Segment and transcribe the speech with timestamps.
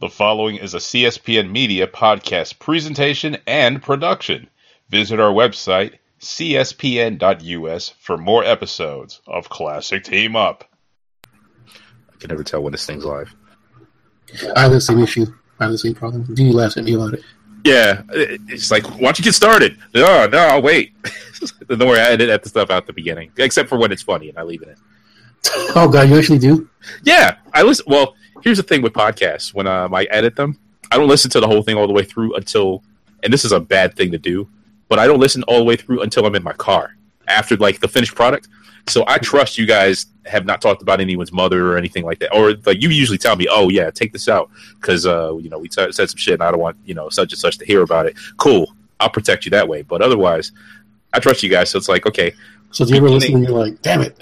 [0.00, 4.48] The following is a CSPN Media podcast presentation and production.
[4.88, 10.64] Visit our website, cspn.us, for more episodes of Classick Team Up.
[11.26, 13.34] I can never tell when this thing's live.
[14.56, 15.26] I have the same issue.
[15.58, 16.34] I have the same problem.
[16.34, 17.22] Do you laugh at me about it?
[17.66, 19.76] Yeah, it's like, why don't you get started?
[19.94, 20.94] No, no, I'll wait.
[21.68, 24.30] Don't worry, I edit the stuff out at the beginning, except for when it's funny,
[24.30, 24.76] and I leave it in.
[25.76, 26.70] Oh God, you actually do?
[27.02, 27.84] Yeah, I listen.
[27.86, 30.58] Well, here's the thing with podcasts: when um, I edit them,
[30.90, 32.82] I don't listen to the whole thing all the way through until,
[33.22, 34.48] and this is a bad thing to do,
[34.88, 36.96] but I don't listen all the way through until I'm in my car
[37.28, 38.48] after like the finished product.
[38.88, 42.34] So I trust you guys have not talked about anyone's mother or anything like that,
[42.34, 44.50] or like you usually tell me, "Oh yeah, take this out,"
[44.80, 47.08] because uh, you know we t- said some shit and I don't want you know
[47.08, 48.16] such and such to hear about it.
[48.36, 49.82] Cool, I'll protect you that way.
[49.82, 50.52] But otherwise,
[51.12, 51.70] I trust you guys.
[51.70, 52.32] So it's like okay.
[52.72, 54.18] So do you ever listen and you're like, "Damn it"?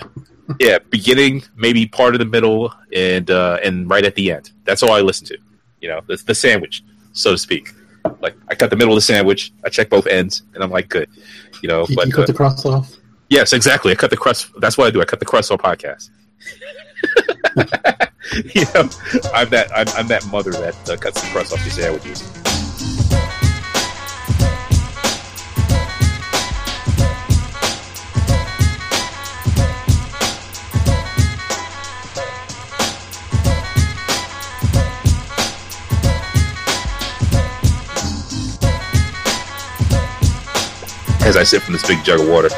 [0.59, 4.51] Yeah, beginning, maybe part of the middle, and uh, and right at the end.
[4.65, 5.39] That's all I listen to.
[5.81, 7.73] You know, the, the sandwich, so to speak.
[8.21, 10.89] Like I cut the middle of the sandwich, I check both ends, and I'm like,
[10.89, 11.11] good.
[11.63, 12.97] You know, You, but you cut uh, the crust off.
[13.29, 13.93] yes, exactly.
[13.93, 14.51] I cut the crust.
[14.61, 15.01] That's what I do.
[15.01, 16.11] I cut the crust on podcast.
[18.55, 18.89] you know,
[19.35, 22.48] I'm that I'm, I'm that mother that uh, cuts the crust off your sandwiches.
[41.29, 42.49] As I sip from this big jug of water.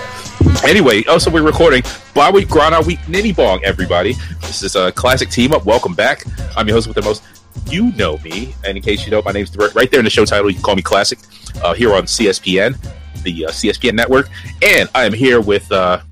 [0.64, 1.82] Anyway, also we're recording
[2.14, 4.12] Bye Week Grana Week Ninny Bong, everybody.
[4.42, 5.64] This is a classic team up.
[5.64, 6.22] Welcome back.
[6.56, 7.24] I'm your host with the most.
[7.66, 10.24] You know me, and in case you don't, my name's right there in the show
[10.24, 10.48] title.
[10.48, 11.18] You can call me Classick.
[11.64, 12.78] Uh, here on CSPN,
[13.24, 14.28] the uh, CSPN network,
[14.62, 16.02] and I am here with uh,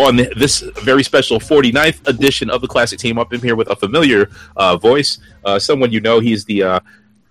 [0.00, 3.32] on this very special 49th edition of the Classick Team Up.
[3.32, 6.18] I'm here with a familiar uh, voice, uh, someone you know.
[6.18, 6.80] He's the uh,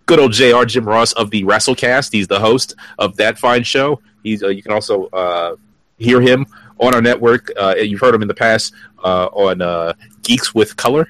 [0.05, 2.13] good old JR Jim Ross of the WrassleCast.
[2.13, 3.99] He's the host of that fine show.
[4.23, 5.55] He's uh, you can also uh,
[5.97, 6.45] hear him
[6.79, 7.51] on our network.
[7.57, 8.73] Uh, you've heard him in the past
[9.03, 11.07] on Geeks with Color,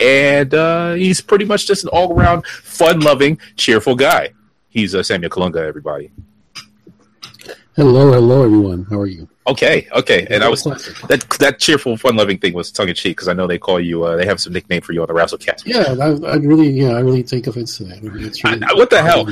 [0.00, 4.32] and he's pretty much just an all around fun loving, cheerful guy.
[4.68, 6.10] He's Samuel Colunga, everybody.
[7.76, 8.86] Hello, hello, everyone.
[8.90, 9.28] How are you?
[9.44, 13.16] Okay, okay, and I was that that cheerful, fun loving thing was tongue in cheek
[13.16, 14.04] because I know they call you.
[14.04, 15.64] Uh, they have some nickname for you on the WrassleCast.
[15.66, 18.00] Yeah, I, I really, yeah, I really take offense to that.
[18.02, 19.26] Really- I- what the hell?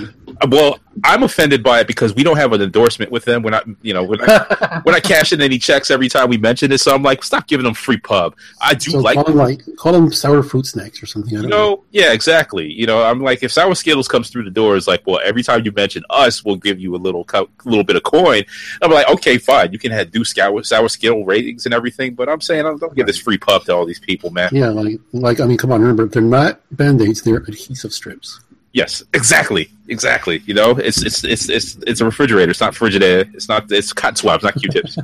[0.48, 3.42] Well, I'm offended by it because we don't have an endorsement with them.
[3.42, 6.72] We're not, you know, we're not, we're not cashing any checks every time we mention
[6.72, 6.78] it.
[6.80, 8.34] So I'm like, stop giving them free pub.
[8.60, 11.36] I do So like, call them like call them sour fruit snacks or something.
[11.36, 11.56] I you know.
[11.56, 12.72] know, yeah, exactly.
[12.72, 15.42] You know, I'm like, if Sour Skittles comes through the door, it's like, well, every
[15.42, 18.42] time you mention us, we'll give you a little, co- little bit of coin.
[18.82, 22.28] I'm like, okay, fine, you can have do sour, sour skill ratings and everything, but
[22.28, 24.50] I'm saying, don't give this free pub to all these people, man.
[24.52, 28.40] Yeah, like like I mean, come on, remember they're not band aids; they're adhesive strips.
[28.72, 30.42] Yes, exactly, exactly.
[30.46, 32.50] You know, it's it's it's it's it's a refrigerator.
[32.50, 33.32] It's not Frigidaire.
[33.34, 34.96] It's not it's cotton swabs, not Q-tips.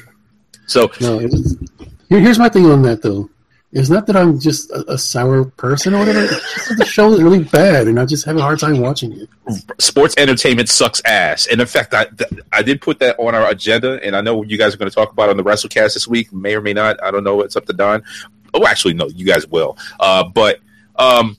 [0.66, 3.30] so No, here, here's my thing on that though.
[3.70, 6.26] It's not that I'm just a, a sour person or whatever.
[6.76, 9.28] The show is really bad, and I just have a hard time watching it.
[9.78, 11.46] sports entertainment sucks ass.
[11.46, 12.06] And in fact, I
[12.50, 14.94] I did put that on our agenda, and I know you guys are going to
[14.94, 16.32] talk about on the WrassleCast this week.
[16.32, 17.02] May or may not.
[17.02, 17.42] I don't know.
[17.42, 18.02] It's up to Don.
[18.54, 19.76] Oh, actually, no, you guys will.
[20.00, 20.60] Uh, but
[20.96, 21.36] um,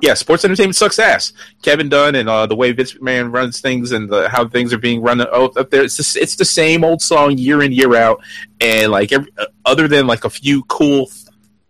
[0.00, 1.32] yeah, sports entertainment sucks ass.
[1.62, 4.78] Kevin Dunn and uh, the way Vince McMahon runs things and the, how things are
[4.78, 5.84] being run up there.
[5.84, 8.22] It's just, it's the same old song year in year out,
[8.60, 11.10] and like every, uh, other than like a few cool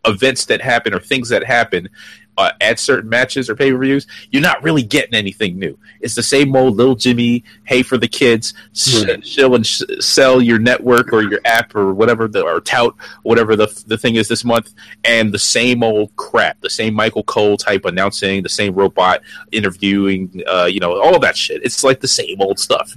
[0.06, 1.88] events that happen or things that happen.
[2.36, 5.78] Uh, at certain matches or pay per views, you're not really getting anything new.
[6.00, 9.24] It's the same old little Jimmy, hey for the kids, sh- Right.
[9.24, 13.54] shill and sh- sell your network or your app or whatever the or tout whatever
[13.54, 14.74] the the thing is this month,
[15.04, 19.20] and the same old crap, the same Michael Cole type announcing, the same robot
[19.52, 21.62] interviewing, uh, you know, all of that shit.
[21.64, 22.96] It's like the same old stuff.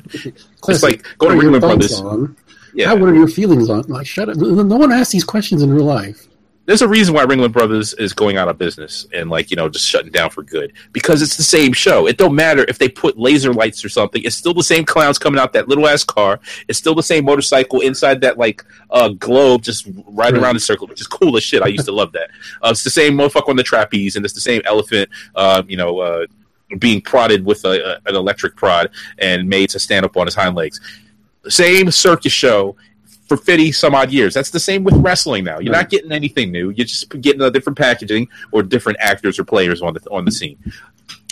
[0.68, 2.02] It's like go to what are your Ringling Brothers.
[2.02, 2.36] on-
[2.74, 3.84] Yeah, How, what are your feelings on?
[3.88, 4.36] Like, shut up!
[4.38, 6.27] No one asks these questions in real life.
[6.68, 9.70] There's a reason why Ringling Brothers is going out of business and like you know
[9.70, 12.08] just shutting down for good because it's the same show.
[12.08, 14.22] It don't matter if they put laser lights or something.
[14.24, 16.42] It's still the same clowns coming out that little ass car.
[16.68, 20.44] It's still the same motorcycle inside that like uh, globe just riding Right.
[20.44, 21.64] around in circle, which is cool as shit.
[21.64, 22.30] I used to love that.
[22.62, 25.10] Uh, it's the same motherfucker on the trapeze and it's the same elephant.
[25.36, 26.00] Uh, you know.
[26.00, 26.26] Uh,
[26.80, 27.70] being prodded with a,
[28.06, 28.90] a, an electric prod
[29.20, 30.82] and made to stand up on his hind legs.
[31.48, 32.76] Same circus show
[33.28, 34.34] for 50 some odd years.
[34.34, 35.60] That's the same with wrestling now.
[35.60, 36.70] You're not getting anything new.
[36.70, 40.32] You're just getting a different packaging or different actors or players on the on the
[40.32, 40.58] scene.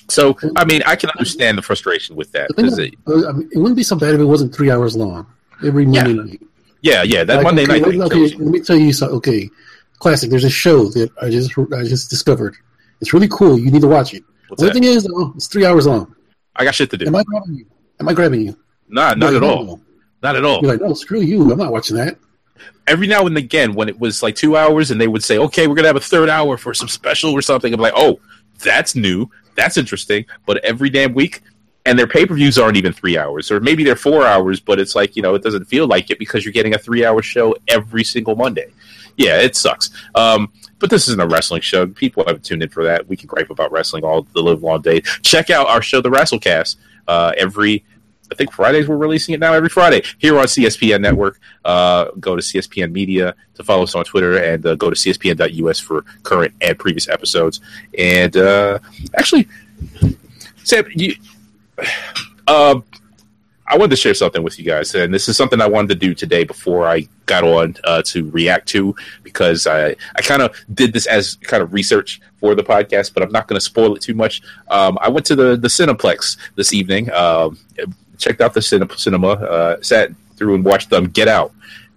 [0.08, 3.30] So, I mean, I can understand the frustration with that The thing because, is, uh,
[3.30, 5.26] I mean, it wouldn't be so bad if it wasn't three hours long
[5.66, 6.42] every Monday night.
[6.82, 9.18] yeah, yeah, that Like, Monday okay, night thing okay, let me tell you something.
[9.18, 9.50] Okay,
[9.98, 10.30] classic.
[10.30, 12.56] There's a show that I just I just discovered.
[13.02, 13.58] It's really cool.
[13.58, 14.24] You need to watch it.
[14.48, 14.74] What's the that?
[14.74, 16.14] thing is, though, it's three hours long.
[16.56, 17.08] I got shit to do.
[17.08, 17.66] Am I grabbing you?
[18.00, 18.58] Am I grabbing you?
[18.88, 19.82] Nah, not at all.
[20.26, 20.60] Not at all.
[20.62, 21.52] You're like, no, screw you.
[21.52, 22.18] I'm not watching that.
[22.88, 25.68] every now and again when it was like two hours and they would say, okay,
[25.68, 27.74] we're gonna have a third hour for some special or something.
[27.74, 28.20] I'm like, oh,
[28.64, 30.26] that's new, that's interesting.
[30.46, 31.42] But every damn week,
[31.86, 34.80] and their pay per views aren't even three hours, or maybe they're four hours, but
[34.80, 37.22] it's like you know it doesn't feel like it because you're getting a three hour
[37.22, 38.72] show every single Monday.
[39.18, 39.92] Yeah, it sucks.
[40.16, 41.86] Um, but this isn't a wrestling show.
[41.88, 43.08] People haven't tuned in for that.
[43.08, 45.02] We can gripe about wrestling all the live long day.
[45.22, 46.76] Check out our show, The WrassleCast,
[47.08, 47.86] uh, every
[48.32, 51.40] I think Fridays we're releasing it now every Friday here on CSPN Network.
[51.64, 55.80] Uh, go to CSPN Media to follow us on Twitter and uh, go to CSPN.us
[55.80, 57.62] for current and previous episodes.
[57.98, 58.80] And uh,
[59.16, 59.48] actually,
[60.64, 61.16] Sam, you,
[62.48, 62.80] uh,
[63.68, 65.96] I wanted to share something with you guys, and this is something I wanted to
[65.96, 70.56] do today before I got on uh, to react to because I I kind of
[70.74, 73.96] did this as kind of research for the podcast, but I'm not going to spoil
[73.96, 74.44] it too much.
[74.70, 77.58] Um, I went to the the Cineplex this evening, um,
[78.18, 81.52] checked out the cine- cinema, uh, sat through and watched them Get Out.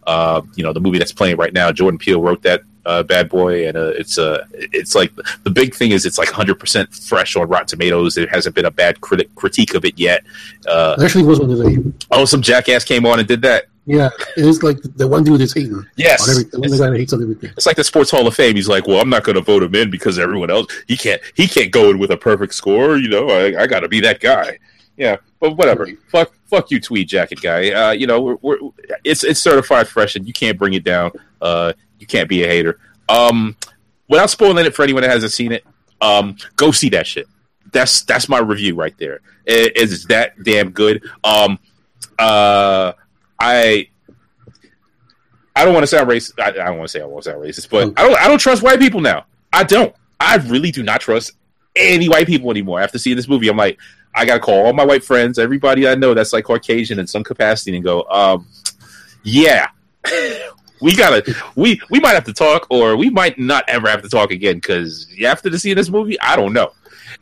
[0.06, 1.70] Uh, you know the movie that's playing right now.
[1.70, 5.12] Jordan Peele wrote that uh, bad boy, and uh, it's uh, it's like
[5.42, 8.14] the big thing is it's like 100 percent fresh on Rotten Tomatoes.
[8.14, 10.24] There hasn't been a bad critic critique of it yet.
[10.66, 11.76] Uh, actually was one today.
[12.10, 13.66] oh, some jackass came on and did that.
[13.84, 16.50] Yeah, it is like the one dude that's hating Yes, on everything.
[16.52, 17.50] The one it's, guy that hates on everything.
[17.56, 18.54] it's like the Sports Hall of Fame.
[18.54, 21.20] He's like, well, I'm not going to vote him in because everyone else he can't
[21.34, 22.96] he can't go in with a perfect score.
[22.96, 24.58] You know, I, I got to be that guy.
[24.98, 25.84] Yeah, but whatever.
[25.84, 25.98] Right.
[26.08, 27.70] Fuck, fuck you, tweed jacket guy.
[27.70, 28.58] Uh, you know, we're, we're,
[29.04, 31.12] it's it's certified fresh, and you can't bring it down.
[31.40, 32.80] Uh, you can't be a hater.
[33.08, 33.56] Um,
[34.08, 35.64] without spoiling it for anyone that hasn't seen it,
[36.00, 37.28] um, go see that shit.
[37.70, 39.20] That's that's my review right there.
[39.46, 41.04] It is that damn good.
[41.22, 41.60] Um,
[42.18, 42.92] uh,
[43.38, 43.88] I
[45.54, 46.40] I don't want to sound racist.
[46.40, 48.20] I, I don't want to say I won't sound racist, but I don't.
[48.20, 49.26] I don't trust white people now.
[49.52, 49.94] I don't.
[50.18, 51.32] I really do not trust
[51.76, 52.80] any white people anymore.
[52.80, 53.78] After seeing this movie, I'm like,
[54.14, 57.22] I gotta call all my white friends, everybody I know that's like Caucasian in some
[57.22, 58.46] capacity, and go, um,
[59.22, 59.69] yeah,
[60.81, 64.08] we gotta, we we might have to talk, or we might not ever have to
[64.08, 66.72] talk again because after the seeing this movie, I don't know.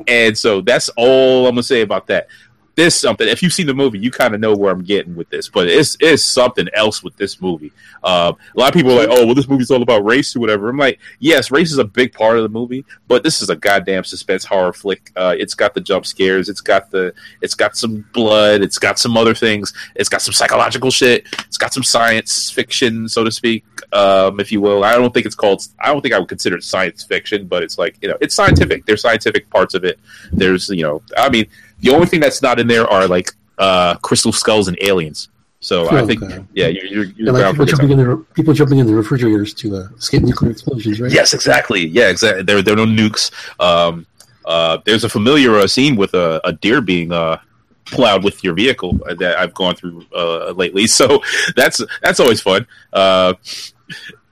[0.06, 2.28] And so that's all I'm gonna say about that.
[2.76, 3.26] There's something.
[3.26, 5.66] If you've seen the movie, you kind of know where I'm getting with this, but
[5.66, 7.72] it's it's something else with this movie.
[8.04, 10.40] Uh, a lot of people are like, "Oh, well, this movie's all about race or
[10.40, 13.48] whatever." I'm like, "Yes, race is a big part of the movie, but this is
[13.48, 15.10] a goddamn suspense horror flick.
[15.16, 18.98] Uh, it's got the jump scares, it's got the, it's got some blood, it's got
[18.98, 23.30] some other things, it's got some psychological shit, it's got some science fiction, so to
[23.30, 23.64] speak,
[23.94, 24.84] um, if you will.
[24.84, 25.66] I don't think it's called.
[25.80, 28.34] I don't think I would consider it science fiction, but it's like you know, it's
[28.34, 28.84] scientific.
[28.84, 29.98] There's scientific parts of it.
[30.30, 31.46] There's you know, I mean,
[31.80, 35.28] the only thing that's not in there are like uh, crystal skulls and aliens.
[35.60, 36.44] So I Oh, think, okay.
[36.52, 39.76] yeah, you're, you're, you're like people jumping in the people jumping in the refrigerators to
[39.76, 41.10] uh, escape nuclear explosions, right?
[41.10, 41.86] Yes, exactly.
[41.86, 42.42] Yeah, exactly.
[42.42, 43.30] There, there are no nukes.
[43.58, 44.06] Um,
[44.44, 47.38] uh, there's a familiar uh, scene with a, a deer being uh,
[47.86, 50.86] plowed with your vehicle that I've gone through uh, lately.
[50.96, 51.22] So
[51.56, 52.66] that's that's always fun.
[52.92, 53.34] Uh,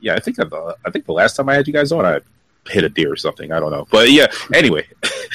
[0.00, 2.05] yeah, I think I've, uh, I think the last time I had you guys on,
[2.05, 2.20] I
[2.69, 3.52] hit a deer or something.
[3.52, 4.26] I don't know, but yeah.
[4.52, 4.87] Anyway,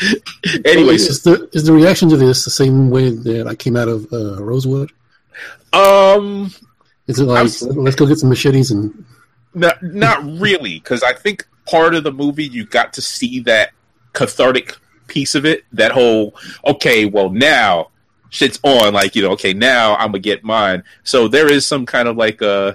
[0.65, 3.87] anyways, is the is the reaction to this the same way that I came out
[3.87, 4.91] of uh, Rosewood?
[5.73, 6.51] um,
[7.07, 9.05] Is it like was- let's go get some machetes and
[9.53, 13.71] Not, not really, because I think part of the movie you got to see that
[14.13, 14.75] cathartic
[15.07, 15.65] piece of it.
[15.73, 16.35] That whole
[16.65, 17.89] okay, well now
[18.29, 18.93] shit's on.
[18.93, 20.83] Like you know, okay, now I'm gonna get mine.
[21.03, 22.73] So there is some kind of like uh,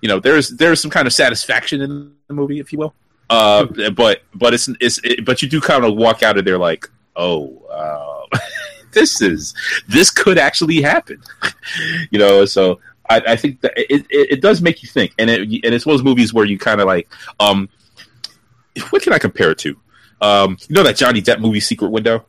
[0.00, 2.94] you know, there's there's some kind of satisfaction in the movie, if you will.
[3.30, 6.58] Uh, but but it's it's it, but you do kind of walk out of there
[6.58, 8.38] like, oh, uh,
[8.92, 9.54] this is
[9.88, 11.22] this could actually happen,
[12.10, 12.44] you know.
[12.44, 12.80] So
[13.10, 15.84] I, I think that it, it, it does make you think, and it and it's
[15.84, 17.08] one of those movies where you kind of like,
[17.38, 17.68] um,
[18.90, 19.76] what can I compare it to?
[20.20, 22.24] Um, you know that Johnny Depp movie, Secret Window.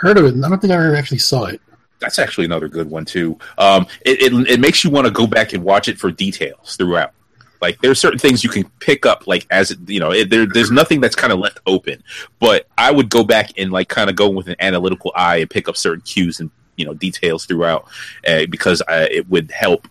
[0.00, 0.44] heard of it?
[0.44, 1.60] I don't think I ever actually saw it.
[1.98, 3.38] That's actually another good one too.
[3.58, 6.76] Um, it, it it makes you want to go back and watch it for details
[6.76, 7.12] throughout.
[7.60, 10.70] Like there's certain things you can pick up, like as you know, it, there there's
[10.70, 12.02] nothing that's kind of left open.
[12.38, 15.50] But I would go back and like kind of go with an analytical eye and
[15.50, 17.88] pick up certain cues and you know details throughout,
[18.26, 19.88] uh, because I, it would help.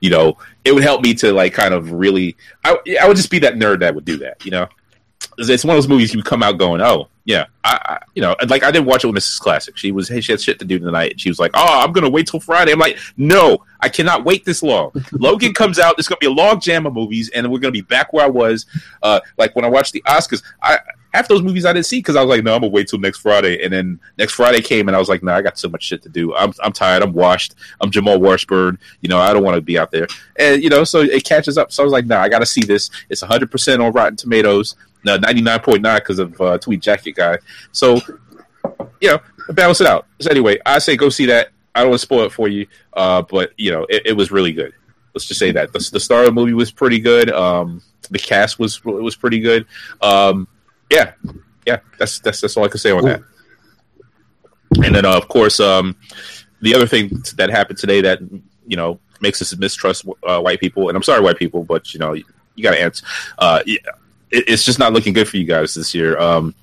[0.00, 2.36] You know, it would help me to like kind of really.
[2.64, 4.44] I I would just be that nerd that would do that.
[4.44, 4.68] You know,
[5.38, 8.34] it's one of those movies you come out going, oh yeah, I, I you know,
[8.48, 9.40] like I didn't watch it with Mrs.
[9.40, 9.76] Classick.
[9.76, 11.20] She was hey, she had shit to do tonight.
[11.20, 12.72] She was like, oh, I'm gonna wait till Friday.
[12.72, 14.90] I'm like, no, I cannot wait this long.
[15.12, 15.96] Logan comes out.
[15.96, 18.28] There's gonna be a log jam of movies, and we're gonna be back where I
[18.28, 18.66] was.
[19.02, 20.78] Uh, like when I watched the Oscars, I
[21.12, 22.98] half those movies I didn't see because I was like, no, I'm gonna wait till
[22.98, 23.62] next Friday.
[23.62, 26.02] And then next Friday came, and I was like, no, I got so much shit
[26.02, 26.34] to do.
[26.34, 27.02] I'm I'm tired.
[27.02, 27.54] I'm washed.
[27.80, 28.78] I'm Jamal Washburn.
[29.00, 30.06] You know, I don't want to be out there.
[30.36, 31.72] And you know, so it catches up.
[31.72, 32.90] So I was like, no, I got to see this.
[33.08, 34.76] It's 100 percent on Rotten Tomatoes.
[35.04, 37.38] Ninety nine point nine because of uh, Tweed Jacket guy.
[37.72, 38.00] So
[39.00, 39.18] you know,
[39.50, 40.06] balance it out.
[40.20, 41.50] So anyway, I say go see that.
[41.74, 44.32] I don't want to spoil it for you, uh, but you know, it, it, was
[44.32, 44.72] really good.
[45.14, 47.30] Let's just say that the, the star of the movie was pretty good.
[47.30, 49.66] Um, the cast was was pretty good.
[50.00, 50.48] Um,
[50.90, 51.12] yeah,
[51.66, 53.22] yeah, that's that's that's all I can say on that.
[54.84, 55.96] And then, uh, of course, um,
[56.60, 58.20] the other thing that happened today that
[58.66, 62.00] you know makes us mistrust uh, white people, and I'm sorry, white people, but you
[62.00, 62.24] know you,
[62.54, 63.06] you got to answer.
[63.38, 63.62] Uh,
[64.30, 66.18] it, it's just not looking good for you guys this year.
[66.18, 66.54] Um,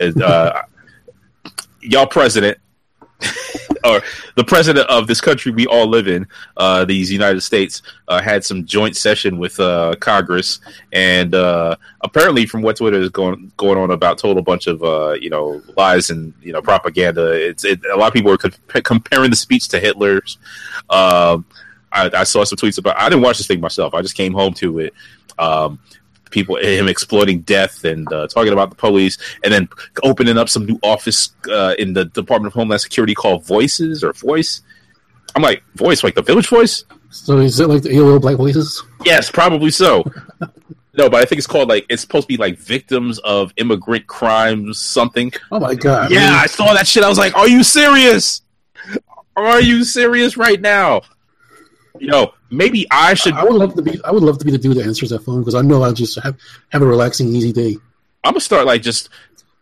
[0.00, 0.62] it, uh,
[1.80, 2.58] y'all president
[3.84, 4.02] or
[4.36, 6.26] the president of this country we all live in,
[6.56, 10.60] uh, these United States, uh, had some joint session with uh, Congress,
[10.92, 15.12] and uh, apparently, from what Twitter is going going on about, total bunch of uh,
[15.20, 17.32] you know lies and you know propaganda.
[17.32, 20.38] It's it, a lot of people are comp- comparing the speech to Hitler's.
[20.90, 21.44] Um,
[21.90, 22.98] I, I, saw some tweets about.
[22.98, 23.94] I didn't watch this thing myself.
[23.94, 24.94] I just came home to it.
[25.38, 25.78] Um,
[26.32, 29.68] people him exploiting death and uh, talking about the police, and then
[30.02, 34.12] opening up some new office uh, in the Department of Homeland Security called Voices or
[34.12, 34.62] Voice.
[35.36, 36.84] I'm like Voice, like the Village Voice.
[37.10, 38.82] So is it like the little black voices?
[39.04, 40.02] Yes, probably so.
[40.94, 44.06] no, but I think it's called like it's supposed to be like victims of immigrant
[44.06, 45.30] crimes, something.
[45.50, 46.10] Oh my god!
[46.10, 47.04] Yeah, I saw that shit.
[47.04, 48.42] I was like, "Are you serious?
[49.36, 51.02] Are you serious right now?"
[51.98, 53.34] You know, maybe I should.
[53.34, 53.98] I would love to be.
[54.04, 55.92] I would love to be the dude that answers that phone because I know I'll
[55.92, 57.76] just have have a relaxing, easy day.
[58.24, 59.08] I'm gonna start like just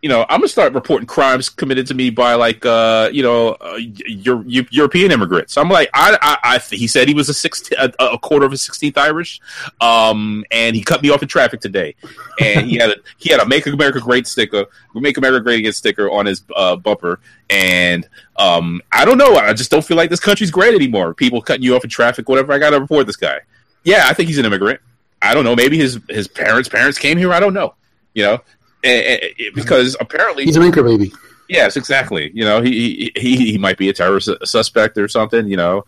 [0.02, 3.50] you know, I'm gonna start reporting crimes committed to me by like, uh, you know,
[3.61, 3.76] uh,
[4.07, 5.59] European immigrants.
[5.59, 8.52] I'm like, I, I, I, he said he was a sixth, a, a, quarter of
[8.52, 9.40] a sixteenth Irish,
[9.80, 11.95] um, and he cut me off in traffic today,
[12.40, 15.73] and he had a, he had a "Make America Great" sticker, "Make America Great Again"
[15.75, 20.09] sticker on his uh, bumper, and um, I don't know, I just don't feel like
[20.09, 21.12] this country's great anymore.
[21.12, 22.54] People cutting you off in traffic, whatever.
[22.54, 23.40] I gotta report this guy.
[23.85, 24.80] Yeah, I think he's an immigrant.
[25.21, 25.54] I don't know.
[25.54, 27.35] Maybe his his parents' parents came here.
[27.35, 27.75] I don't know.
[28.14, 28.38] You know,
[28.82, 31.12] because apparently he's an anchor baby.
[31.49, 32.30] Yes, exactly.
[32.32, 35.49] You know, he he he might be a terrorist suspect or something.
[35.49, 35.84] You know,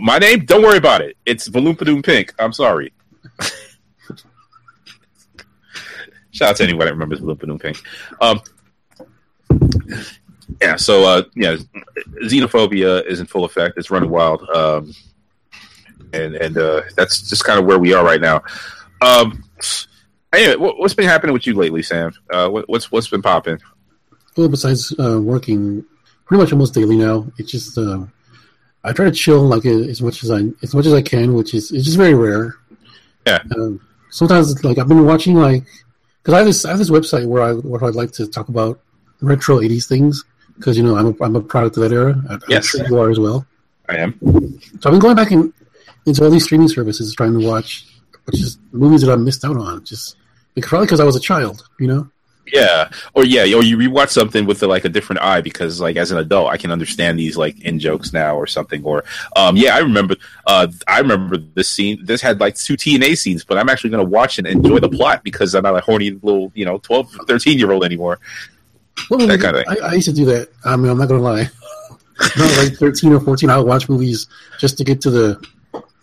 [0.00, 1.16] my name, don't worry about it.
[1.24, 2.34] It's Valoompadoom Pink.
[2.38, 2.92] I'm sorry.
[6.32, 7.80] Shout out to anyone that remembers Valoompadoom Pink.
[8.20, 8.42] Um,
[10.60, 10.76] yeah.
[10.76, 11.56] So uh, yeah,
[12.24, 13.78] xenophobia is in full effect.
[13.78, 14.46] It's running wild.
[14.50, 14.92] Um,
[16.12, 18.42] and and uh, that's just kind of where we are right now.
[19.00, 19.44] Um,
[20.36, 22.12] Anyway, what's been happening with you lately, Sam?
[22.30, 23.58] Uh, what's what's been popping?
[24.36, 25.84] Well, besides uh, working
[26.26, 28.04] pretty much almost daily now, it's just uh,
[28.84, 31.54] I try to chill like as much as I as much as I can, which
[31.54, 32.54] is it's just very rare.
[33.26, 33.42] Yeah.
[33.56, 35.64] Um, sometimes, like I've been watching, like
[36.22, 38.48] because I have this I have this website where I where I'd like to talk
[38.48, 38.78] about
[39.22, 40.22] retro '80s things
[40.56, 42.14] because you know I'm a, I'm a product of that era.
[42.28, 43.46] I, yes, I'm sure you are as well.
[43.88, 44.18] I am.
[44.20, 45.54] So I've been going back in,
[46.04, 47.86] into all these streaming services trying to watch
[48.26, 49.84] which is movies that I missed out on.
[49.84, 50.16] Just
[50.62, 52.10] probably because I was a child, you know.
[52.52, 56.12] Yeah, or yeah, or you rewatch something with like a different eye because, like, as
[56.12, 58.84] an adult, I can understand these like in jokes now or something.
[58.84, 60.14] Or, um, yeah, I remember,
[60.46, 62.04] uh, I remember this scene.
[62.04, 64.88] This had like two TNA scenes, but I'm actually going to watch and enjoy the
[64.88, 68.20] plot because I'm not a horny little, you know, 12, 13 year old anymore.
[69.10, 70.48] Well, that kind of I, I, used to do that.
[70.64, 71.48] I mean, I'm not going to lie.
[72.38, 74.26] Was like 13 or 14, I would watch movies
[74.58, 75.46] just to get to the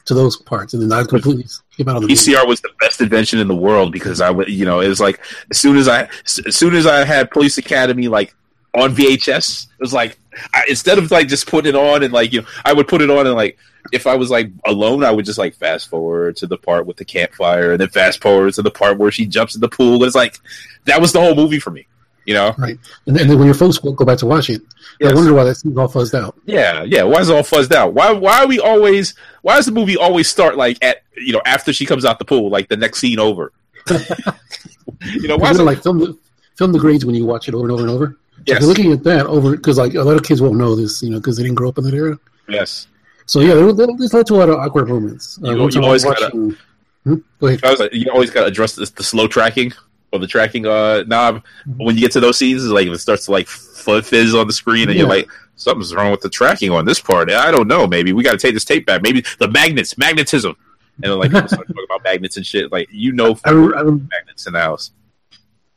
[0.06, 2.48] to those parts, and then I completely skip out on the VCR movie.
[2.48, 5.20] was the best invention in the world because I would, you know, it was like
[5.50, 8.36] as soon as I, as soon as I had Police Academy like
[8.76, 10.18] on VHS, it was like
[10.54, 13.02] I, instead of like just putting it on and like you know, I would put
[13.02, 13.58] it on and like
[13.92, 16.98] if I was like alone, I would just like fast forward to the part with
[16.98, 20.04] the campfire and then fast forward to the part where she jumps in the pool.
[20.04, 20.40] It's like
[20.86, 21.88] that was the whole movie for me.
[22.26, 22.78] You know, right?
[23.06, 24.62] And then, and then when your folks go back to watch it,
[25.00, 25.12] yes.
[25.12, 26.38] I wonder why that seems all fuzzed out.
[26.46, 27.04] Yeah, yeah.
[27.04, 27.94] Why is it all fuzzed out?
[27.94, 28.12] Why?
[28.12, 29.14] Why are we always?
[29.42, 32.26] Why does the movie always start like at you know after she comes out the
[32.26, 33.52] pool, like the next scene over?
[33.90, 36.18] you know, why is it like film the
[36.56, 38.18] film the grades when you watch it over and over and over?
[38.46, 38.62] Yes.
[38.62, 41.10] So looking at that over because like a lot of kids won't know this, you
[41.10, 42.18] know, because they didn't grow up in that era.
[42.48, 42.88] Yes.
[43.26, 43.54] So yeah,
[43.98, 45.40] this led to a lot of awkward moments.
[45.44, 46.58] Uh, you, you always watching, gotta,
[47.04, 47.16] hmm?
[47.40, 47.80] Go ahead.
[47.80, 49.72] Like, you always got to address the, the slow tracking
[50.14, 51.44] or the tracking uh, knob
[51.78, 52.64] when you get to those scenes.
[52.66, 55.00] Like it starts to like fizz on the screen, and yeah.
[55.00, 57.32] you're like, something's wrong with the tracking on this part.
[57.32, 57.88] I don't know.
[57.88, 59.02] Maybe we got to take this tape back.
[59.02, 60.56] Maybe the magnets, magnetism,
[61.02, 62.72] and then, like people start talking about magnets and shit.
[62.72, 64.92] Like you know, I, I, I, magnets in the house.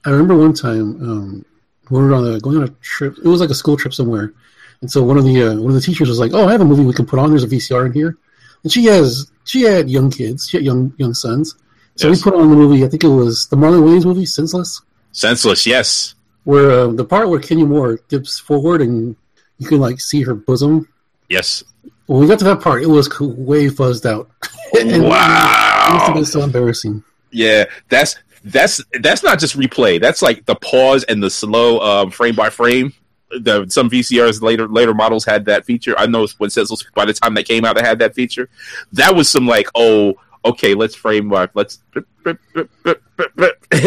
[0.05, 1.45] I remember one time um,
[1.91, 3.17] we were on a going on a trip.
[3.19, 4.35] It was like a school trip somewhere,
[4.83, 6.61] and so one of the uh, one of the teachers was like, "Oh, I have
[6.61, 7.31] a movie we can put on.
[7.31, 8.19] There's a VCR in here."
[8.63, 11.57] And she has she had young kids, she had young young sons,
[11.97, 12.19] so yes.
[12.19, 12.85] we put on the movie.
[12.85, 14.83] I think it was the Marlon Wayans movie, Senseless.
[15.13, 16.15] Senseless, yes.
[16.45, 19.17] Where uh, the part where Kenya Moore dips forward and
[19.59, 20.89] you can like see her bosom.
[21.29, 21.65] Yes.
[22.07, 24.31] When we got to that part, it was way fuzzed out.
[24.73, 27.03] wow, it was so embarrassing.
[27.33, 30.01] Yeah, that's that's that's not just replay.
[30.01, 32.93] That's like the pause and the slow um, frame by frame.
[33.31, 35.99] The some VCRs later later models had that feature.
[35.99, 38.49] I know when Senseless by the time that came out, they had that feature.
[38.93, 41.81] That was some like oh okay, let's frame by let's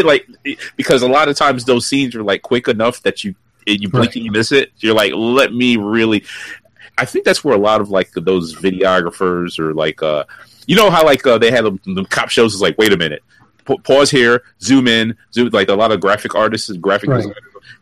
[0.03, 0.27] like
[0.75, 4.07] because a lot of times those scenes are like quick enough that you you blink
[4.07, 4.15] right.
[4.15, 4.71] and you miss it.
[4.77, 6.23] You're like, let me really.
[6.97, 10.25] I think that's where a lot of like those videographers or like uh
[10.67, 12.97] you know how like uh, they had the, the cop shows is like wait a
[12.97, 13.23] minute
[13.77, 17.25] pause here, zoom in, zoom like a lot of graphic artists and graphic right.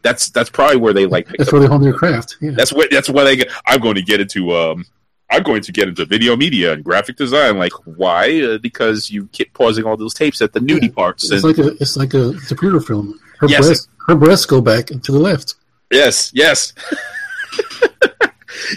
[0.01, 1.27] That's that's probably where they like.
[1.37, 2.37] That's where they hone their craft.
[2.41, 2.51] Yeah.
[2.51, 3.37] That's where that's why they.
[3.37, 4.51] Get, I'm going to get into.
[4.51, 4.85] um
[5.29, 7.57] I'm going to get into video media and graphic design.
[7.57, 8.41] Like, why?
[8.41, 10.91] Uh, because you keep pausing all those tapes at the nudie yeah.
[10.91, 11.29] parts.
[11.29, 13.19] It's and, like a it's like a superhero film.
[13.39, 13.65] Her yes.
[13.65, 15.55] breasts her breasts go back to the left.
[15.91, 16.73] Yes, yes.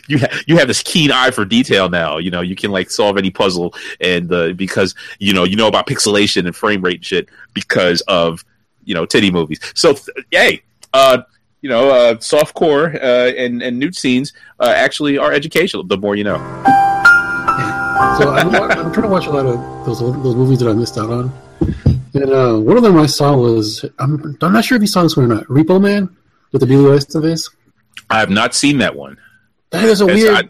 [0.09, 2.19] you ha- you have this keen eye for detail now.
[2.19, 5.69] You know, you can like solve any puzzle, and uh, because you know you know
[5.69, 8.45] about pixelation and frame rate and shit because of
[8.85, 9.61] you know titty movies.
[9.75, 11.23] So, th- yay, uh,
[11.63, 15.85] you know, uh, soft core uh, and and nude scenes uh, actually are educational.
[15.85, 16.39] The more you know.
[18.19, 20.97] So I'm, I'm, trying to watch a lot of those those movies that I missed
[20.97, 21.33] out on,
[22.15, 25.03] and uh, one of them I saw was I'm, I'm not sure if you saw
[25.03, 25.45] this one or not.
[25.45, 26.15] Repo Man
[26.51, 27.51] with the Billy Emilio Estevez.
[28.09, 29.19] I have not seen that one.
[29.71, 30.49] That is a weird I,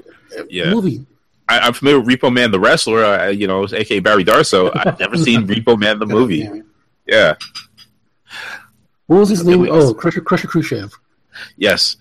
[0.48, 0.70] yeah.
[0.70, 1.04] movie.
[1.48, 4.70] I, am familiar with Repo Man the wrestler, uh, you know, aka Barry Darsow.
[4.74, 6.48] I've never seen Repo Man the movie.
[7.06, 7.34] Yeah.
[9.10, 9.66] What was his name?
[9.68, 10.96] Oh, Crusher, Crusher Khrushchev.
[11.56, 11.96] Yes.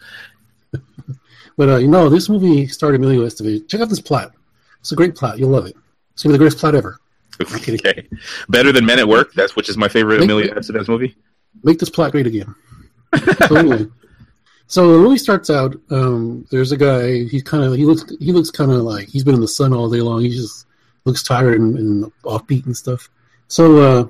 [1.57, 3.67] but uh, you know, this movie starred Emilio Estevez.
[3.67, 4.31] Check out this plot.
[4.79, 5.39] It's a great plot.
[5.39, 5.75] You'll love it.
[6.13, 6.99] It's gonna be the greatest plot ever.
[7.41, 8.07] Okay.
[8.49, 9.33] Better than Men at Work.
[9.33, 11.15] That's which is my favorite make, Emilio Estevez movie.
[11.63, 12.53] Make this plot great again.
[13.47, 13.87] so anyway,
[14.67, 15.75] so the movie starts out.
[15.89, 17.23] Um, there's a guy.
[17.23, 19.73] He kind of he looks he looks kind of like he's been in the sun
[19.73, 20.21] all day long.
[20.21, 20.67] He just
[21.05, 23.09] looks tired and, and offbeat and stuff.
[23.47, 24.07] So uh,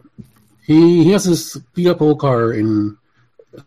[0.70, 2.96] he he has this beat up old car and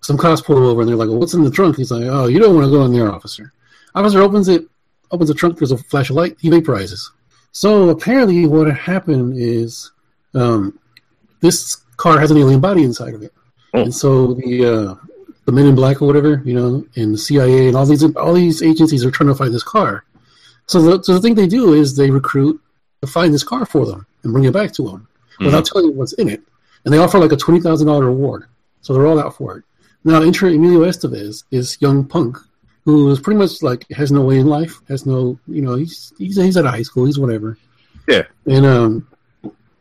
[0.02, 2.04] some cops pull him over and they're like, well, "What's in the trunk?" He's like,
[2.04, 3.52] "Oh, you don't want to go in there, officer."
[3.96, 4.64] Officer opens it,
[5.10, 5.58] opens the trunk.
[5.58, 6.36] There's a flash of light.
[6.40, 7.02] He vaporizes.
[7.50, 9.90] So apparently, what happened is
[10.34, 10.78] um,
[11.40, 13.34] this car has an alien body inside of it,
[13.74, 13.82] oh.
[13.82, 14.94] and so the uh,
[15.44, 18.34] the Men in Black or whatever, you know, and the CIA and all these all
[18.34, 20.04] these agencies are trying to find this car.
[20.66, 22.60] So the, so the thing they do is they recruit
[23.00, 25.46] to find this car for them and bring it back to them mm-hmm.
[25.46, 26.42] without telling you what's in it.
[26.84, 28.46] And they offer like a twenty thousand dollar reward.
[28.80, 29.64] So they're all out for it.
[30.04, 32.36] Now, enter Emilio Estevez is young punk
[32.84, 36.12] who is pretty much like has no way in life, has no, you know, he's
[36.18, 37.56] he's he's at high school, he's whatever.
[38.08, 38.24] Yeah.
[38.46, 39.08] And um,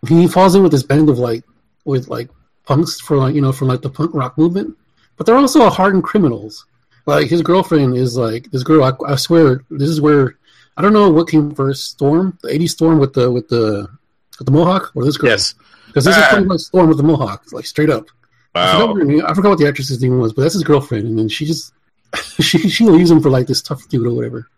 [0.07, 1.43] he falls in with this band of like
[1.85, 2.29] with like
[2.65, 4.77] punks for like you know from like the punk rock movement
[5.21, 6.65] but they're also hardened criminals.
[7.05, 8.83] Like his girlfriend is like this girl.
[8.83, 10.35] I, I swear, this is where
[10.77, 13.87] I don't know what came first: Storm, the '80s Storm with the with the
[14.39, 15.29] with the mohawk, or this girl.
[15.29, 15.53] Yes,
[15.91, 18.07] because this uh, is pretty much Storm with the mohawk, like straight up.
[18.55, 18.91] Wow.
[18.91, 21.29] I forgot, I forgot what the actress's name was, but that's his girlfriend, and then
[21.29, 21.73] she just
[22.39, 24.49] she she leaves him for like this tough dude or whatever.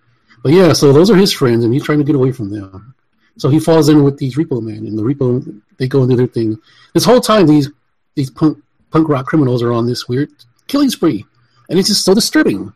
[0.44, 2.94] But yeah, so those are his friends, and he's trying to get away from them.
[3.38, 6.16] So he falls in with these Repo Men, and the Repo they go and do
[6.16, 6.60] their thing.
[6.94, 7.70] This whole time, these
[8.16, 10.30] these punk punk rock criminals are on this weird
[10.68, 11.26] killing spree,
[11.70, 12.72] and it's just so disturbing.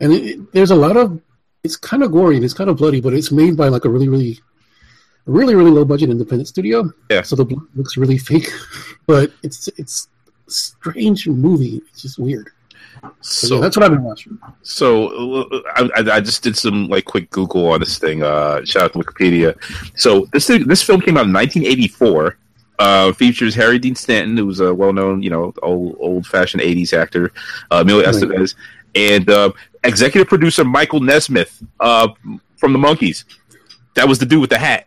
[0.00, 1.20] And it, it, there's a lot of
[1.64, 3.88] it's kind of gory and it's kind of bloody, but it's made by like a
[3.88, 4.40] really, really,
[5.26, 6.90] really, really low budget independent studio.
[7.10, 7.22] Yeah.
[7.22, 8.48] So the blood looks really fake,
[9.06, 10.08] but it's it's
[10.48, 11.82] strange movie.
[11.90, 12.50] It's just weird.
[13.20, 14.38] So, yeah, that's what I've been watching.
[14.62, 18.22] So uh, I, I, just did some like quick Google on this thing.
[18.22, 19.56] Uh, shout out to Wikipedia.
[19.98, 22.36] So this thing, this film came out in 1984.
[22.78, 27.32] Uh, features Harry Dean Stanton, who's a well-known, you know, old old-fashioned '80s actor,
[27.70, 28.08] uh, Emilio.
[28.08, 28.54] Estevez,
[28.94, 29.52] and uh,
[29.84, 32.08] executive producer Michael Nesmith uh,
[32.56, 33.24] from the Monkees.
[33.94, 34.86] That was the dude with the hat.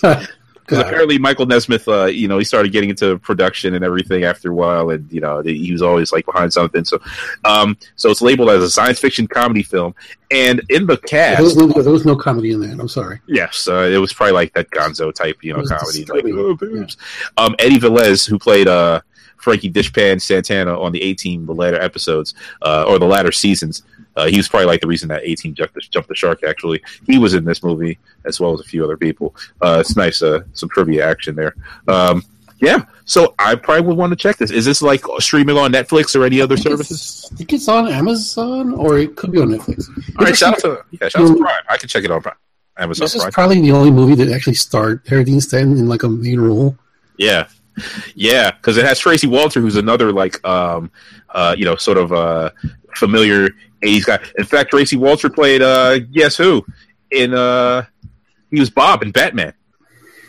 [0.00, 4.52] Because apparently Michael Nesmith, uh, you know, he started getting into production and everything after
[4.52, 6.84] a while, and you know, he was always like behind something.
[6.84, 7.00] So,
[7.44, 9.96] um, so it's labeled as a science fiction comedy film.
[10.30, 12.78] And in the cast, there was no, there was no comedy in that.
[12.78, 13.20] I'm sorry.
[13.26, 16.56] Yes, uh, it was probably like that Gonzo type, you know, comedy, like oh.
[16.62, 16.86] Yeah.
[17.36, 19.00] Um, Eddie Velez, who played uh,
[19.38, 23.82] Frankie Dishpan Santana on the A-Team the latter episodes uh, or the latter seasons.
[24.16, 26.42] Uh, he was probably like the reason that A-Team jumped the, jumped the shark.
[26.44, 29.34] Actually, he was in this movie as well as a few other people.
[29.60, 31.54] Uh, it's nice, uh, some trivia action there.
[31.88, 32.24] Um,
[32.60, 34.50] yeah, so I probably would want to check this.
[34.50, 37.28] Is this like streaming on Netflix or any other services?
[37.32, 39.88] I think it's on Amazon or it could be on Netflix.
[40.18, 41.62] All right, shout out to yeah, shout out to Prime.
[41.68, 42.36] I can check it on Prime.
[42.76, 43.28] Amazon this Prime.
[43.28, 46.38] is probably the only movie that actually starred Harry Dean Stanton in like a main
[46.38, 46.76] role.
[47.16, 47.48] Yeah,
[48.14, 50.90] yeah, because it has Tracy Walter, who's another like um,
[51.30, 52.50] uh, you know, sort of uh,
[52.96, 53.48] familiar
[53.82, 54.18] '80s guy.
[54.38, 56.64] In fact, Tracy Walter played uh, guess who
[57.10, 57.84] in uh,
[58.50, 59.54] he was Bob in Batman.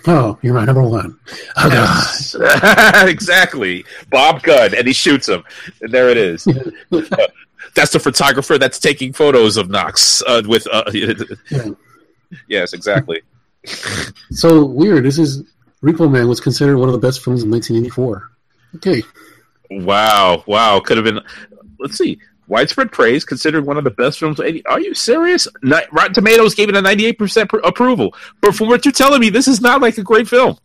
[0.08, 1.20] Oh, you're my number one.
[1.58, 2.36] Oh Yes.
[3.08, 3.86] exactly.
[4.10, 5.44] Bob Gunn, and he shoots him.
[5.82, 6.46] And there it is.
[6.46, 6.74] God.
[7.76, 10.68] That's the photographer that's taking photos of Knox uh, with.
[10.72, 10.84] Uh,
[11.52, 11.70] Yeah.
[12.48, 13.22] yes, exactly.
[14.32, 15.06] So weird.
[15.06, 15.44] This is
[15.84, 18.30] Repo Man was considered one of the best films in 1984.
[18.78, 19.04] Okay,
[19.70, 20.80] Wow, wow.
[20.80, 21.20] Could have been.
[21.80, 22.20] Let's see.
[22.52, 24.38] Widespread praise, considered one of the best films.
[24.38, 25.48] of Are you serious?
[25.64, 28.14] Ni- Rotten Tomatoes gave it a 98% pr- approval.
[28.42, 30.58] But from what you're telling me, this is not like a great film.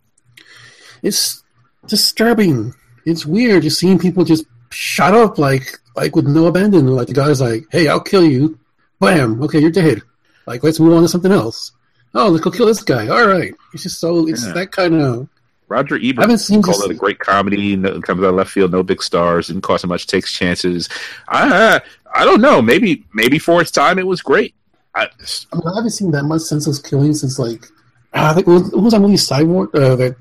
[1.03, 1.45] it's
[1.87, 2.75] disturbing.
[3.05, 6.89] It's weird just seeing people just shut up like like with no abandon.
[6.89, 8.59] Like the guy's like, "Hey, I'll kill you."
[8.99, 9.41] Bam.
[9.45, 10.03] Okay, you're dead.
[10.47, 11.71] Like let's move on to something else.
[12.15, 13.07] Oh, let's go kill this guy.
[13.09, 13.55] All right.
[13.75, 14.55] It's just so it's Yeah.
[14.55, 15.29] that kind of.
[15.69, 16.85] Roger I Ebert haven't seen called this.
[16.87, 17.77] it a great comedy.
[17.77, 20.89] No, comes out of left field, no big stars, didn't cost him much, takes chances.
[21.29, 21.81] I
[22.15, 22.63] I don't know.
[22.63, 24.55] Maybe maybe for its time, it was great.
[24.95, 27.67] I, I, mean, I haven't seen that much senseless killing since like
[28.15, 29.75] ah, I think it was, what was that movie Cyborg?
[29.75, 30.17] Uh, that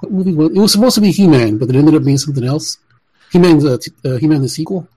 [0.00, 2.18] what movie was it was supposed to be He Man, but it ended up being
[2.18, 2.78] something else.
[3.30, 4.88] He Man's uh, uh, He Man the sequel.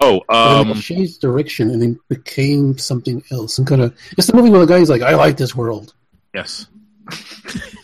[0.00, 3.58] oh, um, it changed direction and then became something else.
[3.58, 5.94] And kind of it's the movie where the guy's like, I like this world.
[6.34, 6.66] yes.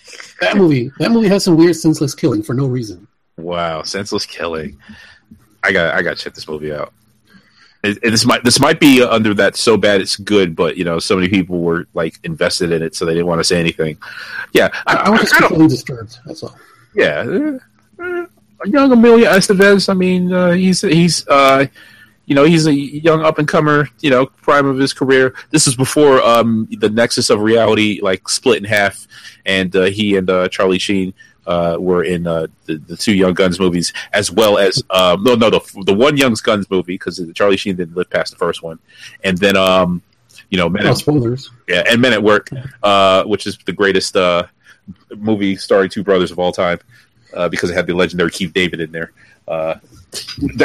[0.42, 3.06] That movie, that movie has some weird senseless killing for no reason.
[3.36, 4.76] Wow, senseless killing.
[5.62, 6.92] I got I got to check this movie out.
[7.84, 10.84] It, it- this might this might be under that so bad it's good, but you
[10.84, 13.58] know so many people were like invested in it, so they didn't want to say
[13.58, 13.96] anything.
[14.52, 16.18] Yeah, I, I was just I don't- completely disturbed.
[16.26, 16.56] That's all.
[16.94, 17.56] yeah.
[18.02, 18.26] uh,
[18.66, 19.88] young Emilio Estevez.
[19.88, 21.66] I mean, uh, he's he's uh,
[22.26, 23.88] you know he's a young up and comer.
[24.00, 25.34] You know, prime of his career.
[25.50, 29.06] This is before um, the nexus of reality like split in half,
[29.44, 31.14] and uh, he and uh, Charlie Sheen.
[31.44, 35.34] Uh, were in uh, the, the two Young Guns movies, as well as um, no,
[35.34, 38.62] no, the the one Young Guns movie because Charlie Sheen didn't live past the first
[38.62, 38.78] one,
[39.24, 40.02] and then um,
[40.50, 41.50] you know, Men Oh, at, spoilers.
[41.66, 42.48] yeah, and Men at Work,
[42.84, 44.44] uh, which is the greatest uh,
[45.16, 46.78] movie starring two brothers of all time
[47.34, 49.10] uh, because it had the legendary Keith David in there.
[49.52, 49.78] Uh,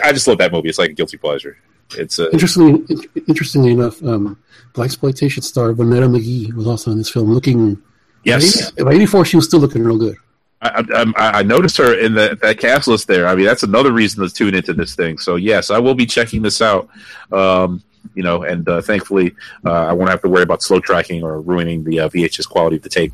[0.04, 0.70] I just love that movie.
[0.70, 1.58] It's like a guilty pleasure.
[1.98, 4.38] It's uh, Interestingly, in- interestingly enough, um,
[4.74, 7.82] black exploitation star Vonetta McGee was also in this film, looking.
[8.24, 10.16] yes, by '84, she was still looking real good.
[10.62, 10.84] I,
[11.16, 13.28] I, I noticed her in the, that cast list there.
[13.28, 15.20] I mean, that's another reason to tune into this thing.
[15.20, 16.90] So yes, I will be checking this out.
[17.32, 17.84] Um,
[18.16, 21.42] you know, and uh, thankfully, uh, I won't have to worry about slow tracking or
[21.42, 23.14] ruining the uh, VHS quality of the tape.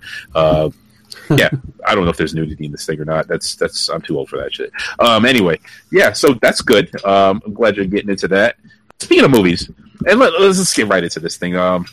[1.37, 1.49] Yeah,
[1.85, 3.27] I don't know if there's nudity in this thing or not.
[3.27, 4.71] That's that's I'm too old for that shit.
[4.99, 5.59] Um, anyway,
[5.91, 6.93] yeah, so that's good.
[7.05, 8.57] Um, I'm glad you're getting into that.
[8.99, 9.69] Speaking of movies,
[10.07, 11.55] and let, let's just get right into this thing.
[11.55, 11.85] Um,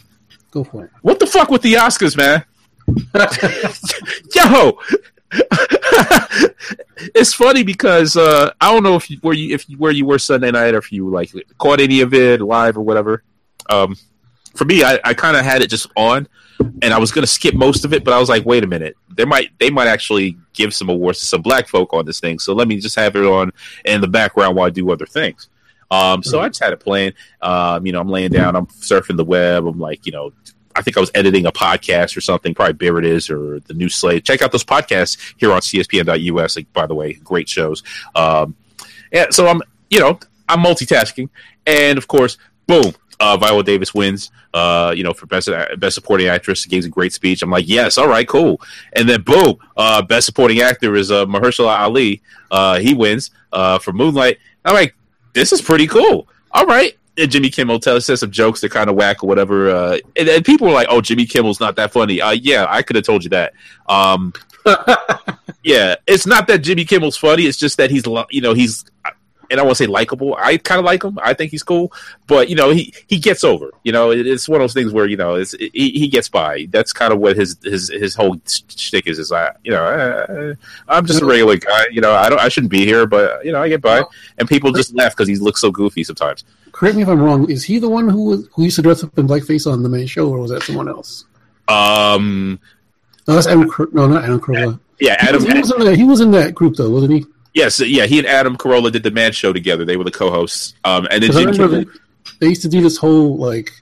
[0.51, 0.90] Go for it.
[1.03, 2.45] what the fuck with the Oscars, man?
[4.35, 4.79] Yo,
[7.14, 10.05] it's funny because uh, I don't know if you, where you if you, where you
[10.07, 13.23] were Sunday night or if you like caught any of it live or whatever.
[13.69, 13.97] Um,
[14.55, 16.27] for me, I, I kind of had it just on,
[16.83, 18.97] and I was gonna skip most of it, but I was like, wait a minute,
[19.14, 22.38] they might they might actually give some awards to some black folk on this thing,
[22.38, 23.53] so let me just have it on
[23.85, 25.49] in the background while I do other things.
[25.90, 27.14] Um, so I just had it playing.
[27.42, 30.33] Um, you know, I'm laying down, I'm surfing the web, I'm like, you know,
[30.75, 33.75] I think I was editing a podcast or something, probably Bear It Is or the
[33.75, 34.25] New Slate.
[34.25, 36.57] Check out those podcasts here on CSPN.us.
[36.57, 37.83] Like, by the way, great shows.
[38.14, 38.55] Um,
[39.12, 41.29] yeah, so I'm, you know, I'm multitasking,
[41.66, 44.31] and of course, boom, uh, Viola Davis wins.
[44.53, 47.43] Uh, you know, for best best supporting actress, gives a great speech.
[47.43, 48.61] I'm like, yes, all right, cool.
[48.95, 52.23] And then boom, uh, best supporting actor is uh, Mahershala Ali.
[52.51, 54.39] Uh, he wins uh, for Moonlight.
[54.65, 54.95] I'm like,
[55.35, 56.27] this is pretty cool.
[56.51, 56.97] All right.
[57.17, 59.71] And Jimmy Kimmel tells says some jokes that kind of whack or whatever.
[59.71, 62.83] Uh, and, and people were like, "Oh, Jimmy Kimmel's not that funny." Uh, yeah, I
[62.83, 63.53] could have told you that.
[63.89, 64.33] Um,
[65.63, 67.45] yeah, it's not that Jimmy Kimmel's funny.
[67.45, 68.85] It's just that he's, you know, he's,
[69.51, 70.37] and I want to say likable.
[70.37, 71.19] I kind of like him.
[71.23, 71.93] I think he's cool,
[72.27, 73.71] but you know, he he gets over.
[73.83, 76.29] You know, it, it's one of those things where you know, it's he, he gets
[76.29, 76.67] by.
[76.71, 79.19] That's kind of what his his his whole shtick is.
[79.19, 80.55] Is I, you know, uh,
[80.89, 81.87] I'm just a regular guy.
[81.91, 84.03] You know, I don't, I shouldn't be here, but you know, I get by,
[84.39, 86.45] and people just laugh because he looks so goofy sometimes.
[86.73, 87.51] Correct me if I'm wrong.
[87.51, 89.89] Is he the one who was, who used to dress up in blackface on the
[89.89, 91.25] main show, or was that someone else?
[91.69, 92.61] Um,
[93.27, 93.71] No, that's Adam.
[93.93, 94.79] No, not Adam Carolla.
[95.01, 95.45] yeah, Adam.
[95.45, 97.27] He was, he was in that group though, wasn't he?
[97.55, 99.85] Yes, yeah, he and Adam Carolla did the Man Show together.
[99.85, 100.75] They were the co-hosts.
[100.85, 101.85] Um, and then Jim they,
[102.41, 103.73] they used to do this whole like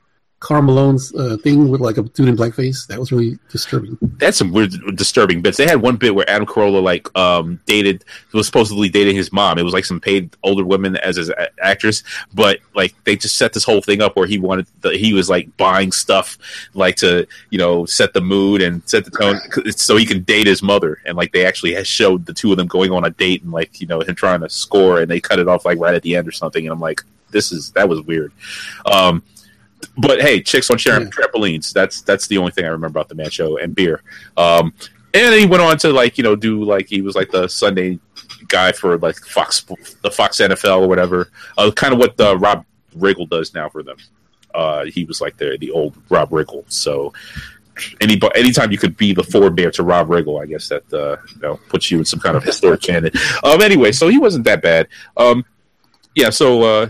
[0.41, 2.87] Carmelone's uh, thing with like a dude in blackface.
[2.87, 3.99] That was really disturbing.
[4.01, 5.57] That's some weird, disturbing bits.
[5.57, 9.59] They had one bit where Adam Carolla like um dated was supposedly dating his mom.
[9.59, 13.37] It was like some paid older woman as his a- actress, but like they just
[13.37, 16.39] set this whole thing up where he wanted the, he was like buying stuff
[16.73, 19.41] like to you know set the mood and set the tone
[19.73, 21.01] so he can date his mother.
[21.05, 23.51] And like they actually had showed the two of them going on a date and
[23.51, 26.03] like you know him trying to score, and they cut it off like right at
[26.03, 26.65] the end or something.
[26.65, 28.33] And I'm like, this is that was weird.
[28.87, 29.25] Um,
[29.97, 31.11] but hey, chicks on sharing Yeah.
[31.11, 31.73] trampolines.
[31.73, 34.03] That's that's the only thing I remember about the man show and beer.
[34.37, 34.73] Um,
[35.15, 37.99] and he went on to like you know do like he was like the Sunday
[38.49, 39.61] guy for like Fox
[40.03, 41.31] the Fox NFL or whatever.
[41.57, 42.65] Uh, kind of what uh, Rob
[42.97, 43.97] Riggle does now for them.
[44.55, 46.65] Uh, he was like the the old Rob Riggle.
[46.71, 47.13] So
[48.01, 51.41] any anytime you could be the forebear to Rob Riggle, I guess that uh, you
[51.41, 53.13] know puts you in some kind of historic canon.
[53.45, 54.89] Um, anyway, so he wasn't that bad.
[55.17, 55.45] Um,
[56.15, 56.89] yeah, so uh,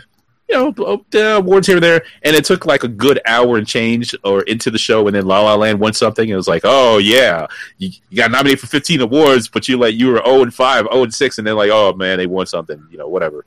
[0.49, 3.67] you know, uh, awards here and there, and it took like a good hour and
[3.67, 6.29] change or into the show, and then La La Land won something.
[6.29, 9.95] It was like, oh yeah, you, you got nominated for 15 awards, but you like
[9.95, 12.47] you were 0 and 5, 0 and 6, and then like, oh man, they won
[12.47, 13.45] something, you know, whatever.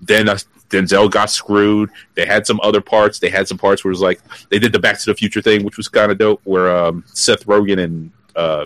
[0.00, 1.90] Then uh, Denzel got screwed.
[2.14, 3.20] They had some other parts.
[3.20, 5.42] They had some parts where it was like they did the Back to the Future
[5.42, 8.64] thing, which was kind of dope, where um, Seth Rogen and uh,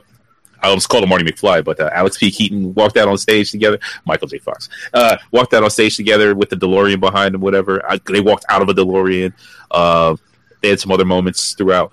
[0.63, 2.31] I almost called him Marty McFly, but uh, Alex P.
[2.31, 3.79] Keaton walked out on stage together.
[4.05, 4.39] Michael J.
[4.39, 7.41] Fox uh, walked out on stage together with the DeLorean behind them.
[7.41, 7.85] Whatever.
[7.91, 9.33] I, they walked out of a DeLorean.
[9.71, 10.17] Uh,
[10.63, 11.93] they had some other moments throughout,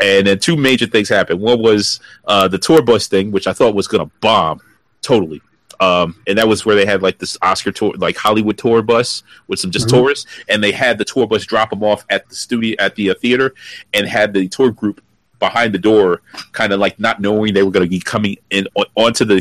[0.00, 1.40] and then two major things happened.
[1.40, 4.60] One was uh, the tour bus thing, which I thought was going to bomb
[5.02, 5.42] totally.
[5.80, 9.22] Um, and that was where they had like this Oscar tour, like Hollywood tour bus
[9.48, 9.96] with some just mm-hmm.
[9.96, 13.10] tourists, and they had the tour bus drop them off at the studio at the
[13.10, 13.54] uh, theater,
[13.92, 15.02] and had the tour group
[15.46, 18.66] behind the door, kind of like not knowing they were going to be coming in
[18.94, 19.38] onto the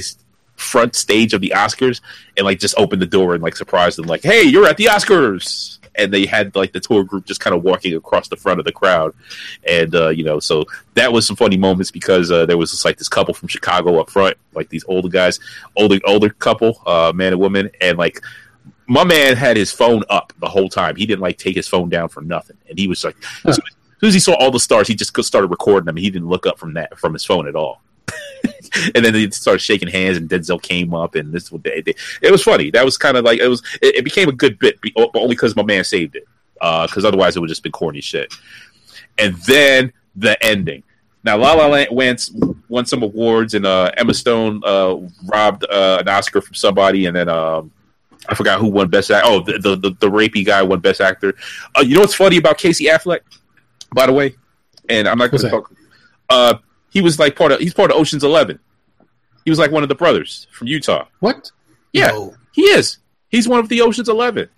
[0.56, 2.02] front stage of the Oscars,
[2.36, 4.86] and like just open the door and like surprise them, like, "Hey, you're at the
[4.86, 8.60] Oscars!" And they had like the tour group just kind of walking across the front
[8.60, 9.14] of the crowd,
[9.68, 12.84] and uh, you know, so that was some funny moments because uh, there was just,
[12.84, 15.40] like this couple from Chicago up front, like these older guys,
[15.78, 18.22] older older couple, uh, man and woman, and like
[18.88, 20.96] my man had his phone up the whole time.
[20.96, 23.16] He didn't like take his phone down for nothing, and he was like,
[24.04, 25.96] soon as he saw all the stars, he just started recording them.
[25.96, 27.82] He didn't look up from that from his phone at all.
[28.96, 32.30] and then they started shaking hands, and Denzel came up, and this they, they, it
[32.30, 32.70] was funny.
[32.70, 33.64] That was kind of like it was.
[33.82, 36.28] It, it, became a good bit, only because my man saved it.
[36.56, 38.34] Because uh, otherwise, it would just been corny shit.
[39.18, 40.84] And then the ending.
[41.24, 42.30] Now, La La Land went,
[42.68, 47.16] won some awards, and uh, Emma Stone uh, robbed uh, an Oscar from somebody, and
[47.16, 47.72] then um,
[48.28, 49.30] I forgot who won Best Actor.
[49.30, 51.36] Oh, the, the, the the rapey guy won Best Actor.
[51.78, 53.22] Uh, you know what's funny about Casey Affleck?
[53.94, 54.36] By the way,
[54.90, 55.72] and I'm not going to talk.
[56.30, 56.56] Uh,
[56.90, 57.60] he was like part of.
[57.60, 58.60] He's part of Ocean's Eleven.
[59.44, 61.06] He was like one of the brothers from Utah.
[61.20, 61.52] What?
[61.92, 62.36] Yeah, no.
[62.52, 62.98] he is.
[63.30, 64.50] He's one of the Ocean's Eleven.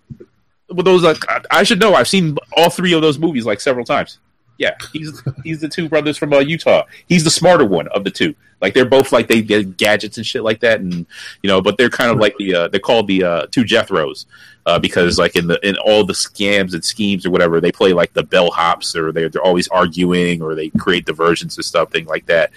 [0.70, 1.18] With those, like,
[1.52, 1.94] I should know.
[1.94, 4.20] I've seen all three of those movies like several times.
[4.58, 6.84] Yeah, he's he's the two brothers from uh, Utah.
[7.08, 8.36] He's the smarter one of the two.
[8.62, 11.06] Like they're both like they get gadgets and shit like that, and
[11.44, 14.26] you know, but they're kind of like the uh, they're called the uh, two Jethros
[14.66, 17.94] uh, because like in the in all the scams and schemes or whatever, they play
[17.94, 22.06] like the bellhops or they're they're always arguing or they create diversions and stuff, thing
[22.06, 22.52] like that.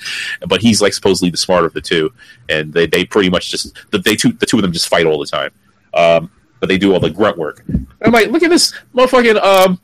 [0.47, 2.13] But he's like supposedly the smarter of the two,
[2.49, 5.05] and they they pretty much just the they two the two of them just fight
[5.05, 5.51] all the time.
[5.95, 6.31] Um,
[6.61, 7.65] but they do all the grunt work.
[8.03, 9.81] I'm like, look at this motherfucking um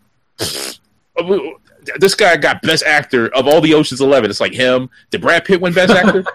[1.98, 4.30] this guy got best actor of all the Ocean's Eleven.
[4.30, 4.90] It's like him.
[5.10, 6.24] Did Brad Pitt win best actor?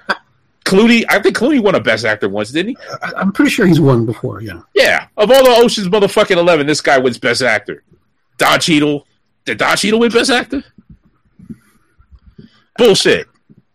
[0.70, 2.78] Clooney, I think Clooney won a Best Actor once, didn't he?
[3.18, 4.42] I'm pretty sure he's won before.
[4.42, 4.62] Yeah.
[4.76, 5.08] Yeah.
[5.18, 7.84] Of all the Ocean's motherfucking Eleven, this guy wins Best Actor.
[8.38, 9.08] Don Cheadle.
[9.46, 10.64] Did Don Cheadle win Best Actor?
[12.78, 13.28] Bullshit.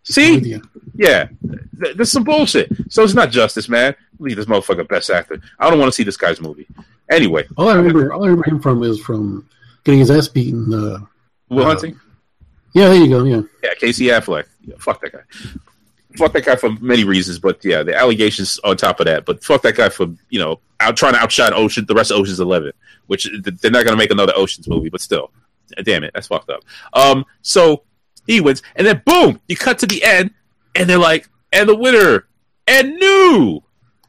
[0.04, 0.60] See?
[0.94, 1.28] Yeah.
[1.72, 2.70] There's some bullshit.
[2.90, 3.96] So it's not justice, man.
[4.20, 5.40] Leave this motherfucker Best Actor.
[5.58, 6.68] I don't want to see this guy's movie.
[7.10, 7.44] Anyway.
[7.56, 9.48] All I remember, all I remember him from is from
[9.82, 10.72] getting his ass beaten.
[10.72, 10.98] Uh,
[11.48, 12.00] Will uh, Hunting.
[12.74, 13.24] Yeah, there you go.
[13.24, 13.42] Yeah.
[13.62, 14.46] Yeah, Casey Affleck.
[14.62, 15.20] Yeah, fuck that guy.
[16.16, 19.24] Fuck that guy for many reasons, but yeah, the allegations on top of that.
[19.24, 22.18] But fuck that guy for you know out trying to outshine Ocean, the rest of
[22.18, 22.72] Ocean's Eleven,
[23.06, 25.30] which they're not going to make another Ocean's movie, but still,
[25.82, 26.62] damn it, that's fucked up.
[26.92, 27.82] Um, so
[28.26, 30.30] he wins, and then boom, you cut to the end,
[30.74, 32.26] and they're like, and the winner,
[32.66, 33.62] and new,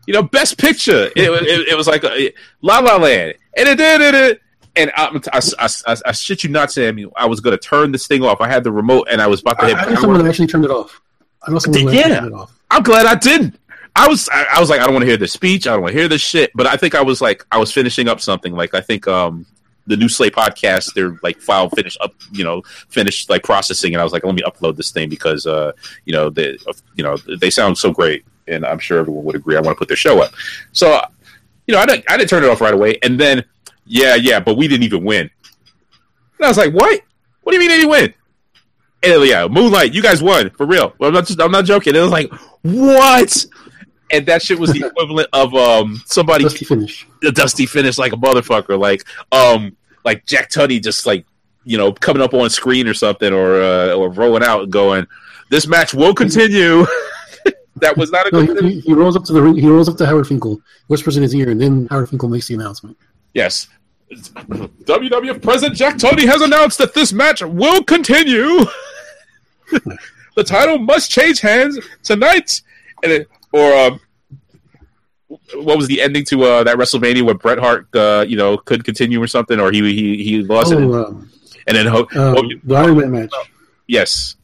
[0.07, 1.05] you know, best picture.
[1.15, 4.41] It, it, it was like a, La La Land, and it did it
[4.75, 6.99] and I, I, I, I, shit you not, Sam.
[7.15, 8.41] I was going to turn this thing off.
[8.41, 9.75] I had the remote, and I was about to hit.
[9.75, 11.01] I, I someone actually turned it off.
[11.43, 12.19] I know someone yeah.
[12.19, 12.59] turned it off.
[12.71, 13.59] I'm glad I didn't.
[13.95, 15.67] I was, I, I was like, I don't want to hear this speech.
[15.67, 16.51] I don't want to hear this shit.
[16.53, 18.53] But I think I was like, I was finishing up something.
[18.53, 19.45] Like I think um
[19.87, 24.01] the new Slate podcast, they're like file finished up, you know, finished like processing, and
[24.01, 25.71] I was like, let me upload this thing because uh
[26.03, 26.57] you know they
[26.95, 29.55] you know they sound so great, and I'm sure everyone would agree.
[29.55, 30.33] I want to put their show up,
[30.73, 31.01] so
[31.67, 33.45] you know I didn't I didn't turn it off right away, and then
[33.85, 35.29] yeah, yeah, but we didn't even win.
[36.37, 37.01] And I was like, what?
[37.41, 38.13] What do you mean they didn't win?
[39.03, 40.93] And yeah, Moonlight, you guys won for real.
[40.97, 41.95] Well, I'm not just, I'm not joking.
[41.95, 42.31] It was like,
[42.63, 43.45] what?
[44.11, 48.13] And that shit was the equivalent of um somebody dusty finish, the dusty finish, like
[48.13, 51.25] a motherfucker, like um like Jack Tunney just like
[51.63, 55.05] you know coming up on screen or something, or uh, or rolling out and going,
[55.49, 56.85] this match will continue.
[57.77, 58.63] that was not a no, good.
[58.63, 59.55] He, he, rolls up to the ring.
[59.55, 62.47] He rolls up to Howard Finkel, whispers in his ear, and then Howard Finkel makes
[62.47, 62.97] the announcement.
[63.35, 63.67] Yes.
[64.11, 68.65] WWF President Jack Tunney has announced that this match will continue.
[70.35, 72.61] the title must change hands tonight,
[73.03, 73.99] and it, or um,
[75.55, 78.83] what was the ending to uh, that WrestleMania where Bret Hart, uh, you know, could
[78.85, 81.29] continue or something, or he he he lost it, and, Oh, um,
[81.67, 83.33] and then Ho- um, Hogan- the Iron Man match.
[83.87, 84.35] yes,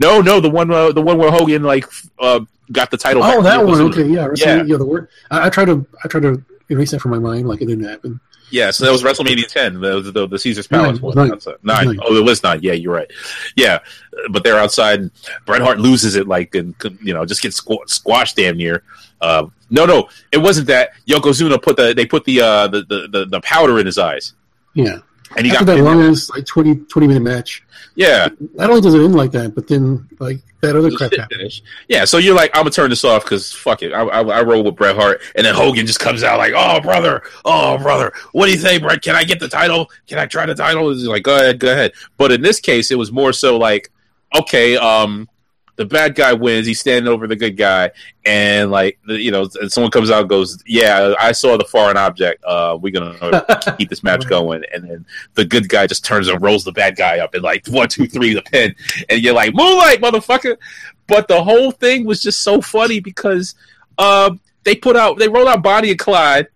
[0.00, 1.84] no, no, the one uh, the one where Hogan like
[2.18, 2.40] uh,
[2.72, 3.22] got the title.
[3.22, 3.80] Oh, that one.
[3.82, 4.56] Okay, yeah, Yeah.
[4.56, 4.62] yeah.
[4.64, 5.08] yeah the word.
[5.30, 7.84] I, I try to, I try to erase that from my mind, like it didn't
[7.84, 8.18] happen.
[8.52, 11.14] Yeah, so that was WrestleMania 10, the the, the Caesar's Palace Nine, one.
[11.16, 11.32] nine.
[11.32, 11.54] Outside.
[11.62, 11.86] Nine.
[11.86, 11.98] Nine.
[12.02, 12.60] Oh, it was nine.
[12.62, 13.10] Yeah, you're right.
[13.56, 13.78] Yeah,
[14.30, 15.10] but they're outside, and
[15.46, 18.82] Bret Hart loses it, like, and you know, just gets squ- squashed damn near.
[19.20, 20.90] Uh, no, no, it wasn't that.
[21.08, 24.34] Yokozuna put the they put the uh the, the, the powder in his eyes,
[24.74, 24.98] Yeah.
[25.36, 27.64] And he After got that long like 20, 20 minute match,
[27.94, 28.28] yeah.
[28.54, 31.62] not only does it end like that, but then like that other crap finish.
[31.88, 33.92] Yeah, so you're like, I'm gonna turn this off because fuck it.
[33.92, 36.80] I, I, I roll with Bret Hart, and then Hogan just comes out like, "Oh
[36.80, 39.02] brother, oh brother, what do you think, Bret?
[39.02, 39.90] Can I get the title?
[40.06, 42.90] Can I try the title?" He's like, "Go ahead, go ahead." But in this case,
[42.90, 43.90] it was more so like,
[44.34, 45.28] okay, um,
[45.82, 46.66] the bad guy wins.
[46.66, 47.90] He's standing over the good guy,
[48.24, 51.96] and like, you know, and someone comes out and goes, "Yeah, I saw the foreign
[51.96, 52.44] object.
[52.44, 56.40] Uh, we're gonna keep this match going." And then the good guy just turns and
[56.40, 58.76] rolls the bad guy up and like one, two, three, the pin,
[59.08, 60.56] and you're like, "Moonlight, motherfucker!"
[61.08, 63.56] But the whole thing was just so funny because
[63.98, 66.46] um, they put out, they rolled out Bonnie and Clyde,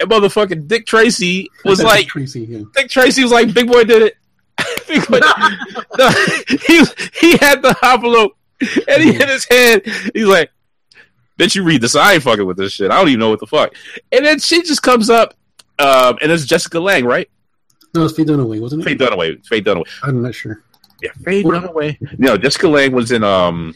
[0.00, 2.40] and motherfucking Dick Tracy was like, Tracy.
[2.42, 2.62] Yeah.
[2.74, 4.16] Dick Tracy was like, Big Boy did it.
[5.98, 6.10] No,
[6.48, 6.84] he
[7.20, 8.36] he had the envelope
[8.88, 9.82] and he hit his head.
[10.14, 10.50] He's like,
[11.38, 11.94] "Bitch, you read this?
[11.96, 12.90] I ain't fucking with this shit.
[12.90, 13.74] I don't even know what the fuck."
[14.12, 15.34] And then she just comes up,
[15.78, 17.28] um, and it's Jessica Lange, right?
[17.94, 18.84] No, it's Faye Dunaway, wasn't it?
[18.84, 19.44] Faye Dunaway.
[19.46, 19.84] Faye Dunaway.
[20.02, 20.62] I'm not sure.
[21.02, 22.18] Yeah, Faye Dunaway.
[22.18, 23.74] No, Jessica Lange was in um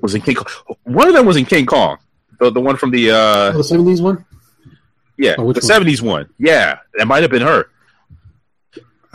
[0.00, 0.76] was in King Kong.
[0.84, 1.98] One of them was in King Kong.
[2.38, 4.24] The the one from the uh Oh, the seventies one.
[5.16, 5.62] yeah Oh, the one?
[5.62, 6.28] seventies one.
[6.38, 7.68] Yeah, that might have been her.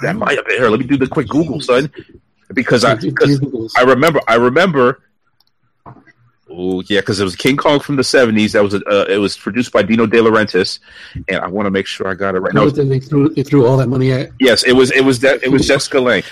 [0.02, 0.70] That might have been her.
[0.70, 1.90] Let me do the quick Google, son,
[2.54, 3.74] because I because.
[3.76, 5.02] I remember I remember.
[6.56, 8.52] Oh yeah, because it was King Kong from the seventies.
[8.52, 10.80] That was uh, it was produced by Dino De Laurentiis,
[11.28, 12.54] and I want to make sure I got it right.
[12.54, 14.30] No, they threw they threw all that money at.
[14.40, 16.24] yes, it was it was that it was Jessica Lange.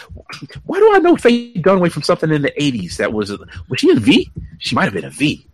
[0.65, 2.97] Why do I know Faye Dunaway from something in the eighties?
[2.97, 4.31] That was was she in V?
[4.59, 5.47] She might have been a V.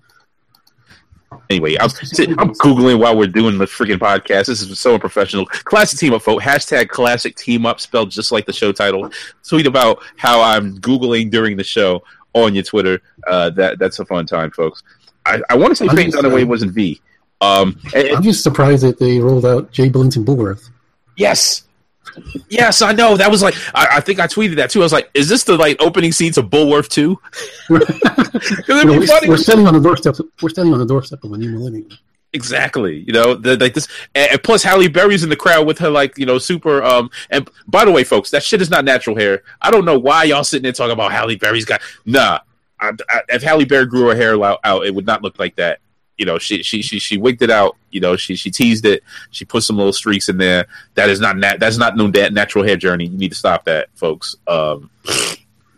[1.50, 1.90] Anyway, I'm,
[2.38, 4.48] I'm googling while we're doing the freaking podcast.
[4.48, 5.46] This is so unprofessional.
[5.46, 6.44] Classick team up, folks.
[6.44, 9.10] Hashtag classick team up, spelled just like the show title.
[9.48, 13.02] Tweet about how I'm googling during the show on your Twitter.
[13.26, 14.84] Uh, that that's a fun time, folks.
[15.26, 17.02] I, I want to say I'm just, Dunaway was in V.
[17.40, 20.70] Um, and- I'm just surprised that they rolled out Jay Billington Bulworth.
[21.16, 21.64] Yes.
[22.50, 23.18] Yes, I know.
[23.18, 24.82] That was like I, I think I tweeted that too.
[24.82, 27.20] I was like, "Is this the like opening scene to Bulworth 2?
[27.70, 27.90] Because
[28.70, 30.16] it'd know, be we're, we're standing on the doorstep.
[30.42, 31.90] We're standing on the doorstep of a new millennium.
[32.34, 33.00] Exactly.
[33.08, 36.18] You know, the, like this, and, plus Halle Berry's in the crowd with her like
[36.18, 36.84] you know super.
[36.84, 39.44] Um, and by the way, folks, that shit is not natural hair.
[39.62, 42.40] I don't know why y'all sitting there talking about Halle Berry's got nah.
[42.80, 45.80] I, I, if Halle Berry grew her hair out, it would not look like that.
[46.18, 47.78] You know, she she she she wigged it out.
[47.92, 49.04] You know, she she teased it.
[49.32, 50.66] She put some little streaks in there.
[50.96, 53.06] That is not nat- that's not no that natural hair journey.
[53.06, 54.36] You need to stop that, folks.
[54.48, 54.90] Um,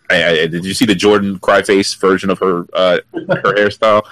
[0.09, 4.03] I, I, did you see the Jordan cry face version of her uh, her hairstyle?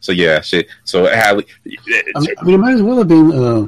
[0.00, 0.68] So yeah, shit.
[0.84, 3.32] So Halle, I mean, it might as well have been.
[3.32, 3.66] Uh,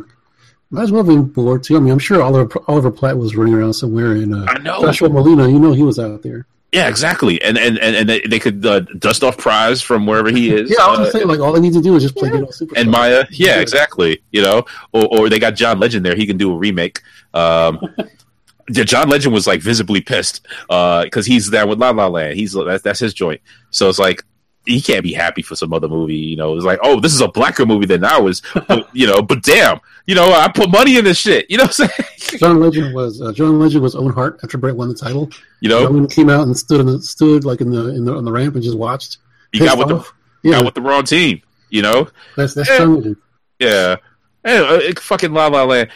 [0.71, 1.77] might as well have been Bulworth too.
[1.77, 4.81] I mean, I'm sure Oliver Oliver Platt was running around somewhere, and uh, I know.
[4.81, 5.51] Joshua Malina.
[5.51, 6.47] You know, he was out there.
[6.73, 7.41] Yeah, exactly.
[7.43, 10.71] And and and, and they, they could uh, dust off Pras from wherever he is.
[10.71, 12.31] Yeah, I was uh, just saying, like all they need to do is just play
[12.31, 12.77] good old super.
[12.79, 14.23] and Mya, yeah, exactly.
[14.31, 16.15] You know, or, or they got John Legend there.
[16.15, 17.03] He can do a remake.
[17.35, 17.79] Um,
[18.71, 22.39] yeah, John Legend was like visibly pissed because he's there with La La Land.
[22.39, 23.43] He's that's, that's his joint.
[23.71, 24.25] So it's like
[24.65, 26.17] he can't be happy for some other movie.
[26.17, 28.43] You know, it's like, oh, this is a blacker movie than ours.
[28.69, 31.51] But, you know, but damn, you know, I put money in this shit.
[31.51, 32.39] You know what I'm saying?
[32.39, 35.31] John Legend was uh, John Legend was Owen Hart after Bret won the title.
[35.61, 38.15] You know, Owen came out and stood in the, stood like in the in the
[38.15, 39.19] on the ramp and just watched.
[39.53, 40.07] you got with the
[40.43, 41.43] yeah, got with the wrong team.
[41.71, 42.79] You know, that's that's Yeah.
[42.79, 43.17] John
[43.59, 43.97] Yeah.
[44.45, 45.91] Hey, uh, fucking La La Land.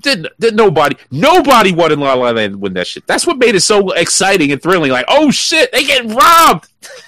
[0.00, 3.06] Did did nobody nobody wanted La La Land to win that shit.
[3.06, 4.90] That's what made it so exciting and thrilling.
[4.90, 6.68] Like, oh shit, they get robbed.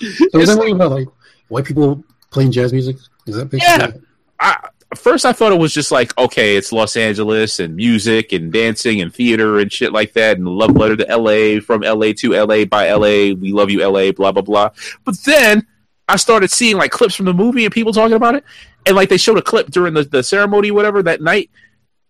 [0.00, 1.08] So is that what about like
[1.48, 2.96] white people playing jazz music?
[3.26, 3.92] Is that Yeah.
[4.40, 8.52] I, first, I thought it was just like, okay, it's Los Angeles and music and
[8.52, 12.32] dancing and theater and shit like that, and love letter to LA from LA to
[12.32, 13.34] LA by LA.
[13.34, 14.12] We love you, LA.
[14.12, 14.70] Blah blah blah.
[15.04, 15.66] But then
[16.08, 18.44] I started seeing like clips from the movie and people talking about it,
[18.86, 21.50] and like they showed a clip during the, the ceremony, whatever that night,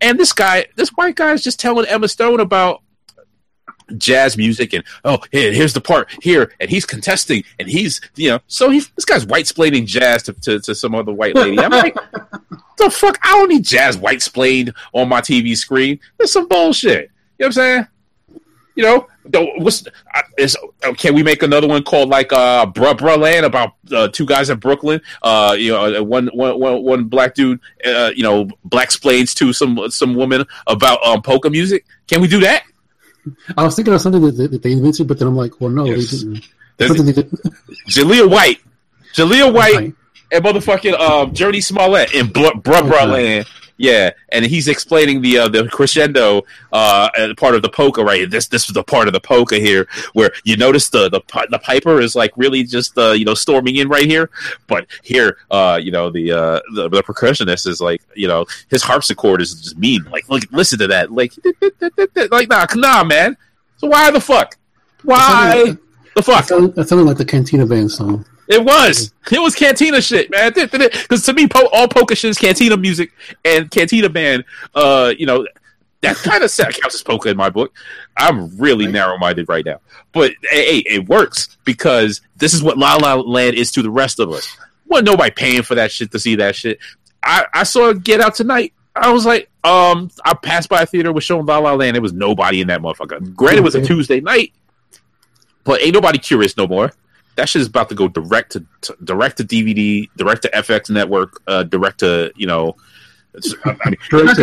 [0.01, 2.83] and this guy, this white guy, is just telling Emma Stone about
[3.97, 8.29] jazz music and oh here, here's the part here and he's contesting and he's you
[8.29, 11.59] know so he's this guy's white splaining jazz to, to, to some other white lady
[11.59, 11.95] i'm like
[12.79, 17.11] the fuck i don't need jazz white splayed on my tv screen that's some bullshit
[17.39, 17.87] you know what i'm saying
[18.79, 19.09] You know,
[19.57, 19.83] what's
[20.39, 20.57] is
[20.99, 24.51] can we make another one called like uh Bruh Bruh Land about uh, two guys
[24.51, 25.01] in Brooklyn?
[25.21, 29.53] Uh, you know, one one one one black dude, uh, you know, black explains to
[29.53, 31.87] some some woman about um polka music.
[32.07, 32.63] Can we do that?
[33.57, 35.85] I was thinking of something that, that they invented, but then I'm like, well, no,
[35.87, 36.25] yes.
[36.77, 37.31] they didn't.
[37.89, 38.61] Jaleel White,
[39.15, 39.95] Jaleel White,
[40.33, 43.07] and motherfucking um, Jurnee Smollett in Bruh Bruh okay.
[43.07, 43.47] Land
[43.79, 48.29] yeah, and he's explaining the uh, the crescendo uh, part of the polka right.
[48.29, 51.21] This this is the part of the polka here where you notice the the
[51.51, 54.31] the piper is like really just uh, you know storming in right here,
[54.67, 58.83] but here uh, you know the, uh, the, the percussionist is like you know his
[58.83, 60.03] harpsichord is just mean.
[60.11, 61.13] Like look, listen to that.
[61.13, 61.33] Like
[62.31, 63.37] like nah nah man.
[63.77, 64.57] So why the fuck?
[65.05, 65.77] Why
[66.17, 66.49] the fuck?
[66.49, 68.25] That sounded like the Cantina Band song.
[68.49, 69.13] It was.
[69.31, 70.53] It was Cantina shit, man.
[70.55, 73.13] Because to me, po- all polka shit is Cantina music
[73.45, 74.45] and Cantina band.
[74.75, 75.47] Uh, you know,
[76.01, 77.75] that kind of counts as polka in my book.
[78.17, 79.81] I'm really narrow minded right now,
[80.13, 84.19] but hey, it works because this is what La La Land is to the rest
[84.19, 84.57] of us.
[84.87, 86.79] Well, nobody paying for that shit to see that shit.
[87.23, 88.73] I, I saw Get Out tonight.
[88.97, 91.95] I was like, um, I passed by a theater was showing La La Land.
[91.95, 93.35] There was nobody in that motherfucker.
[93.35, 94.55] Granted, it was a Tuesday night,
[95.65, 96.93] but ain't nobody curious no more
[97.39, 100.91] that shit is about to go direct to, to direct to DVD, direct to FX
[100.91, 102.77] network, uh, direct to you know.
[103.65, 104.37] I mean, direct,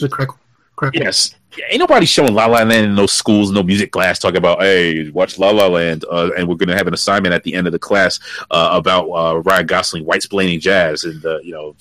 [0.00, 0.28] to, crack,
[0.74, 0.94] crack.
[0.94, 4.38] Yes, yeah, ain't nobody showing La La Land in no schools, no music class, talking
[4.38, 7.54] about hey, watch La La Land, uh, and we're gonna have an assignment at the
[7.54, 8.18] end of the class
[8.50, 11.76] uh, about uh, Ryan Gosling white splaining jazz, and uh, you know,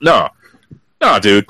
[0.00, 0.28] no,
[1.00, 1.46] no, dude.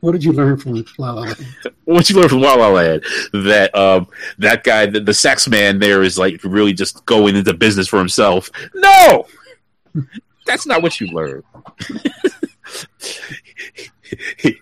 [0.00, 1.46] What did you learn from La La Land?
[1.84, 3.02] what you learn from La La Land?
[3.32, 7.54] That um, that guy, the, the sex man, there is like really just going into
[7.54, 8.50] business for himself.
[8.74, 9.26] No,
[10.44, 11.42] that's not what you learn.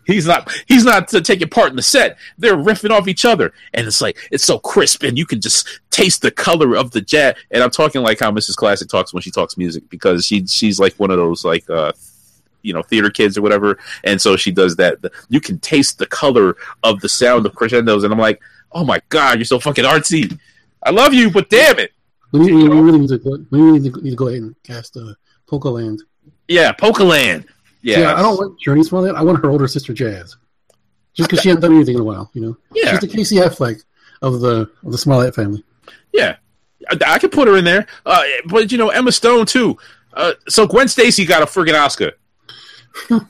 [0.07, 3.87] he's not he's not taking part in the set they're riffing off each other and
[3.87, 7.37] it's like it's so crisp and you can just taste the color of the jet
[7.51, 10.79] and i'm talking like how mrs classick talks when she talks music because she she's
[10.79, 11.93] like one of those like uh
[12.65, 14.99] you know theater kids or whatever, and so she does that.
[15.29, 18.41] You can taste the color of the sound of crescendos, and I'm like,
[18.73, 20.39] oh my god, you're so fucking artsy.
[20.83, 21.93] I love you, but damn it.
[22.33, 24.97] We, we, we really need to go, we really need to, go ahead and cast
[24.97, 25.15] uh,
[25.47, 26.03] Polka Land.
[26.49, 27.47] Yeah, Polka Land.
[27.83, 29.15] Yeah, yeah I don't want Jurnee Smollett.
[29.15, 30.37] I want her older sister Jazz,
[31.13, 32.31] just because she hasn't done anything in a while.
[32.35, 33.85] You know, yeah, she's the Casey Affleck
[34.21, 35.63] of the of the Smollett family.
[36.13, 36.37] Yeah,
[36.91, 37.87] I, I could put her in there.
[38.05, 39.77] Uh, but you know, Emma Stone too.
[40.13, 42.13] Uh, so Gwen Stacy got a friggin' Oscar.
[43.11, 43.27] Oh,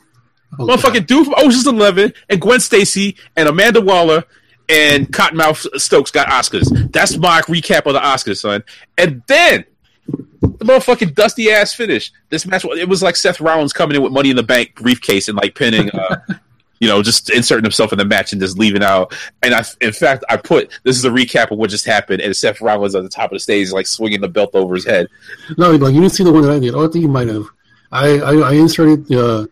[0.59, 4.25] Motherfucking dude from Ocean's Eleven and Gwen Stacy and Amanda Waller
[4.69, 6.93] and Cottonmouth Stokes got Oscars.
[6.93, 8.63] That's my recap of the Oscars, son.
[8.97, 9.65] And then
[10.07, 12.13] the motherfucking dusty ass finish.
[12.31, 15.29] This match, it was like Seth Rollins coming in with Money in the Bank briefcase
[15.29, 16.17] and like pinning, uh,
[16.79, 19.15] you know, just inserting himself in the match and just leaving out.
[19.43, 22.37] And I, in fact, I put this is a recap of what just happened, and
[22.37, 25.09] Seth Rollins at the top of the stage, like swinging the belt over his head.
[25.57, 26.75] No, like you didn't see the one that I did.
[26.75, 27.47] Oh, I think you might have.
[27.93, 29.47] I, I, I inserted the uh,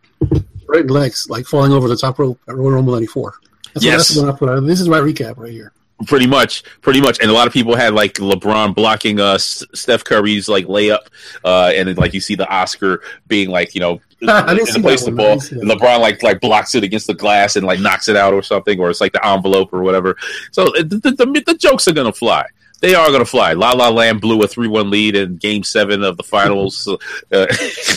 [0.72, 3.34] right legs like falling over the top rope at Royal Rumble '94.
[3.74, 4.16] That's yes.
[4.16, 4.66] what, that's what I put.
[4.66, 5.72] This is my recap right here.
[6.06, 10.02] Pretty much, pretty much, and a lot of people had like LeBron blocking uh Steph
[10.02, 11.06] Curry's like layup,
[11.44, 15.04] uh, and then like you see the Oscar being like you know in the place
[15.04, 18.16] the ball, and LeBron like like blocks it against the glass and like knocks it
[18.16, 20.16] out or something, or it's like the envelope or whatever.
[20.50, 20.84] So the,
[21.16, 22.46] the, the, jokes are gonna fly
[22.82, 23.52] they are to fly.
[23.52, 26.88] La La Land blew a three-one lead in Game Seven of the finals.
[27.32, 27.46] uh,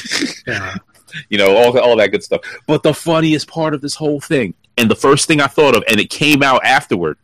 [0.48, 0.76] yeah.
[1.30, 2.42] You know all all that good stuff.
[2.68, 5.84] But the funniest part of this whole thing, and the first thing I thought of,
[5.88, 7.18] and it came out afterward.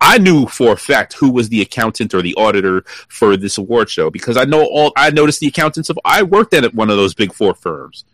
[0.00, 3.90] I knew for a fact who was the accountant or the auditor for this award
[3.90, 4.92] show because I know all.
[4.96, 5.98] I noticed the accountants of.
[6.04, 8.04] I worked at one of those big four firms,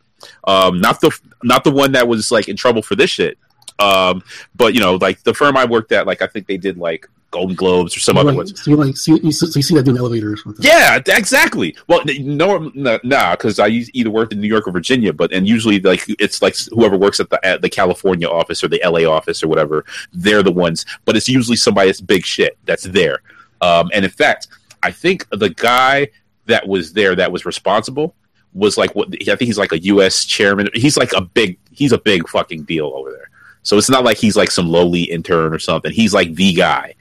[0.45, 3.39] um, not the not the one that was like in trouble for this shit.
[3.79, 4.23] Um,
[4.55, 7.09] but you know, like the firm I worked at, like I think they did like
[7.35, 8.63] Golden Globes or some other like, ones.
[8.63, 10.43] So you like so you, so you see that in elevators?
[10.61, 11.77] Yeah, exactly.
[11.89, 15.81] Well, no, nah, because I either worked in New York or Virginia, but and usually
[15.81, 19.43] like it's like whoever works at the at the California office or the LA office
[19.43, 20.87] or whatever, they're the ones.
[21.05, 23.19] But it's usually somebody that's big shit that's there.
[23.61, 24.47] Um, and in fact,
[24.85, 26.09] I think the guy
[26.47, 28.15] that was there that was responsible
[28.53, 30.25] was like what I think he's like a U.S.
[30.25, 30.69] chairman.
[30.73, 31.59] He's like a big.
[31.73, 33.29] He's a big fucking deal over there.
[33.65, 35.91] So it's not like he's like some lowly intern or something.
[35.91, 36.95] He's like the guy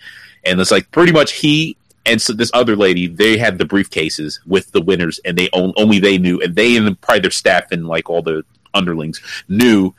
[0.45, 4.39] and it's like pretty much he and so this other lady they had the briefcases
[4.45, 7.87] with the winners and they only they knew and they and probably their staff and
[7.87, 9.93] like all the underlings knew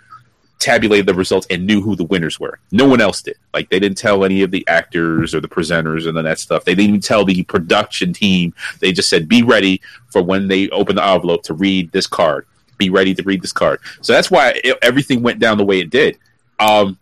[0.64, 2.58] tabulated the results and knew who the winners were.
[2.72, 3.36] No one else did.
[3.52, 6.64] Like they didn't tell any of the actors or the presenters and all that stuff.
[6.64, 8.54] They didn't even tell the production team.
[8.80, 12.46] They just said be ready for when they open the envelope to read this card.
[12.78, 13.80] Be ready to read this card.
[14.00, 16.18] So that's why it, everything went down the way it did.
[16.58, 16.98] Um,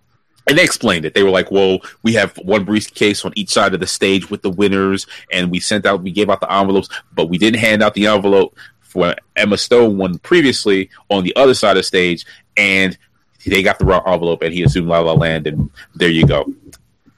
[0.47, 1.15] and they explained it.
[1.15, 4.43] They were like, "Well, we have one briefcase on each side of the stage with
[4.43, 7.83] the winners, and we sent out, we gave out the envelopes, but we didn't hand
[7.83, 12.27] out the envelope for Emma Stone won previously on the other side of the stage,
[12.57, 12.99] and
[13.47, 16.53] they got the wrong envelope, and he assumed La La Land, and there you go."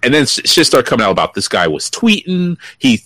[0.03, 2.59] And then shit started coming out about this guy was tweeting.
[2.79, 3.01] He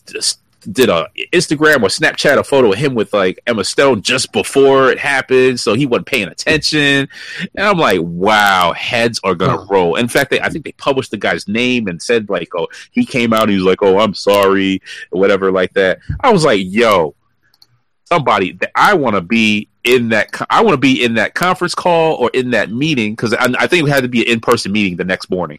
[0.60, 4.90] did a Instagram or Snapchat a photo of him with like Emma Stone just before
[4.90, 7.08] it happened, so he wasn't paying attention.
[7.54, 9.72] And I'm like, wow, heads are gonna hmm.
[9.72, 9.96] roll.
[9.96, 13.04] In fact, they, I think they published the guy's name and said like, oh, he
[13.04, 15.98] came out and he was like, oh, I'm sorry, or whatever like that.
[16.20, 17.14] I was like, yo,
[18.04, 20.30] somebody that I want to be in that.
[20.50, 23.66] I want to be in that conference call or in that meeting because I, I
[23.66, 25.58] think it had to be an in person meeting the next morning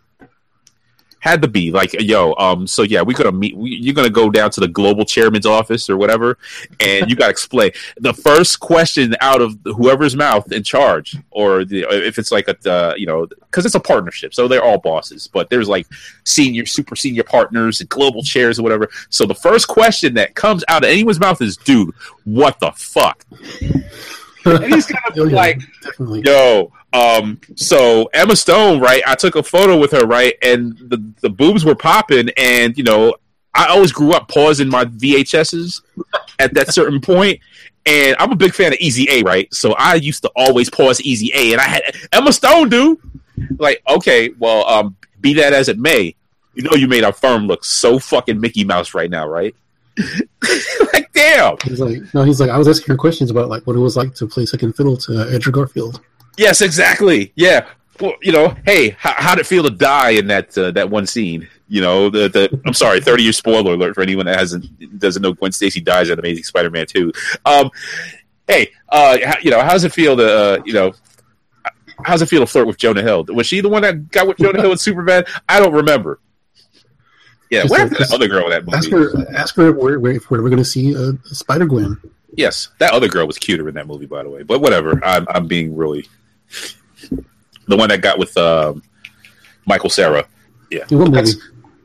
[1.20, 3.55] had to be like, yo, um, so yeah, we're gonna meet.
[3.55, 6.38] We, you're gonna go down to the global chairman's office or whatever,
[6.80, 11.86] and you gotta explain the first question out of whoever's mouth in charge, or the,
[11.89, 15.28] if it's like a, uh, you know, because it's a partnership, so they're all bosses,
[15.28, 15.88] but there's like
[16.24, 18.89] senior, super senior partners and global chairs or whatever.
[19.09, 21.93] So the first question that comes out of anyone's mouth is, dude,
[22.24, 23.26] what the fuck?
[24.56, 24.86] And he's
[25.16, 26.22] gonna be like, Definitely.
[26.26, 29.02] yo, um, so Emma Stone, right?
[29.06, 32.84] I took a photo with her, right, and the the boobs were popping, and you
[32.84, 33.16] know,
[33.54, 35.82] I always grew up pausing my VHSs
[36.39, 37.39] at that certain point,
[37.86, 39.52] and I'm a big fan of Easy A, right?
[39.54, 41.82] So I used to always pause Easy A, and I had
[42.12, 43.00] Emma Stone, dude.
[43.58, 46.16] Like, okay, well, um, be that as it may,
[46.54, 49.56] you know, you made our firm look so fucking Mickey Mouse right now, right?
[50.93, 51.58] like, damn.
[51.64, 53.97] He's like, no, he's like, I was asking her questions about like what it was
[53.97, 56.02] like to play second fiddle to Andrew Garfield.
[56.38, 57.34] Yes, exactly.
[57.36, 57.68] Yeah.
[58.00, 61.06] Well, you know, hey, how, how'd it feel to die in that uh, that one
[61.06, 61.50] scene?
[61.68, 65.22] You know, the, the I'm sorry, 30 year spoiler alert for anyone that hasn't doesn't
[65.22, 67.12] know Gwen Stacy dies in Amazing Spider-Man 2.
[67.45, 67.70] Um,
[68.47, 70.93] hey, uh, you know, how's it feel to uh, you know,
[72.04, 73.26] how's it feel to flirt with Jonah Hill?
[73.30, 75.30] Was she the one that got with Jonah Hill in Superbad?
[75.50, 76.20] I don't remember.
[77.50, 78.78] Yeah, where's that other girl in that movie?
[78.78, 82.00] Ask her, ask her where, where, where we're going to see a Spider Gwen.
[82.36, 84.43] Yes, that other girl was cuter in that movie, by the way.
[84.43, 86.08] But whatever, I'm I'm being really
[87.68, 88.84] the one that got with um,
[89.66, 90.28] Michael Cera.
[90.70, 91.36] Yeah, that's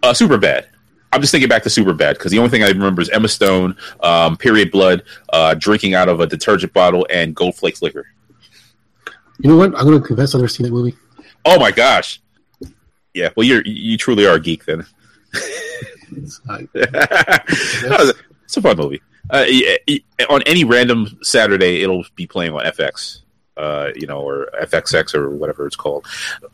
[0.03, 0.67] uh, Superbad.
[1.13, 3.29] I'm just thinking back to Super Bad because the only thing I remember is Emma
[3.29, 8.07] Stone, um, period blood, uh, drinking out of a detergent bottle, and Gold Flakes liquor.
[9.39, 9.79] You know what?
[9.79, 10.97] I'm going to confess I've never seen that movie.
[11.45, 12.21] Oh my gosh!
[13.15, 14.85] Yeah, well, you're you truly are a geek then.
[15.35, 16.41] It's,
[18.45, 19.03] it's a fun movie.
[19.31, 19.47] Uh,
[20.29, 23.23] on any random Saturday, it'll be playing on FX
[23.57, 26.07] uh, you know, or FXX or whatever it's called.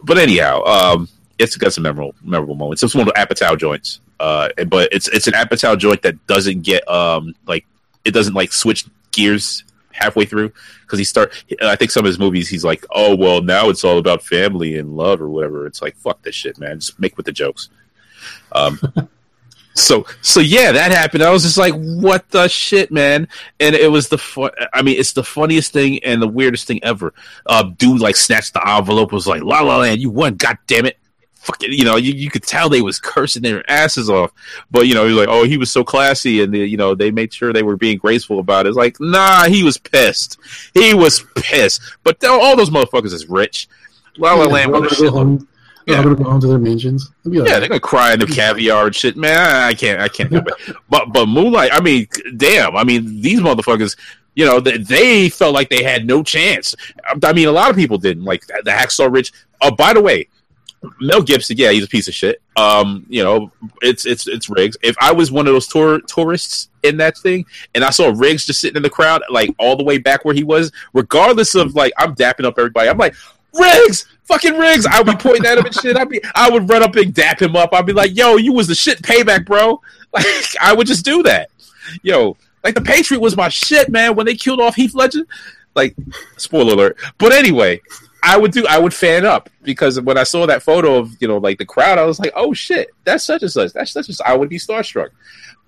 [0.02, 1.08] But anyhow, um,
[1.38, 2.82] it's got some memorable memorable moments.
[2.82, 6.62] It's one of the Apatow joints, uh, but it's it's an Apatow joint that doesn't
[6.62, 7.66] get um like
[8.04, 10.52] it doesn't like switch gears halfway through
[10.82, 11.44] because he start.
[11.62, 14.76] I think some of his movies, he's like, oh well, now it's all about family
[14.76, 15.66] and love or whatever.
[15.66, 16.80] It's like fuck this shit, man.
[16.80, 17.70] Just make with the jokes.
[18.52, 18.78] Um,
[19.74, 21.22] so so yeah, that happened.
[21.22, 23.28] I was just like, what the shit, man?
[23.58, 24.50] And it was the fun.
[24.72, 27.14] I mean, it's the funniest thing and the weirdest thing ever.
[27.46, 29.12] Uh, dude, like snatched the envelope.
[29.12, 30.34] Was like, La La Land, you won.
[30.34, 30.96] God damn it.
[31.34, 34.30] Fucking, you know, you, you could tell they was cursing their asses off,
[34.70, 37.10] but you know, he's like, oh, he was so classy, and the, you know, they
[37.10, 38.68] made sure they were being graceful about it.
[38.68, 40.38] It's like, nah, he was pissed.
[40.74, 41.80] He was pissed.
[42.04, 43.68] But all those motherfuckers is rich.
[44.18, 45.38] La La Land, yeah,
[45.91, 45.99] yeah.
[45.99, 47.11] I'm gonna go home to their mansions.
[47.24, 49.16] Yeah, they're gonna cry in the caviar and shit.
[49.16, 50.76] Man, I can't, I can't do it.
[50.88, 53.97] But but Moonlight, I mean, damn, I mean, these motherfuckers,
[54.34, 56.74] you know, they, they felt like they had no chance.
[57.22, 58.24] I mean, a lot of people didn't.
[58.24, 59.32] Like the Hacksaw Ridge.
[59.61, 60.28] Oh, by the way,
[61.01, 62.41] Mel Gibson, yeah, he's a piece of shit.
[62.57, 64.76] Um, you know, it's it's it's Riggs.
[64.82, 68.47] If I was one of those tour tourists in that thing, and I saw Riggs
[68.47, 71.74] just sitting in the crowd, like all the way back where he was, regardless of
[71.74, 73.14] like I'm dapping up everybody, I'm like
[73.59, 74.86] Riggs, fucking Riggs.
[74.86, 75.96] I would be pointing at him and shit.
[75.96, 77.74] I'd be, I would run up and dap him up.
[77.74, 79.80] I'd be like, "Yo, you was the shit payback, bro."
[80.12, 80.26] Like,
[80.60, 81.50] I would just do that.
[82.02, 84.16] Yo, like the Patriot was my shit, man.
[84.16, 85.22] When they killed off Heath Ledger,
[85.76, 85.94] like,
[86.36, 86.98] spoiler alert.
[87.16, 87.80] But anyway,
[88.24, 88.66] I would do.
[88.66, 91.64] I would fan up because when I saw that photo of you know like the
[91.64, 93.72] crowd, I was like, "Oh shit, that's such and such.
[93.72, 95.10] That's such and such." I would be starstruck.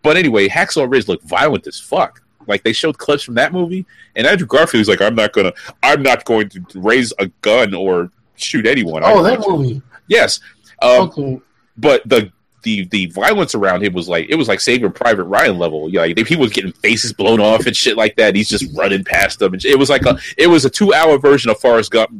[0.03, 2.21] But anyway, Hacksaw Ridge looked violent as fuck.
[2.49, 3.87] Like they showed clips from that movie,
[4.17, 5.53] and Andrew Garfield was like, "I'm not gonna,
[5.85, 8.11] I'm not going to raise a gun or
[8.43, 9.83] shoot anyone." Oh, that movie.
[10.09, 10.41] Yes.
[10.81, 11.41] Um, okay.
[11.77, 12.33] But the
[12.63, 15.91] the the violence around him was like it was like Saving Private Ryan level.
[15.91, 18.35] Yeah, like he was getting faces blown off and shit like that.
[18.35, 21.19] He's just running past them, and it was like a it was a two hour
[21.19, 22.11] version of Forrest Gump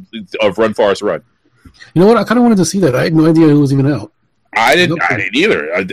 [0.41, 1.23] of Run Forrest Run.
[1.93, 2.17] You know what?
[2.17, 2.95] I kind of wanted to see that.
[2.95, 4.11] I had no idea it was even out.
[4.55, 5.01] I didn't.
[5.01, 5.73] I didn't either.
[5.75, 5.87] I,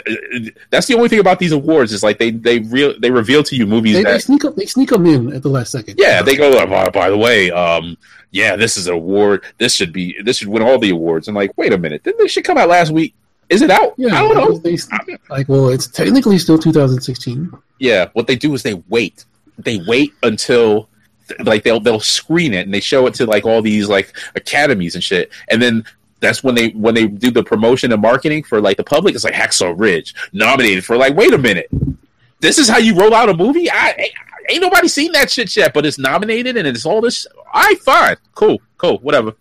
[0.68, 3.56] that's the only thing about these awards is like they they real they reveal to
[3.56, 5.98] you movies they, that they sneak up they sneak them in at the last second.
[5.98, 6.52] Yeah, they go.
[6.52, 7.96] Oh, by the way, um,
[8.30, 9.44] yeah, this is an award.
[9.58, 11.28] This should be this should win all the awards.
[11.28, 13.14] And like, wait a minute, didn't this shit come out last week?
[13.48, 13.94] Is it out?
[13.96, 14.58] Yeah, I don't know.
[14.58, 14.78] They,
[15.28, 17.52] like, well, it's technically still 2016.
[17.80, 19.24] Yeah, what they do is they wait.
[19.58, 20.88] They wait until
[21.40, 24.94] like they'll they'll screen it and they show it to like all these like academies
[24.94, 25.84] and shit, and then
[26.20, 29.14] that's when they when they do the promotion and marketing for like the public.
[29.14, 31.68] It's like Hacksaw Ridge nominated for like wait a minute,
[32.40, 33.70] this is how you roll out a movie.
[33.70, 34.10] I,
[34.48, 37.26] ain't nobody seen that shit yet, but it's nominated and it's all this.
[37.52, 39.34] All right, fine, cool, cool, whatever.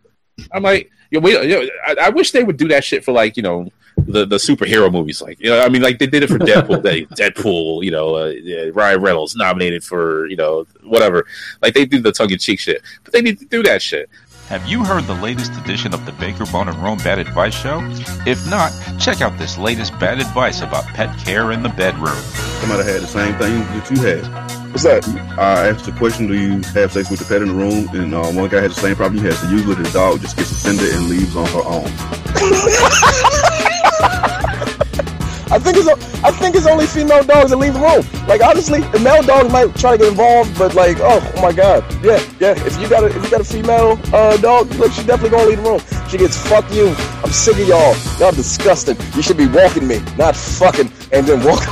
[0.52, 3.12] I'm like, you know, we, you I, I wish they would do that shit for
[3.12, 5.22] like you know the the superhero movies.
[5.22, 6.82] Like, you know, I mean, like they did it for Deadpool.
[6.84, 11.26] they, Deadpool, you know, uh, yeah, Ryan Reynolds nominated for you know whatever.
[11.62, 14.10] Like they do the tongue in cheek shit, but they need to do that shit.
[14.48, 17.82] Have you heard the latest edition of the Baker Bone and Rome Bad Advice Show?
[18.26, 22.18] If not, check out this latest bad advice about pet care in the bedroom.
[22.60, 24.59] Somebody had the same thing that you had.
[24.70, 25.08] What's that?
[25.38, 27.90] I asked the question, do you have sex with the pet in the room?
[27.90, 29.38] And uh, one guy had the same problem you had.
[29.40, 31.90] So usually the dog just gets offended and leaves on her own.
[35.52, 35.88] I think it's
[36.24, 38.06] I think it's only female dogs that leave the room.
[38.28, 41.52] Like honestly, the male dogs might try to get involved, but like, oh, oh my
[41.52, 42.54] god, yeah, yeah.
[42.66, 45.50] If you got a if you got a female uh, dog, look, she definitely gonna
[45.50, 45.82] leave the room.
[46.08, 46.90] She gets fuck you.
[47.24, 47.96] I'm sick of y'all.
[48.20, 48.96] Y'all disgusting.
[49.16, 51.64] You should be walking me, not fucking, and then walk.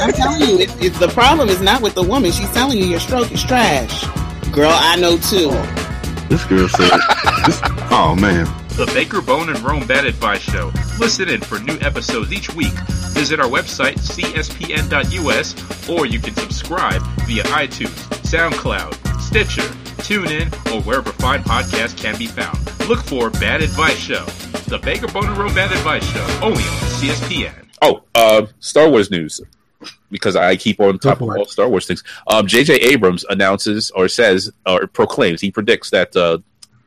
[0.00, 2.30] I'm telling you, it, it, the problem is not with the woman.
[2.30, 4.04] She's telling you your stroke is trash.
[4.52, 5.50] Girl, I know too.
[6.28, 6.90] This girl said,
[7.46, 10.72] this, "Oh man." The Baker Bone and Rome Bad Advice Show.
[10.98, 12.72] Listen in for new episodes each week.
[13.12, 15.54] Visit our website, cspn.us,
[15.90, 17.90] or you can subscribe via iTunes,
[18.24, 19.60] SoundCloud, Stitcher,
[20.00, 22.58] TuneIn, or wherever fine podcasts can be found.
[22.88, 24.24] Look for Bad Advice Show.
[24.68, 27.66] The Baker Bone and Rome Bad Advice Show, only on CSPN.
[27.82, 29.42] Oh, uh, Star Wars news.
[30.10, 32.02] Because I keep on top of all Star Wars things.
[32.26, 32.76] Um, J.J.
[32.76, 36.38] Abrams announces or says or proclaims, he predicts that uh,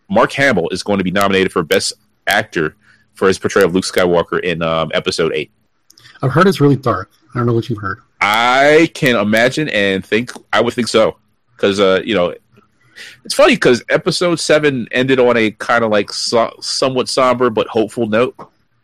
[0.09, 1.93] Mark Hamill is going to be nominated for Best
[2.27, 2.75] Actor
[3.13, 5.51] for his portrayal of Luke Skywalker in um, Episode Eight.
[6.21, 7.11] I've heard it's really dark.
[7.33, 8.01] I don't know what you've heard.
[8.21, 11.17] I can imagine and think I would think so
[11.55, 12.33] because uh, you know
[13.23, 17.67] it's funny because Episode Seven ended on a kind of like so- somewhat somber but
[17.67, 18.35] hopeful note.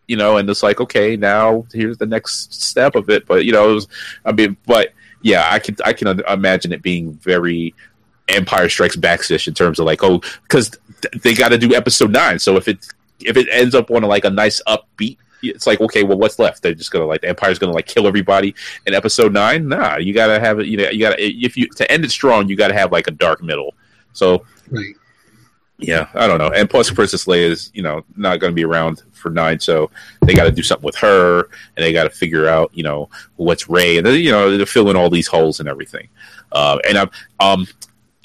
[0.08, 3.26] You know, and it's like okay, now here's the next step of it.
[3.26, 3.88] But you know, it was,
[4.26, 7.74] I mean, but yeah, I can I can imagine it being very
[8.32, 10.72] Empire Strikes Back ish in terms of like oh because
[11.24, 12.40] they got to do episode nine.
[12.40, 12.86] So if it
[13.20, 16.40] if it ends up on a, like a nice upbeat, it's like okay, well, what's
[16.40, 16.64] left?
[16.64, 18.56] They're just gonna like the Empire's gonna like kill everybody
[18.86, 19.68] in episode nine.
[19.68, 20.68] Nah, you gotta have it.
[20.68, 23.12] You know, you gotta if you to end it strong, you gotta have like a
[23.12, 23.74] dark middle.
[24.14, 24.96] So right.
[25.82, 26.52] Yeah, I don't know.
[26.52, 29.90] And plus, Princess Leia is you know not going to be around for nine, so
[30.22, 31.40] they got to do something with her,
[31.76, 34.90] and they got to figure out you know what's Rey, and you know to fill
[34.92, 36.08] in all these holes and everything.
[36.52, 37.10] Uh, and I'm
[37.40, 37.68] um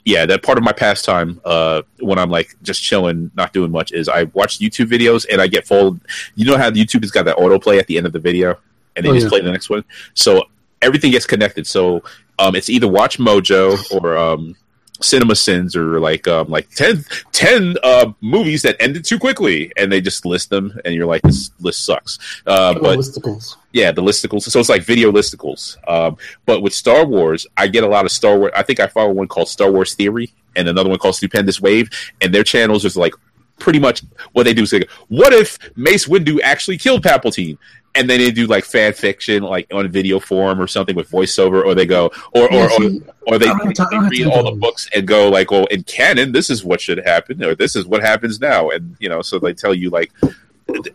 [0.06, 3.92] yeah, that part of my pastime uh, when I'm like just chilling, not doing much,
[3.92, 5.98] is I watch YouTube videos and I get full.
[6.36, 8.56] You know how YouTube has got that autoplay at the end of the video,
[8.94, 9.30] and they Oh, just yeah.
[9.30, 9.84] play the next one.
[10.14, 10.44] So
[10.80, 11.66] everything gets connected.
[11.66, 12.04] So
[12.38, 14.54] um, it's either Watch Mojo or um,
[15.00, 19.90] Cinema Sins or like um, like 10, 10 uh, movies that ended too quickly, and
[19.90, 22.18] they just list them, and you're like, this list sucks.
[22.46, 23.56] Uh, but listicles.
[23.72, 24.42] yeah, the listicles.
[24.42, 25.76] So it's like video listicles.
[25.88, 28.52] Um, but with Star Wars, I get a lot of Star Wars.
[28.54, 31.90] I think I follow one called Star Wars Theory and another one called Stupendous Wave,
[32.20, 33.14] and their channels is like
[33.58, 37.58] pretty much what they do is like, what if Mace Windu actually killed Palpatine?
[37.96, 41.64] And then they do like fan fiction, like on video form or something with voiceover,
[41.64, 42.90] or they go, or or, or,
[43.26, 45.28] or they, I don't have time- I don't have read all the books and go
[45.30, 48.70] like, well, in canon, this is what should happen, or this is what happens now,
[48.70, 50.12] and you know, so they tell you like,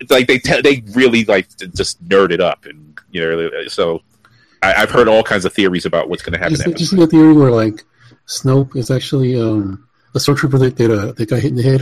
[0.10, 4.02] like they tell they really like to just nerd it up, and you know, so
[4.62, 6.54] I, I've heard all kinds of theories about what's going to happen.
[6.54, 7.84] Did you, in did you see the theory where like
[8.28, 11.82] Snoke is actually um, a stormtrooper that that, uh, that got hit in the head?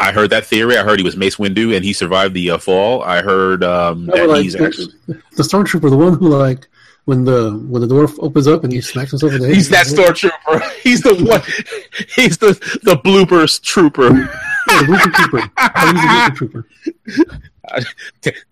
[0.00, 0.76] I heard that theory.
[0.76, 3.02] I heard he was Mace Windu and he survived the uh, fall.
[3.02, 6.66] I heard um, No, that like, he's the, actually the stormtrooper, the one who like
[7.04, 9.56] when the when the door opens up and he smacks himself in the head.
[9.56, 10.62] he's that stormtrooper.
[10.82, 11.40] He's the one.
[12.16, 14.04] He's the the bloopers trooper.
[14.66, 15.50] Yeah, the Blooper trooper.
[15.58, 16.66] Oh, he's the Blooper trooper.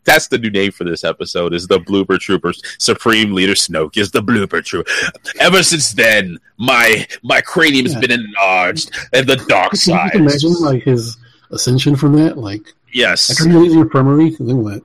[0.05, 1.53] That's the new name for this episode.
[1.55, 2.63] Is the blooper troopers?
[2.79, 4.91] Supreme Leader Snoke is the blooper trooper.
[5.39, 8.01] Ever since then, my my cranium has Yeah.
[8.01, 10.15] been enlarged, and the dark Can you side.
[10.15, 11.17] imagine like his
[11.53, 12.39] ascension from that?
[12.39, 14.83] Like yes, after he leaves the infirmary, then what?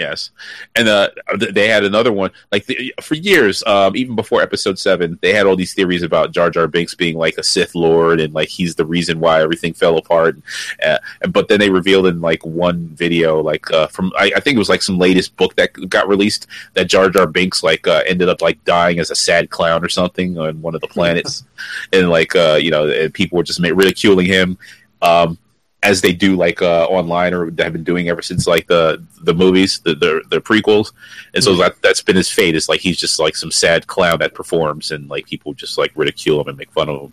[0.00, 0.30] Yes,
[0.76, 1.10] and uh,
[1.50, 5.18] they had another one like the, for years, um, even before Episode Seven.
[5.20, 8.32] They had all these theories about Jar Jar Binks being like a Sith Lord and
[8.32, 10.38] like he's the reason why everything fell apart.
[10.82, 10.96] Uh,
[11.28, 14.58] but then they revealed in like one video, like uh, from I, I think it
[14.58, 18.30] was like some latest book that got released that Jar Jar Binks like uh, ended
[18.30, 21.44] up like dying as a sad clown or something on one of the planets,
[21.92, 24.56] and like uh, you know, and people were just ridiculing him.
[25.02, 25.36] um,
[25.82, 29.32] as they do like uh, online or have been doing ever since like the the
[29.34, 30.92] movies, the the, the prequels.
[31.34, 32.54] And so that that's been his fate.
[32.54, 35.92] Is like he's just like some sad clown that performs, and like people just like
[35.94, 37.12] ridicule him and make fun of him.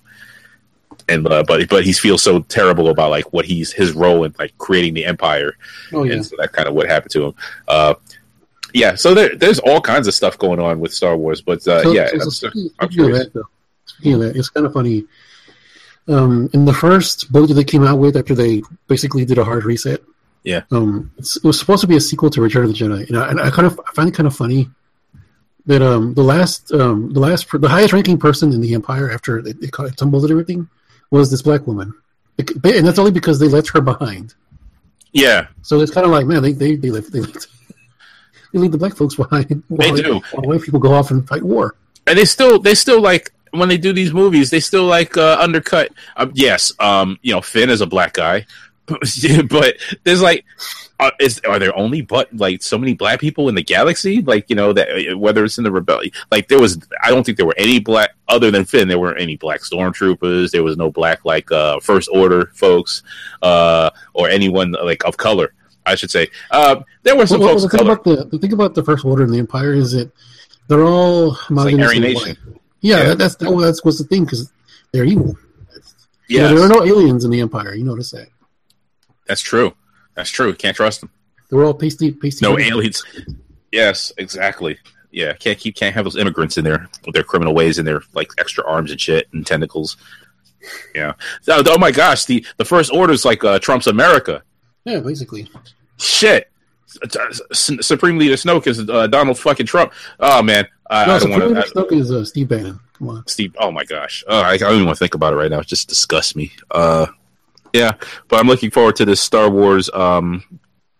[1.09, 4.35] And uh, but but he feels so terrible about like what he's his role in
[4.37, 5.55] like creating the empire,
[5.93, 6.13] Oh yeah.
[6.13, 7.33] and so that kind of what happened to him.
[7.67, 7.93] Uh,
[8.73, 11.83] yeah, so there, there's all kinds of stuff going on with Star Wars, but uh,
[11.83, 13.47] So- yeah, so- so I'm- speaking, I'm speaking of that, though,
[13.85, 15.05] speaking of that, it's kind of funny.
[16.09, 19.43] Um, in the first book that they came out with after they basically did a
[19.43, 20.01] hard reset,
[20.43, 20.61] Yeah.
[20.71, 23.29] um, it was supposed to be a sequel to Return of the Jedi, and I,
[23.29, 24.69] and I kind of I find it kind of funny
[25.65, 29.39] that um the last um the last the highest ranking person in the Empire after
[29.39, 30.69] it, they caught- tumbled and everything
[31.11, 31.93] was this black woman,
[32.37, 34.33] Bec- and that's only because they left her behind.
[35.11, 37.47] yeah, So it's kind of like man, they they they left they left.
[38.53, 39.61] They leave the black folks behind.
[39.69, 40.21] They do.
[40.31, 41.75] While white people go off and fight war.
[42.07, 45.37] and they still they still like when they do these movies they still like uh,
[45.39, 45.91] undercut.
[46.15, 48.45] Um, yes um you know finn is a black guy
[49.49, 50.45] but there's like
[50.99, 54.21] uh, is are there only but like so many black people in the galaxy?
[54.21, 57.25] Like you know that uh, whether it's in the rebellion like there was i don't
[57.25, 60.77] think there were any black other than finn there weren't any black stormtroopers there was
[60.77, 63.03] no black like uh first order folks
[63.41, 65.53] uh or anyone like of color
[65.85, 66.27] i should say.
[66.51, 69.05] Uh there were some Well, folks the of thing the, the thing about the first
[69.05, 70.11] order in the empire is that
[70.67, 72.37] they're all like
[72.81, 72.85] homogenous Aryan and nation white.
[72.89, 73.03] Yeah, Yeah.
[73.09, 74.51] That, that's that, that's what's the thing because
[74.91, 75.35] they're evil.
[76.27, 77.73] You know, yeah there are no aliens in the empire.
[77.73, 78.27] You notice that
[79.25, 79.75] that's true
[80.15, 81.09] that's true can't trust them
[81.49, 82.45] they're all pasty, pasty.
[82.45, 83.03] No aliens.
[83.71, 84.77] Yes, exactly.
[85.11, 88.01] Yeah, can't keep can't have those immigrants in there with their criminal ways and their
[88.13, 89.97] like extra arms and shit and tentacles.
[90.93, 91.13] Yeah.
[91.47, 94.43] Oh, oh my gosh, the the first order is like uh, Trump's America.
[94.83, 95.49] Yeah, basically.
[95.97, 96.51] Shit.
[97.51, 99.93] Supreme Leader Snoke is uh, Donald fucking Trump.
[100.19, 101.71] Oh man, I, No, I don't want to.
[101.73, 102.79] Snoke is uh, Steve Bannon.
[102.97, 103.27] Come on.
[103.27, 103.55] Steve.
[103.59, 105.59] Oh my gosh, uh, I, I don't even want to think about it right now.
[105.59, 106.51] It just disgusts me.
[106.71, 107.07] Uh,
[107.73, 107.93] yeah,
[108.27, 110.43] but I'm looking forward to this Star Wars um,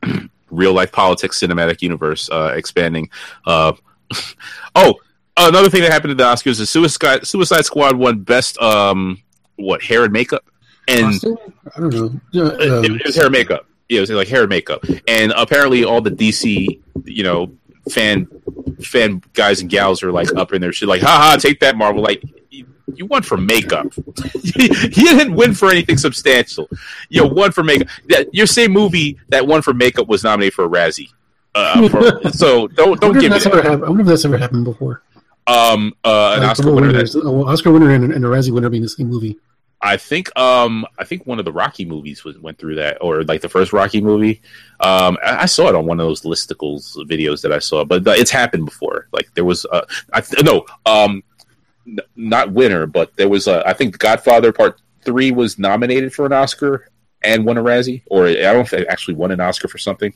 [0.51, 3.09] real life politics cinematic universe uh, expanding.
[3.45, 3.73] Uh,
[4.75, 4.95] oh,
[5.37, 9.21] another thing that happened at the Oscars is Suicide Suicide Squad won best um,
[9.55, 10.45] what hair and makeup,
[10.87, 11.37] and Costume?
[11.75, 12.21] I don't know.
[12.31, 13.67] Yeah, it, um, it was hair and makeup.
[13.89, 17.56] Yeah, it was like hair and makeup, and apparently all the DC, you know,
[17.89, 18.27] fan
[18.81, 22.01] fan guys and gals are like up in their shit, like, haha, take that, Marvel.
[22.01, 23.87] Like, you, you won for makeup.
[24.43, 26.69] you didn't win for anything substantial.
[27.09, 27.87] You won for makeup.
[28.07, 31.09] That your same movie that won for makeup was nominated for a Razzie.
[31.55, 33.53] Uh, for, so don't don't give me that.
[33.53, 35.01] I wonder if that's ever happened before.
[35.47, 36.91] Um, uh, an Like, Oscar winner.
[36.91, 37.15] That,
[37.47, 39.39] Oscar winner and, and a Razzie winner being the same movie.
[39.81, 43.23] I think um I think one of the Rocky movies was went through that or
[43.23, 44.41] like the first Rocky movie.
[44.79, 48.03] Um I, I saw it on one of those listicles videos that I saw, but
[48.07, 49.07] it's happened before.
[49.11, 51.23] Like there was uh I th- no um
[51.85, 56.25] n- not winner, but there was uh, I think Godfather Part 3 was nominated for
[56.25, 56.89] an Oscar
[57.23, 60.13] and won a Razzie or I don't know if actually won an Oscar for something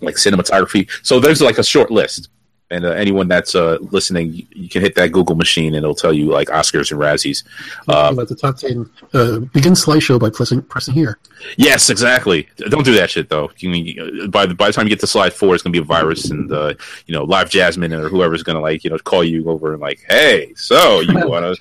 [0.00, 0.90] like cinematography.
[1.04, 2.30] So there's like a short list.
[2.72, 6.12] And uh, anyone that's uh, listening, you, can hit that Google machine, and it'll tell
[6.12, 7.44] you like Oscars and Razzies.
[7.86, 8.88] Uh, like the top ten.
[9.12, 11.18] Uh, begin slideshow by pressing pressing here.
[11.58, 12.48] Yes, exactly.
[12.56, 13.50] Don't do that shit though.
[13.58, 15.80] You mean, by the by the time you get to slide four, it's gonna be
[15.80, 16.72] a virus, and uh,
[17.06, 20.00] you know, live Jasmine or whoever's gonna like you know call you over and like,
[20.08, 21.54] hey, so you wanna?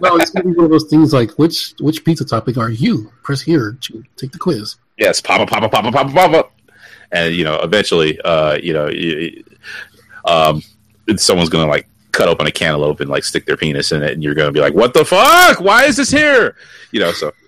[0.00, 3.12] No, it's gonna be one of those things like which which pizza topping are you?
[3.22, 4.76] Press here to take the quiz.
[4.96, 6.48] yes, papa, papa, papa, papa, papa,
[7.12, 8.90] and you know, eventually, uh, you know,
[10.24, 10.62] um,
[11.16, 14.22] someone's gonna like cut open a cantaloupe and like stick their penis in it, and
[14.22, 15.60] you're gonna be like, what the fuck?
[15.60, 16.56] Why is this here?
[16.90, 17.32] You know, so.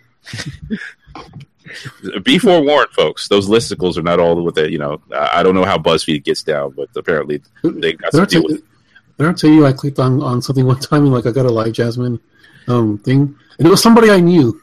[2.23, 3.27] Be forewarned, folks.
[3.27, 5.01] Those listicles are not all with the, you know.
[5.13, 8.63] I don't know how BuzzFeed gets down, but apparently they got to deal with.
[9.19, 11.47] did I tell you I clicked on, on something one time and like I got
[11.47, 12.21] a live Jasmine
[12.69, 14.61] um thing and it was somebody I knew.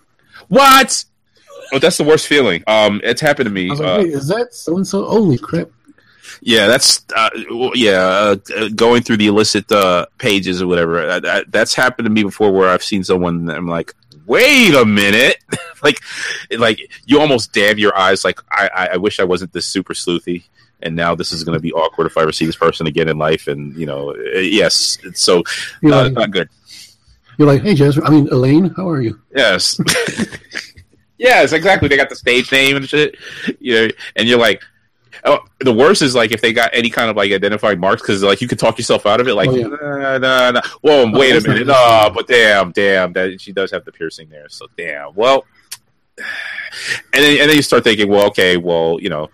[0.47, 1.03] What?
[1.71, 2.63] Oh, that's the worst feeling.
[2.67, 3.67] Um, it's happened to me.
[3.67, 5.05] I was like, Uh, is that so and so?
[5.05, 5.69] Holy crap!
[6.41, 7.29] yeah, that's uh,
[7.75, 8.35] yeah.
[8.57, 11.07] Uh, going through the illicit uh, pages or whatever.
[11.07, 13.35] Uh, that, that's happened to me before, where I've seen someone.
[13.41, 13.93] And I'm like,
[14.25, 15.37] wait a minute,
[15.83, 15.99] like,
[16.57, 18.25] like you almost dab your eyes.
[18.25, 20.43] Like, I, I, I wish I wasn't this super sleuthy.
[20.83, 23.07] And now this is going to be awkward if I ever see this person again
[23.07, 23.47] in life.
[23.47, 25.43] And you know, uh, yes, it's so
[25.81, 26.49] You're, uh, like, not good.
[27.37, 29.21] you're like, hey Jasmine, I mean Elaine, how are you?
[29.35, 29.79] Yes.
[31.21, 31.87] yes, exactly.
[31.87, 33.15] They got the stage name and shit.
[33.59, 34.61] You know, and you're like,
[35.23, 38.23] oh, the worst is like if they got any kind of like identifying marks because
[38.23, 39.35] like you could talk yourself out of it.
[39.35, 39.67] Like, Oh, yeah.
[39.67, 40.61] nah, nah, nah.
[40.81, 41.67] Whoa, Oh, wait a minute.
[41.67, 44.49] No, but damn, damn, that she does have the piercing there.
[44.49, 45.13] So damn.
[45.15, 45.45] Well,
[46.17, 46.25] and
[47.13, 49.29] then and then you start thinking, well, okay, well, you know.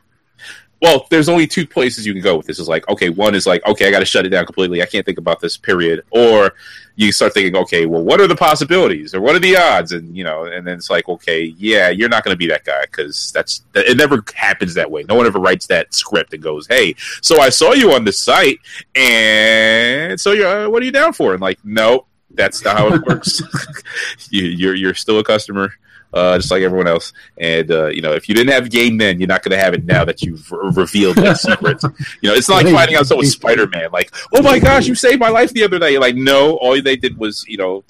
[0.82, 2.60] Well, there's only two places you can go with this.
[2.60, 4.82] Is like, okay, one is like, okay, I got to shut it down completely.
[4.82, 6.04] I can't think about this period.
[6.12, 6.54] Or
[6.96, 9.92] you start thinking, okay, well, what are the possibilities or what are the odds?
[9.92, 12.64] And you know, and then it's like, okay, yeah, you're not going to be that
[12.64, 13.98] guy because that's it.
[13.98, 15.04] Never happens that way.
[15.04, 18.14] No one ever writes that script and goes, hey, so I saw you on the
[18.14, 18.60] site,
[18.96, 21.34] and so you're, uh, what are you down for?
[21.34, 23.42] And like, no, that's not how it works.
[24.30, 25.72] you, you're you're still a customer
[26.14, 27.14] uh, just like everyone else.
[27.38, 29.74] And uh, you know, if you didn't have game then, you're not going to have
[29.74, 31.82] it now that you've re- revealed that secret.
[32.22, 33.90] you know, it's not like finding out someone's Spider Man.
[33.92, 35.92] Like, oh my gosh, you saved my life the other day.
[35.92, 37.84] You're like, no, all they did was, you know,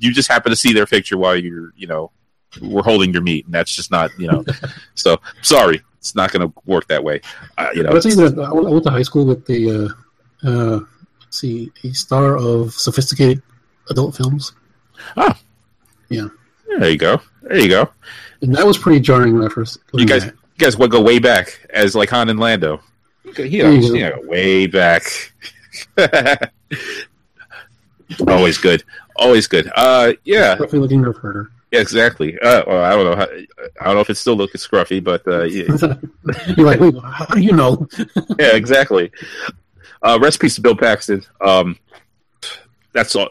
[0.00, 2.10] you just happen to see their picture while you're, you know,
[2.60, 4.44] we're holding your meat, and that's just not, you know.
[4.94, 7.20] so sorry, it's not going to work that way.
[7.56, 9.94] Uh, you know, I think that I went to high school with the
[10.44, 10.80] uh, uh,
[11.20, 13.42] let's see a star of sophisticated
[13.88, 14.52] adult films.
[15.16, 15.32] Oh.
[16.08, 16.28] Yeah.
[16.78, 17.20] There you go.
[17.42, 17.88] There you go.
[18.40, 19.78] And that was pretty jarring when I first.
[19.92, 22.80] You guys, you guys would go way back as like Han and Lando.
[23.38, 25.02] You know, you know way back.
[28.26, 28.84] Always good.
[29.16, 29.70] Always good.
[29.74, 30.56] Uh, yeah.
[30.56, 31.50] Scruffy looking reporter.
[31.70, 32.38] Yeah, exactly.
[32.38, 33.16] Uh, well, I don't know.
[33.16, 33.26] How,
[33.80, 35.94] I don't know if it's still looking scruffy, but uh, yeah.
[36.56, 37.88] you're like, how do you know?
[38.38, 39.10] yeah, exactly.
[40.02, 41.24] Uh, recipes to Bill Paxton.
[41.40, 41.78] Um,
[42.92, 43.30] that's all.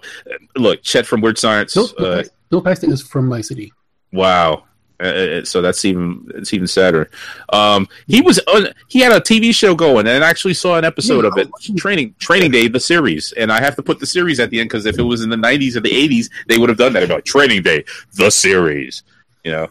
[0.55, 1.75] Look, Chet from Weird Science.
[1.75, 3.73] Bill, uh, Bill Paxton is from my city.
[4.11, 4.65] Wow.
[4.99, 7.09] Uh, so that's even it's even sadder.
[7.51, 10.85] Um, he was on, he had a TV show going, and I actually saw an
[10.85, 11.75] episode yeah, of it.
[11.75, 14.69] Training Training Day, the series, and I have to put the series at the end
[14.69, 17.01] because if it was in the '90s or the '80s, they would have done that.
[17.01, 17.83] About Training Day,
[18.13, 19.01] the series.
[19.43, 19.67] You know,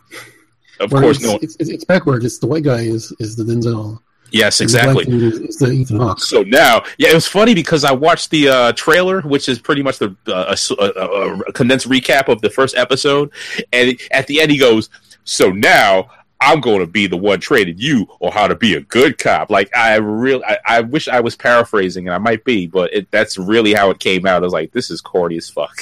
[0.81, 1.39] of Where course, it's, no.
[1.41, 2.25] It's, it's, backwards.
[2.25, 4.01] It's the white guy is is the Denzel.
[4.33, 5.05] Yes, exactly.
[5.09, 6.21] It's the Ethan Hawke.
[6.21, 9.83] So now, yeah, it was funny because I watched the uh, trailer, which is pretty
[9.83, 13.31] much the uh, a, a, a, condensed recap of the first episode,
[13.73, 14.89] and at the end he goes,
[15.25, 16.11] "So now
[16.41, 19.51] I'm going to be the one training you on how to be a good cop."
[19.51, 23.11] Like I really, I, I wish I was paraphrasing, and I might be, but it,
[23.11, 24.43] that's really how it came out.
[24.43, 25.75] I was like, "This is corny as fuck."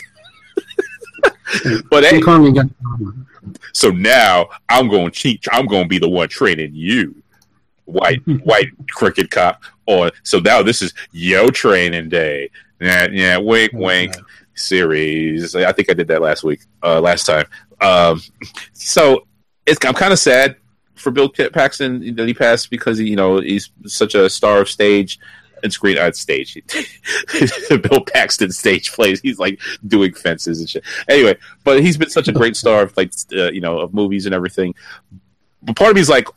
[1.90, 2.20] but hey,
[3.72, 5.46] so now I'm going to teach.
[5.51, 7.22] I'm going to be the one training you
[7.89, 13.70] white white cricket cop or so now this is yo training day yeah yeah wink
[13.74, 14.14] oh, wink
[14.55, 17.47] series i think i did that last week uh last time
[17.80, 18.20] um
[18.74, 19.26] so
[19.64, 20.57] it's i'm kind of sad
[20.97, 25.18] for bill paxton that he passed because you know he's such a star of stage
[25.62, 26.57] and screen on stage.
[27.68, 29.20] Bill Paxton stage plays.
[29.20, 30.84] He's like doing fences and shit.
[31.09, 34.26] Anyway, but he's been such a great star of like uh, you know of movies
[34.26, 34.74] and everything.
[35.62, 36.28] But part of me is like,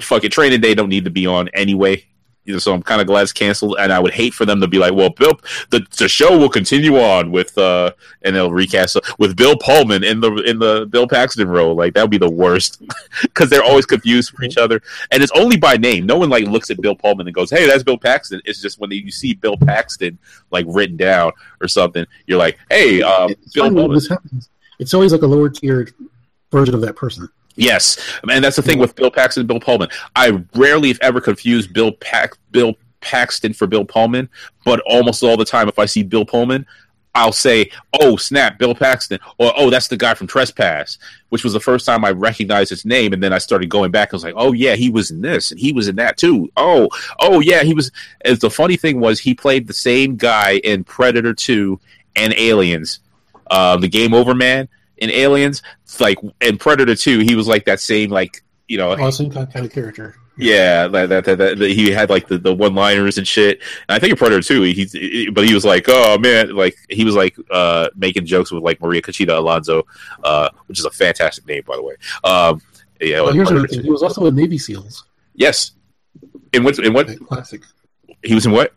[0.00, 2.04] fuck it, training day don't need to be on anyway.
[2.44, 4.60] You know, so I'm kind of glad it's canceled, and I would hate for them
[4.62, 5.38] to be like, "Well, Bill,
[5.68, 7.92] the, the show will continue on with," uh,
[8.22, 11.74] and they'll recast with Bill Pullman in the in the Bill Paxton role.
[11.74, 12.82] Like that would be the worst
[13.22, 14.80] because they're always confused for each other,
[15.10, 16.06] and it's only by name.
[16.06, 18.80] No one like looks at Bill Pullman and goes, "Hey, that's Bill Paxton." It's just
[18.80, 20.18] when you see Bill Paxton
[20.50, 24.00] like written down or something, you're like, "Hey, um, Bill Pullman."
[24.80, 25.92] It's always like a lower tiered
[26.50, 27.28] version of that person.
[27.60, 29.90] Yes, and that's the thing with Bill Paxton and Bill Pullman.
[30.16, 31.92] I rarely, if ever, confuse Bill
[32.52, 34.30] Bill Paxton for Bill Pullman,
[34.64, 36.64] but almost all the time, if I see Bill Pullman,
[37.14, 40.96] I'll say, "Oh snap, Bill Paxton," or "Oh, that's the guy from Trespass,"
[41.28, 43.12] which was the first time I recognized his name.
[43.12, 44.08] And then I started going back.
[44.10, 46.50] I was like, "Oh yeah, he was in this, and he was in that too."
[46.56, 46.88] Oh,
[47.18, 47.92] oh yeah, he was.
[48.24, 51.78] As the funny thing was, he played the same guy in Predator Two
[52.16, 53.00] and Aliens,
[53.50, 54.66] uh, the Game Over Man
[55.00, 55.62] in Aliens,
[55.98, 59.72] like in Predator Two, he was like that same like you know awesome kind of
[59.72, 60.16] character.
[60.36, 63.60] Yeah, that, that, that, that, he had like the, the one liners and shit.
[63.88, 64.92] And I think in Predator Two, he's
[65.32, 68.80] but he was like, oh man, like he was like uh, making jokes with like
[68.80, 69.86] Maria Conchita Alonso,
[70.24, 71.94] uh, which is a fantastic name by the way.
[72.24, 72.62] Um,
[73.00, 73.74] yeah, well, here's.
[73.74, 75.04] He was also in Navy SEALs.
[75.34, 75.72] Yes.
[76.52, 76.78] In what?
[76.78, 77.08] In what?
[77.26, 77.62] Classic.
[78.22, 78.74] He was in what?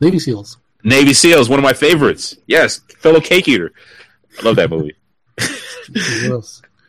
[0.00, 0.58] Navy SEALs.
[0.84, 2.36] Navy SEALs, one of my favorites.
[2.46, 3.72] Yes, fellow cake eater.
[4.38, 4.94] I love that movie.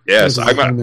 [0.07, 0.73] Yes, I got.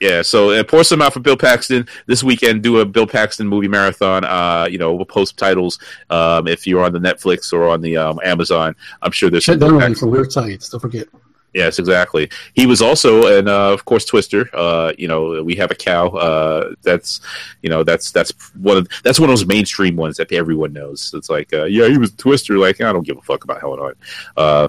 [0.00, 2.62] Yeah, so uh, pour some out for Bill Paxton this weekend.
[2.62, 4.24] Do a Bill Paxton movie marathon.
[4.24, 5.78] Uh, you know, we'll post titles
[6.10, 8.76] um, if you're on the Netflix or on the um, Amazon.
[9.00, 9.94] I'm sure there's Check some.
[9.94, 10.68] for weird science.
[10.68, 11.08] Don't forget.
[11.56, 12.28] Yes, exactly.
[12.52, 14.50] He was also, and uh, of course, Twister.
[14.52, 16.08] Uh, you know, we have a cow.
[16.08, 17.22] Uh, that's,
[17.62, 21.14] you know, that's that's one of that's one of those mainstream ones that everyone knows.
[21.14, 22.58] It's like, uh, yeah, he was Twister.
[22.58, 23.96] Like, I don't give a fuck about Helen Hunt.
[24.36, 24.68] Uh,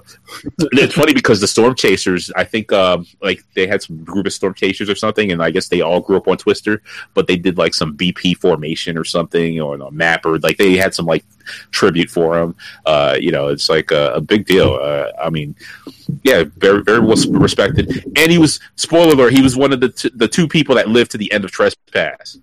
[0.72, 4.32] it's funny because the Storm Chasers, I think, um, like they had some group of
[4.32, 6.80] Storm Chasers or something, and I guess they all grew up on Twister,
[7.12, 10.78] but they did like some BP formation or something, or a map, or like they
[10.78, 11.26] had some like
[11.70, 12.54] tribute for him.
[12.86, 14.78] Uh, you know, it's like a, a big deal.
[14.80, 15.54] Uh, I mean,
[16.22, 18.04] yeah, very very well respected.
[18.16, 20.88] And he was spoiler alert, he was one of the t- the two people that
[20.88, 22.38] lived to the end of Trespass.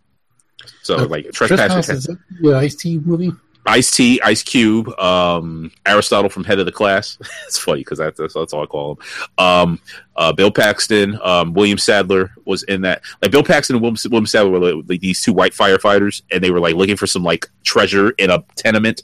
[0.83, 3.31] So Uh, like Trespass Trespass, is that the Ice T movie?
[3.67, 7.17] Ice T, Ice Cube, um, Aristotle from Head of the Class.
[7.47, 8.97] it's funny because that's, that's all I call him.
[9.37, 9.79] Um,
[10.15, 13.01] uh, Bill Paxton, um, William Sadler was in that.
[13.21, 16.43] Like Bill Paxton and William, William Sadler were like, like these two white firefighters, and
[16.43, 19.03] they were like looking for some like treasure in a tenement.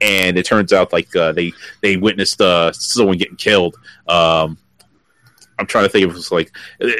[0.00, 1.52] And it turns out like uh, they
[1.82, 3.76] they witnessed uh, someone getting killed.
[4.08, 4.58] Um,
[5.58, 6.52] I'm trying to think of it was like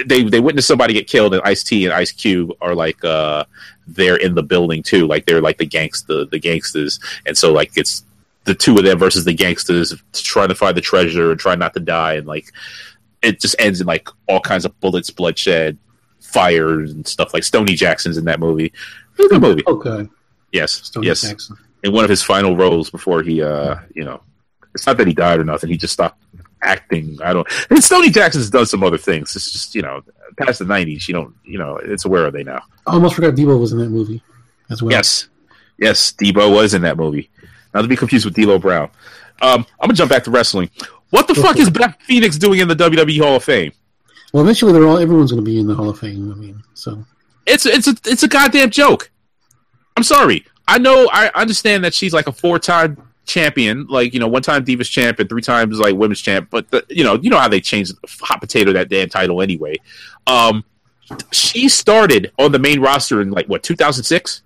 [0.06, 3.44] they they witnessed somebody get killed, and Ice T and Ice Cube are like uh,
[3.86, 5.06] they're in the building too.
[5.06, 8.04] Like they're like the gangsta the gangsters, and so like it's
[8.44, 11.74] the two of them versus the gangsters trying to find the treasure and trying not
[11.74, 12.52] to die, and like
[13.22, 15.78] it just ends in like all kinds of bullets, bloodshed,
[16.20, 17.34] fire, and stuff.
[17.34, 18.72] Like Stoney Jackson's in that movie.
[19.18, 19.62] It's good movie.
[19.66, 20.08] Okay.
[20.52, 21.22] Yes, Stoney yes.
[21.22, 21.56] Jackson.
[21.84, 24.20] In one of his final roles before he, uh, you know,
[24.74, 25.70] it's not that he died or nothing.
[25.70, 26.20] He just stopped
[26.62, 27.18] acting.
[27.22, 27.46] I don't.
[27.70, 29.34] And Stoney Jackson's done some other things.
[29.36, 30.02] It's just you know,
[30.36, 32.62] past the '90s, you don't, you know, it's where are they now?
[32.86, 34.22] I almost forgot Debo was in that movie
[34.70, 34.92] as well.
[34.92, 35.28] Yes,
[35.78, 37.30] yes, Debo was in that movie.
[37.74, 38.90] Not to be confused with D'Lo Brown.
[39.40, 40.70] Um, I'm gonna jump back to wrestling.
[41.10, 41.70] What the fuck is.
[41.70, 43.72] Beth Phoenix doing in the WWE Hall of Fame?
[44.32, 46.30] Well, eventually, they're all everyone's going to be in the Hall of Fame.
[46.30, 47.04] I mean, so
[47.46, 49.10] It's it's a it's a goddamn joke.
[49.96, 50.44] I'm sorry.
[50.66, 54.42] I know I understand that she's like a four time champion, like you know, one
[54.42, 56.48] time Divas champ and three times like women's champ.
[56.50, 59.76] But the, you know, you know how they changed hot potato that damn title anyway.
[60.26, 60.64] Um,
[61.30, 64.42] she started on the main roster in like what 2006.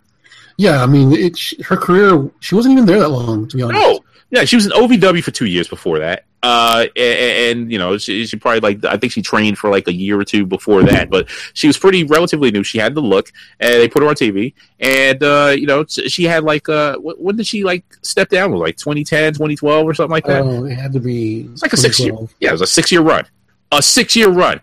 [0.58, 3.80] yeah, I mean, it, her career she wasn't even there that long to be honest.
[3.80, 6.24] No, yeah, she was in OVW for two years before that.
[6.42, 9.86] Uh, and, and you know, she, she probably like I think she trained for like
[9.86, 12.64] a year or two before that, but she was pretty relatively new.
[12.64, 13.30] She had the look,
[13.60, 17.36] and they put her on TV, and uh, you know, she had like uh, when
[17.36, 18.50] did she like step down?
[18.50, 20.42] Was like 2010, 2012 or something like that?
[20.42, 21.48] Oh, it had to be.
[21.52, 22.14] it's like a six year.
[22.40, 23.24] Yeah, it was a six year run.
[23.70, 24.60] A six year run.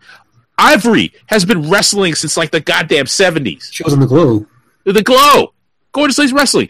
[0.57, 3.69] Ivory has been wrestling since like the goddamn seventies.
[3.71, 4.45] She was in the Glow.
[4.83, 5.53] The Glow,
[5.93, 6.69] Gorgeous Ladies Wrestling.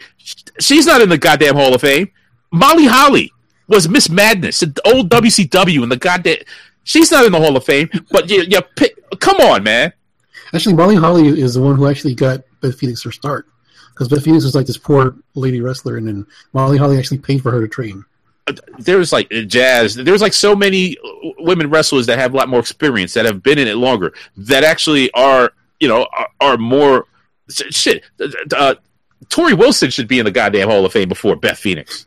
[0.60, 2.12] She's not in the goddamn Hall of Fame.
[2.52, 3.32] Molly Holly
[3.70, 6.38] was Miss Madness, the old WCW, and the goddamn.
[6.82, 9.92] She's not in the Hall of Fame, but you, you pick, come on, man.
[10.52, 13.46] Actually, Molly Holly is the one who actually got Beth Phoenix her start
[13.90, 17.42] because Beth Phoenix was like this poor lady wrestler, and then Molly Holly actually paid
[17.42, 18.04] for her to train.
[18.48, 19.94] Uh, There's like jazz.
[19.94, 23.42] There's like so many uh, women wrestlers that have a lot more experience that have
[23.42, 27.06] been in it longer that actually are you know are, are more
[27.48, 28.02] shit.
[28.20, 28.74] Uh, uh,
[29.26, 32.06] Torrie Wilson should be in the goddamn Hall of Fame before Beth Phoenix.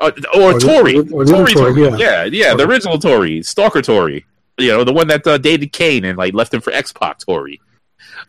[0.00, 2.00] Uh, or, Or the- or the other Tori, Tori, Tori.
[2.00, 4.24] yeah, yeah, the original Tori, Stalker Tori,
[4.58, 7.18] you know, the one that uh, dated Kane and like left him for X Pac
[7.20, 7.60] Tori.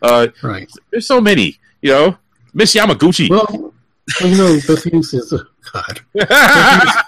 [0.02, 0.70] Uh, Right.
[0.90, 2.16] there's so many, you know,
[2.54, 3.28] Miss Yamaguchi.
[3.30, 3.72] Well,
[4.20, 5.42] you know, Beth Phoenix is uh,
[5.72, 6.00] God.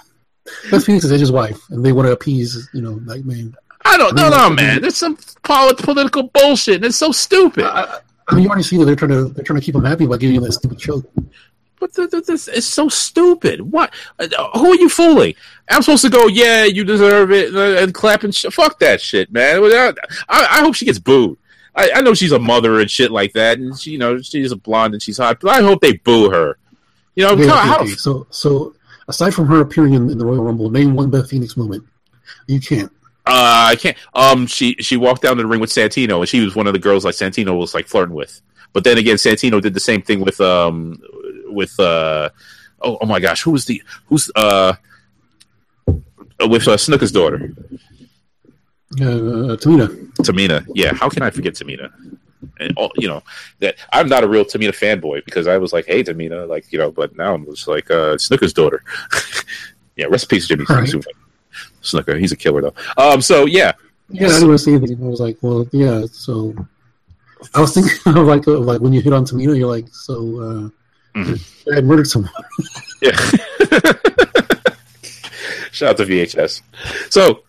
[0.70, 3.54] Beth Phoenix is Edge's wife, and they want to appease, you know, like man.
[3.84, 4.80] I don't, no, no, man.
[4.80, 7.64] There's some polit- political bullshit, and it's so stupid.
[7.64, 9.84] I, I mean, you already see that they're trying to they're trying to keep him
[9.84, 11.08] happy by giving him that stupid choke.
[11.80, 13.60] But th- th- this is so stupid.
[13.60, 13.92] What?
[14.54, 15.34] Who are you fooling?
[15.70, 19.30] I'm supposed to go, yeah, you deserve it, and clap and sh- fuck that shit,
[19.32, 19.60] man.
[19.62, 19.92] I,
[20.28, 21.38] I hope she gets booed.
[21.74, 24.50] I, I know she's a mother and shit like that, and she, you know, she's
[24.50, 26.58] a blonde and she's hot, but I hope they boo her.
[27.14, 27.90] You know, how- okay, how- okay.
[27.94, 28.74] So, so
[29.06, 31.84] aside from her appearing in, in the Royal Rumble, name one Beth Phoenix moment.
[32.46, 32.90] You can't.
[33.26, 33.96] Uh, I can't.
[34.14, 36.72] Um, she she walked down to the ring with Santino, and she was one of
[36.72, 38.40] the girls like Santino was like flirting with.
[38.72, 41.00] But then again, Santino did the same thing with um
[41.48, 42.30] with uh
[42.82, 44.74] oh oh my gosh, who was the who's uh
[46.40, 47.52] with uh, Snuka's daughter
[48.94, 49.88] Uh, Tamina.
[50.22, 50.66] Tamina.
[50.74, 51.90] Yeah, how can I forget Tamina?
[52.60, 53.22] And all, you know
[53.58, 56.78] that I'm not a real Tamina fanboy because I was like, hey Tamina, like you
[56.78, 58.82] know, but now I'm just like uh Snuka's daughter.
[59.96, 60.88] yeah, rest in peace, Jimmy Right.
[61.82, 62.18] Snuka.
[62.18, 62.74] He's a killer though.
[62.96, 63.72] Um, so yeah,
[64.08, 65.02] Yeah, I didn't want to say anything.
[65.04, 66.04] I was like, well, yeah.
[66.10, 66.54] So
[67.54, 70.70] I was thinking of like of like when you hit on Tamina, you're like, so
[71.14, 72.32] I had murdered someone.
[73.00, 73.16] Yeah.
[75.70, 76.62] Shout out to VHS.
[77.10, 77.44] So,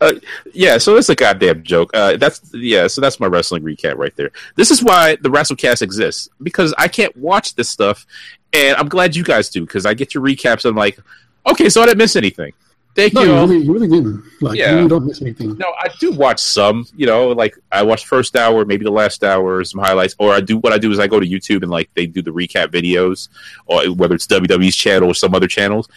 [0.00, 0.12] uh,
[0.52, 1.90] yeah, so it's a goddamn joke.
[1.94, 2.86] Uh, that's yeah.
[2.88, 4.30] So that's my wrestling recap right there.
[4.56, 8.06] This is why the WrassleCast exists because I can't watch this stuff,
[8.52, 10.64] and I'm glad you guys do because I get your recaps.
[10.64, 10.98] And I'm like,
[11.46, 12.52] okay, so I didn't miss anything.
[12.94, 13.28] Thank No, you.
[13.28, 14.22] you really, you really didn't.
[14.40, 14.80] Like, Yeah.
[14.80, 15.56] you don't miss anything.
[15.58, 16.86] No, I do watch some.
[16.96, 20.40] You know, like I watch first hour, maybe the last hour, some highlights, or I
[20.40, 22.68] do what I do is I go to YouTube and like they do the recap
[22.68, 23.28] videos,
[23.66, 25.88] or whether it's WWE's channel or some other channels,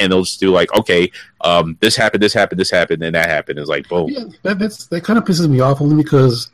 [0.00, 1.10] and they'll just do like, okay,
[1.42, 3.58] um, this happened, this happened, this happened, and that happened.
[3.58, 4.08] It's like boom.
[4.08, 6.48] Yeah, that that's that kind of pisses me off only because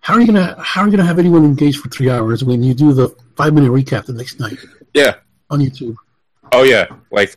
[0.00, 2.62] how are you gonna how are you gonna have anyone engaged for three hours when
[2.62, 4.56] you do the five minute recap the next night
[4.94, 5.16] Yeah.
[5.50, 5.96] on YouTube?
[6.52, 6.86] Oh yeah.
[7.10, 7.36] Like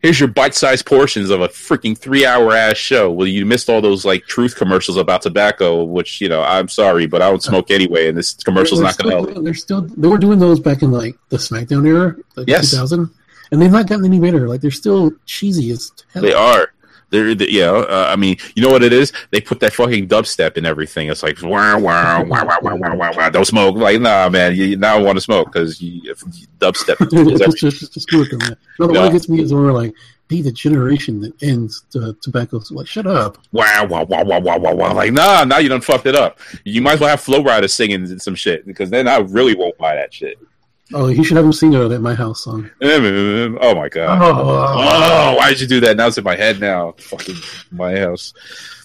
[0.00, 3.10] here's your bite-sized portions of a freaking three-hour ass show.
[3.10, 7.06] Well, you missed all those like truth commercials about tobacco, which you know I'm sorry,
[7.06, 9.44] but I don't smoke anyway, and this commercial's not going to help.
[9.44, 12.70] They're still they were doing those back in like the SmackDown era, like Yes.
[12.70, 13.10] 2000,
[13.50, 14.48] and they've not gotten any better.
[14.48, 16.22] Like they're still cheesy as hell.
[16.22, 16.72] They are.
[17.10, 19.12] They're, they, yeah, uh, I mean, you know what it is?
[19.30, 21.08] They put that fucking dubstep in everything.
[21.08, 23.30] It's like, wow, wow, wow, wow, wow, wow, wow, wow.
[23.30, 23.76] Don't smoke.
[23.76, 26.14] Like, nah, man, you, now want to smoke because you, you-
[26.58, 26.98] dubstep.
[27.38, 28.30] just, just, just do it.
[28.30, 28.56] Them.
[28.78, 29.02] No, the Yeah.
[29.04, 29.94] one gets me is when we're like,
[30.28, 32.58] be the generation that ends uh, tobacco.
[32.60, 33.38] So like, shut up.
[33.52, 34.92] wow, wow, wow, wow, wow, wow, wow.
[34.92, 36.38] Like, nah, now you done fucked it up.
[36.64, 39.78] You might as well have Flo Rida singing some shit because then I really won't
[39.78, 40.38] buy that shit.
[40.94, 42.70] Oh, you should have him sing that My House song.
[42.82, 44.22] Oh my god.
[44.22, 44.40] Oh,
[44.80, 45.96] Oh, why did you do that?
[45.96, 46.92] Now it's in my head now.
[46.98, 47.36] Fucking
[47.70, 48.32] my house.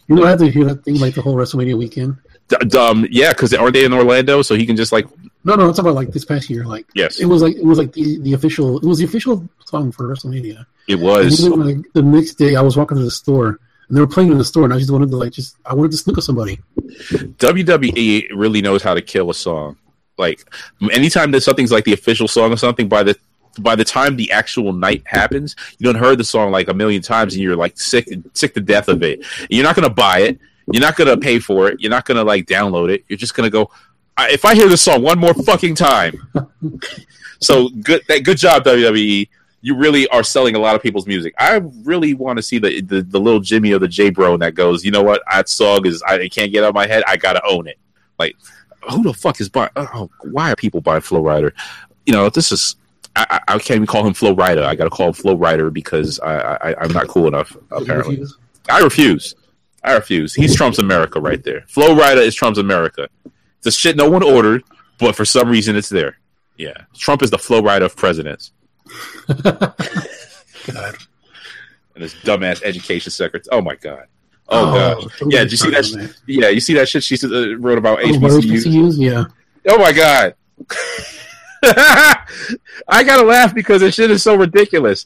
[0.07, 2.17] you know, I had to hear that thing like the whole WrestleMania weekend.
[2.49, 4.41] D- um, yeah, because aren't they in Orlando?
[4.41, 5.07] So he can just like,
[5.45, 6.65] No, no, it's about like this past year.
[6.65, 8.77] Like, yes, it was like it was like the, the official.
[8.77, 10.65] It was the official song for WrestleMania.
[10.89, 11.41] it was.
[11.41, 14.31] then, like, the next day, I was walking to the store, and they were playing
[14.33, 16.25] in the store, and I just wanted to like just I wanted to snook at
[16.25, 16.59] somebody.
[16.87, 19.77] WWE really knows how to kill a song.
[20.17, 20.47] Like
[20.91, 23.17] anytime that something's like the official song or something, by the
[23.59, 27.01] by the time the actual night happens, you don't heard the song like a million
[27.01, 29.25] times, and you're like sick sick to death of it.
[29.49, 30.39] You're not gonna buy it.
[30.71, 31.81] You're not gonna pay for it.
[31.81, 33.03] You're not gonna like download it.
[33.07, 33.69] You're just gonna go.
[34.15, 36.13] I, if I hear this song one more fucking time,
[37.39, 38.03] so good.
[38.07, 39.29] That good job WWE.
[39.65, 41.33] You really are selling a lot of people's music.
[41.37, 44.55] I really want to see the, the the little Jimmy or the J Bro that
[44.55, 44.83] goes.
[44.83, 45.21] You know what?
[45.31, 46.03] That song is.
[46.03, 47.03] I it can't get out of my head.
[47.07, 47.77] I gotta own it.
[48.19, 48.35] Like
[48.89, 49.69] who the fuck is buying?
[49.75, 51.51] Uh, oh, why are people buying Flo Rida?
[52.05, 52.75] You know, this is.
[53.15, 54.63] I, I can't even call him Flo Rida.
[54.63, 57.55] I got to call him Flo Rida because I, I I'm not cool enough.
[57.71, 58.37] Apparently, Refuse.
[58.69, 59.35] I refuse.
[59.83, 60.33] I refuse.
[60.33, 61.63] He's Trump's America right there.
[61.67, 63.07] Flo Rida is Trump's America.
[63.61, 64.63] The shit no one ordered,
[64.97, 66.17] but for some reason it's there.
[66.57, 68.51] Yeah, Trump is the Flo Rida of presidents
[69.43, 69.73] God.
[70.67, 73.55] and his dumbass education secretary.
[73.57, 74.05] Oh my god.
[74.49, 75.11] Oh, god.
[75.17, 75.85] somebody Yeah, did you see that?
[75.85, 75.95] sh-
[76.27, 78.65] Yeah, you see that shit she uh, wrote about Oh, HBCUs.
[78.65, 78.97] HBCUs?
[78.99, 79.25] Yeah.
[79.69, 80.35] Oh my god.
[81.65, 85.05] I gotta laugh because this shit is so ridiculous.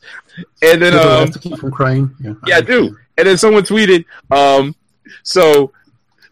[0.63, 2.13] And then um, have to keep from crying?
[2.19, 2.97] Yeah, yeah, I do.
[3.17, 4.75] And then someone tweeted, um,
[5.23, 5.71] so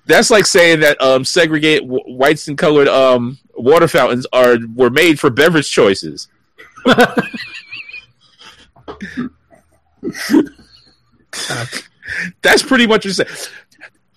[0.07, 4.89] that's like saying that um, segregate w- whites and colored um, water fountains are were
[4.89, 6.27] made for beverage choices.
[12.41, 13.25] That's pretty much what you say.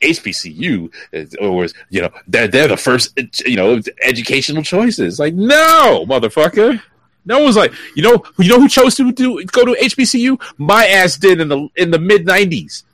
[0.00, 5.18] HBCU, uh, or you know, they're they're the first, you know, educational choices.
[5.18, 6.80] Like, no, motherfucker.
[7.24, 10.40] No one's like, you know, you know who chose to do go to HBCU?
[10.56, 12.84] My ass did in the in the mid '90s.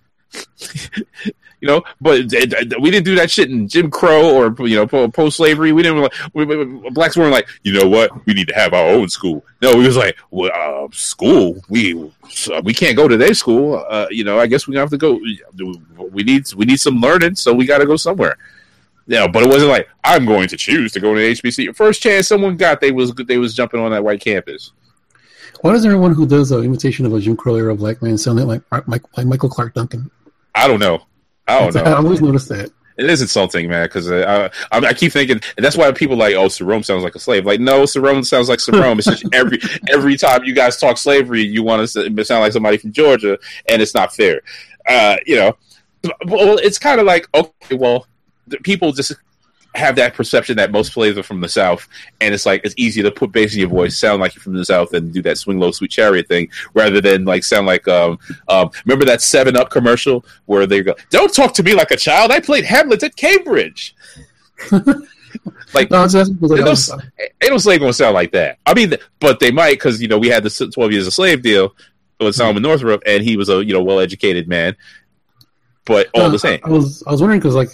[1.65, 4.77] You know, but th- th- we didn't do that shit in Jim Crow or you
[4.77, 5.73] know post slavery.
[5.73, 8.75] We didn't like we, we- blacks weren't like, you know what, we need to have
[8.75, 9.43] our own school.
[9.63, 11.63] No, we was like, well, uh, school.
[11.71, 13.83] We so we can't go to their school.
[13.89, 15.19] Uh, you know, I guess we have to go.
[16.11, 18.37] We need we need some learning, so we got to go somewhere.
[19.07, 21.75] Yeah, but it wasn't like I'm going to choose to go to HBC.
[21.75, 24.73] First chance someone got, they was they was jumping on that white campus.
[25.63, 28.39] Why does everyone who does an imitation of a Jim Crow era black man sound
[28.47, 30.11] like Mike, like Michael Clarke Duncan?
[30.55, 31.03] I don't know.
[31.47, 32.71] I don't I always noticed that.
[32.97, 36.35] It is insulting, man, because I, I, I keep thinking, and that's why people like,
[36.35, 37.45] oh, Sarome sounds like a slave.
[37.45, 38.99] Like, no, Sarome sounds like Sarome.
[38.99, 39.59] It's just every
[39.91, 43.37] every time you guys talk slavery, you want to sound like somebody from Georgia,
[43.69, 44.43] and it's not fair.
[44.89, 45.57] Uh, you know,
[46.27, 48.07] well, it's kind of like, okay, well,
[48.47, 49.13] the people just
[49.75, 51.89] have that perception that most players are from the South,
[52.21, 54.55] and it's like it's easier to put bass in your voice, sound like you're from
[54.55, 57.87] the South, and do that swing low, sweet chariot thing, rather than like sound like
[57.89, 58.19] um,
[58.49, 61.97] um remember that Seven Up commercial where they go, "Don't talk to me like a
[61.97, 62.31] child.
[62.31, 63.95] I played Hamlet at Cambridge."
[65.75, 68.33] like No, I was asking because like, Ain't no, ain't no slave gonna sound like
[68.33, 68.59] that.
[68.67, 71.43] I mean, but they might because you know we had the twelve years a slave
[71.43, 71.75] deal
[72.21, 74.77] with Solomon Northup, and he was a you know well educated man.
[75.85, 77.71] But all No, the same, I was I was wondering because like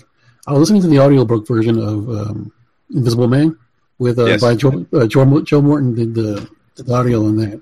[0.47, 2.53] I was listening to the audiobook version of um,
[2.95, 3.57] Invisible Man
[3.99, 4.41] with uh, Yes.
[4.41, 7.61] by Joe, uh, Joe Joe Morton did the, the audio on that,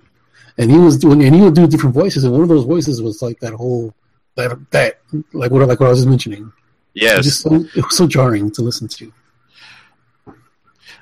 [0.58, 3.02] and he was doing and he would do different voices, and one of those voices
[3.02, 3.94] was like that whole
[4.36, 5.00] that that
[5.32, 6.52] like what like what I was just mentioning.
[6.94, 9.12] It yes, was just so, it was so jarring to listen to.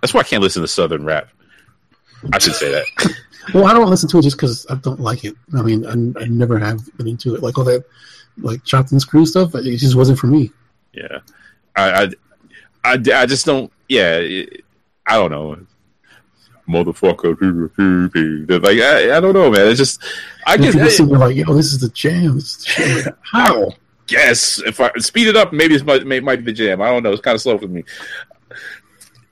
[0.00, 1.28] that's why I can't listen to Southern rap.
[2.32, 3.14] I should say that.
[3.54, 5.36] Well, I don't listen to it just because I don't like it.
[5.56, 7.44] I mean, I, I never have been into it.
[7.44, 7.84] Like all that,
[8.38, 9.54] like chopped and screw stuff.
[9.54, 10.50] It just wasn't for me.
[10.92, 11.20] Yeah,
[11.76, 12.08] I, I,
[12.84, 13.70] I, I just don't.
[13.88, 14.64] Yeah, it-
[15.08, 15.56] I don't know.
[16.68, 19.68] Motherfucker, like I, I don't know, man.
[19.68, 20.02] It's just
[20.44, 22.36] I people sitting like, yo, this is the jam.
[22.38, 23.16] Is the jam.
[23.22, 23.70] How?
[24.08, 26.82] Yes, if I speed it up, maybe it might, may, might be the jam.
[26.82, 27.12] I don't know.
[27.12, 27.84] It's kind of slow for me.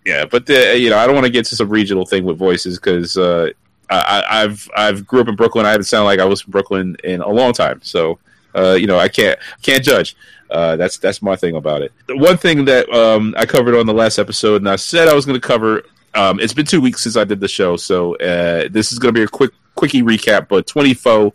[0.05, 2.37] Yeah, but the, you know, I don't want to get to some regional thing with
[2.39, 3.51] voices because uh,
[3.91, 5.66] I, I've I've grew up in Brooklyn.
[5.66, 8.19] I haven't sounded like I was from Brooklyn in a long time, so
[8.55, 10.17] uh, you know I can't can't judge.
[10.51, 11.93] Uh, that's that's my thing about it.
[12.07, 15.15] The one thing that um, I covered on the last episode, and I said I
[15.15, 15.83] was going to cover.
[16.15, 19.13] Um, it's been two weeks since I did the show, so uh, this is going
[19.13, 20.49] to be a quick quickie recap.
[20.49, 21.33] But 24,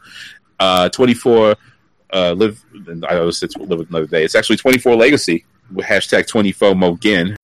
[0.59, 1.55] uh, 24,
[2.13, 2.63] uh, live.
[3.09, 4.23] I always said live another day.
[4.23, 7.35] It's actually 24 legacy with hashtag 24 MoGin.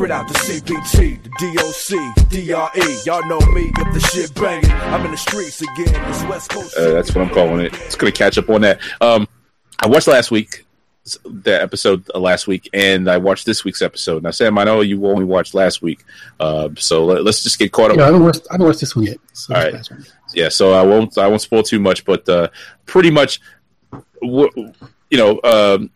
[0.00, 0.06] Again?
[0.08, 2.96] Straight out the CPT, the DOC, DRE.
[3.04, 4.70] Y'all know me if the shit banging.
[4.70, 6.08] I'm in the streets again.
[6.08, 6.76] This West Coast.
[6.76, 7.74] Uh, that's what I'm calling it.
[7.82, 8.80] It's going to catch up on that.
[9.00, 9.28] Um,
[9.78, 10.64] I watched last week
[11.24, 14.22] the episode uh, last week, and I watched this week's episode.
[14.22, 16.04] Now, Sam, I know you only watched last week,
[16.40, 17.96] uh, so let, us just get caught up.
[17.96, 19.18] Yeah, I haven't watched, I haven't watched this one yet.
[19.32, 19.88] So All right.
[20.34, 22.48] yeah so i won't i won't spoil too much but uh
[22.84, 23.40] pretty much
[24.22, 24.50] you
[25.12, 25.90] know um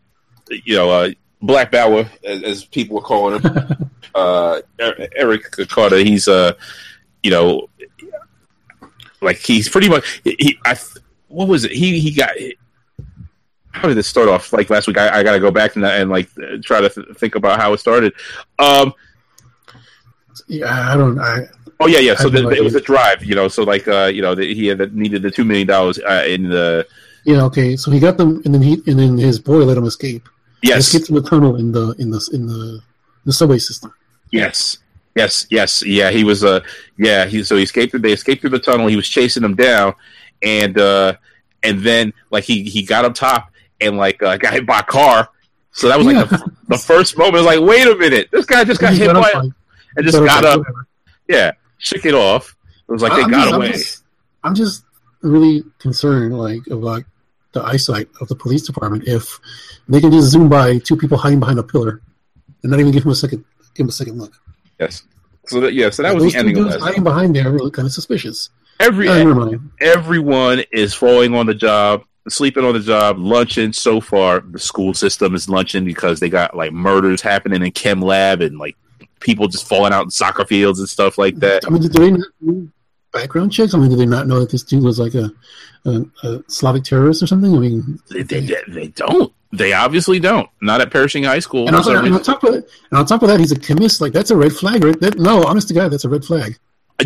[0.49, 1.11] you know uh
[1.43, 6.53] black bauer as, as people were calling him uh Er- eric carter he's uh
[7.23, 7.69] you know
[9.23, 10.77] like he's pretty much he i
[11.29, 12.31] what was it he he got
[13.71, 16.11] how did this start off like last week i, I gotta go back and, and
[16.11, 16.29] like
[16.63, 18.13] try to th- think about how it started
[18.59, 18.93] um
[20.49, 21.19] Yeah, I don't.
[21.19, 21.47] I
[21.81, 22.15] Oh yeah, yeah.
[22.15, 23.49] So the, it was a drive, you know.
[23.49, 26.49] So like, uh, you know, the, he had needed the two million dollars uh, in
[26.49, 26.87] the
[27.25, 27.77] yeah, okay.
[27.77, 30.29] So he got them, and then he and then his boy let him escape.
[30.63, 32.81] He yes, escaped from the tunnel in the in the in the
[33.25, 33.93] the subway system.
[34.31, 34.79] yes,
[35.15, 35.83] yes, yes.
[35.85, 36.45] Yeah, he was.
[36.45, 36.61] Uh,
[36.99, 37.27] yeah.
[37.27, 38.01] He so he escaped.
[38.01, 38.87] They escaped through the tunnel.
[38.87, 39.95] He was chasing them down,
[40.43, 41.15] and uh,
[41.63, 43.51] and then like he he got up top
[43.81, 45.29] and like uh, got hit by a car.
[45.73, 47.37] So that was like the, the first moment.
[47.37, 49.41] It was like, wait a minute, this guy just got He hit got by
[49.97, 50.59] and just got got up.
[50.59, 50.87] whatever.
[51.29, 52.57] Yeah, shook it off.
[52.89, 53.67] It was like they I'm got just, away.
[53.67, 54.05] I'm just,
[54.43, 54.85] I'm just
[55.23, 57.05] really concerned, like about
[57.53, 59.05] the eyesight of the police department.
[59.07, 59.39] If
[59.89, 62.01] they can just zoom by two people hiding behind a pillar
[62.63, 63.45] and not even give him a second,
[63.75, 64.33] give him a second look.
[64.79, 65.03] Yes.
[65.47, 66.83] So that, yeah, so that was the two ending of dudes that.
[66.83, 68.51] hiding behind there look kind of suspicious.
[68.79, 69.71] Every Uh, never mind.
[69.81, 73.73] everyone is falling on the job, sleeping on the job, lunching.
[73.73, 78.01] So far, the school system is lunching because they got like murders happening in chem
[78.01, 78.77] lab and like
[79.19, 81.65] people just falling out in soccer fields and stuff like that.
[81.67, 82.71] I mean, did they not do
[83.13, 83.75] background checks?
[83.75, 85.31] I mean, did they not know that this dude was like a,
[85.85, 87.55] a, a Slavic terrorist or something?
[87.55, 89.33] I mean, They, they, they, don't.
[89.53, 90.49] They obviously don't.
[90.63, 91.67] Not at Pershing High School.
[91.67, 93.59] and on, some and on top of that, and on top of that, he's a
[93.59, 94.01] chemist.
[94.01, 94.99] Like that's a red flag, right?
[95.01, 96.57] That, no, honest to God, that's a red flag.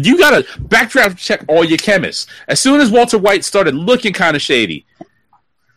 [0.00, 2.26] You gotta backdraft check all your chemists.
[2.48, 4.84] As soon as Walter White started looking kind of shady,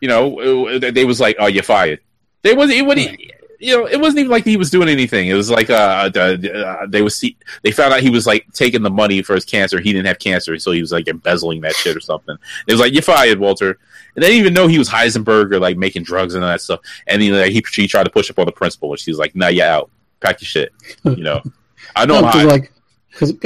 [0.00, 2.00] you know, they was like, "Oh, you're fired."
[2.42, 2.78] They wasn't.
[2.78, 3.20] It wasn't.
[3.60, 5.26] You know, it wasn't even like he was doing anything.
[5.28, 7.20] It was like uh, uh, they was
[7.62, 9.80] they found out he was like taking the money for his cancer.
[9.80, 12.36] He didn't have cancer, so he was like embezzling that shit or something.
[12.66, 13.78] It was like you're fired, Walter.
[14.14, 16.60] And they didn't even know he was Heisenberg or like making drugs and all that
[16.60, 16.80] stuff.
[17.06, 19.34] And he like he, he tried to push up on the principal, and she's like,
[19.34, 19.90] "Nah, you're out.
[20.20, 20.72] Pack your shit."
[21.04, 21.42] You know,
[21.96, 22.20] I know.
[22.20, 22.48] No, I'm
[23.18, 23.40] because like,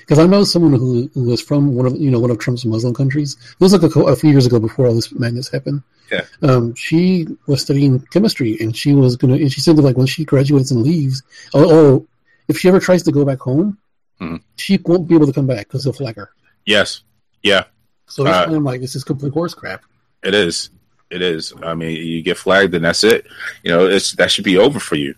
[0.00, 2.64] because I know someone who who was from one of you know one of Trump's
[2.64, 3.36] Muslim countries.
[3.40, 5.82] It was like a, a few years ago before all this madness happened.
[6.10, 6.22] Yeah.
[6.42, 9.34] Um, she was studying chemistry, and she was gonna.
[9.34, 11.22] And she said that like when she graduates and leaves,
[11.54, 12.06] oh, oh
[12.48, 13.78] if she ever tries to go back home,
[14.20, 14.40] Mhm.
[14.56, 16.30] she won't be able to come back because they'll flag her.
[16.66, 17.02] yes,
[17.42, 17.64] yeah.
[18.06, 19.84] So Uh, I'm like, this is complete horse crap.
[20.24, 20.70] It is.
[21.10, 21.52] It is.
[21.62, 23.26] I mean, you get flagged, and that's it.
[23.62, 25.14] You know, it's that should be over for you.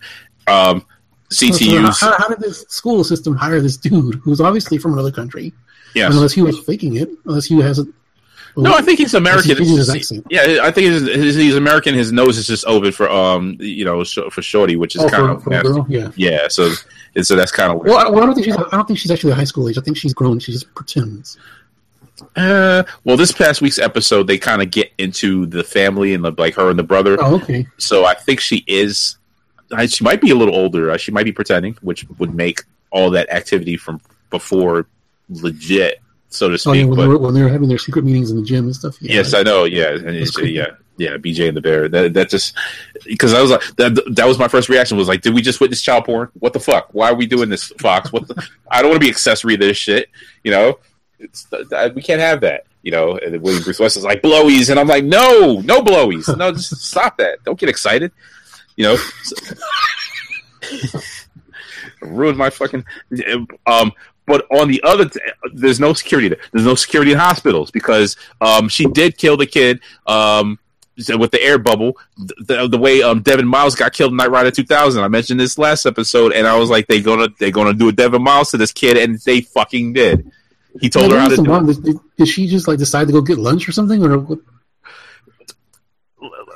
[0.47, 0.85] Um,
[1.31, 1.99] So CTUs.
[2.01, 5.53] how, how did this school system hire this dude who's obviously from another country?
[5.95, 6.13] Yes.
[6.15, 7.95] Unless he was faking it, unless he hasn't.
[8.57, 9.51] No, I think he's American.
[9.51, 11.95] He changes his just- yeah, I think he's, he's, American.
[11.95, 15.43] His nose is just open for um, you know, for Shorty, which is Oh, kind
[15.43, 16.11] for, of for yeah.
[16.17, 16.49] yeah.
[16.49, 16.71] So,
[17.17, 17.89] and so that's kind of weird.
[17.95, 18.57] Well, I, well, I don't think she's.
[18.57, 19.79] I don't think she's actually a high school age.
[19.79, 20.39] I think she's grown.
[20.39, 21.39] She just pretends.
[22.37, 26.31] Uh, well, this past week's episode, they kind of get into the family and the,
[26.39, 27.17] like her and the brother.
[27.21, 27.67] Oh, okay.
[27.79, 29.17] So I think she is.
[29.73, 30.91] I- She might be a little older.
[30.91, 34.01] Uh, She might be pretending, which would make all that activity from
[34.31, 34.87] before
[35.31, 36.01] legit,
[36.33, 36.89] so to Oh, yeah, speak.
[36.89, 38.75] when, but they were, when they were having their secret meetings in the gym and
[38.75, 38.97] stuff.
[39.01, 39.65] Yeah, yes, I know.
[39.65, 39.97] Yeah,
[40.35, 40.53] creepy.
[40.53, 41.17] yeah, yeah.
[41.17, 41.89] BJ and the bear.
[41.89, 42.57] That that just
[43.05, 44.03] because I was like that.
[44.17, 44.97] That was my first reaction.
[44.97, 46.29] Was like, did we just witness child porn?
[46.39, 46.89] What the fuck?
[46.93, 48.13] Why are we doing this, Fox?
[48.13, 48.29] What?
[48.29, 50.09] The, I don't want to be accessory to this shit.
[50.45, 50.79] You know,
[51.95, 52.65] we can't have that.
[52.83, 56.37] You know, and William Bruce West is like blowies, and I'm like, no, no blowies,
[56.37, 57.45] no, just stop that.
[57.45, 58.11] Don't get excited.
[58.75, 58.97] You know,
[62.01, 62.85] ruined my fucking.
[63.67, 63.93] Um,
[64.27, 65.21] but on the other, t-
[65.53, 66.39] there's no security there.
[66.53, 70.59] There's no security in hospitals because um, she did kill the kid um,
[71.19, 71.97] with the air bubble.
[72.17, 75.03] The, the way um, Devon Miles got killed in Knight Rider 2000.
[75.03, 77.93] I mentioned this last episode, and I was like, they gonna they gonna do a
[77.93, 80.31] Devon Miles to this kid, and they fucking did.
[80.81, 81.43] He told Yeah, her how to do.
[81.43, 81.67] mom?
[81.67, 84.39] Did, did, she just like decide to go get lunch or something, or what?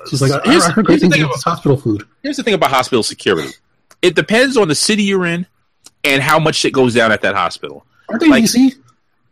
[0.08, 2.06] She's like, Here's- I heard great here's the things thing about hospital food.
[2.22, 3.50] here's the thing about hospital security.
[4.02, 5.46] It depends on the city you're in
[6.06, 7.84] and how much shit goes down at that hospital.
[8.08, 8.74] Aren't they Like- in DC?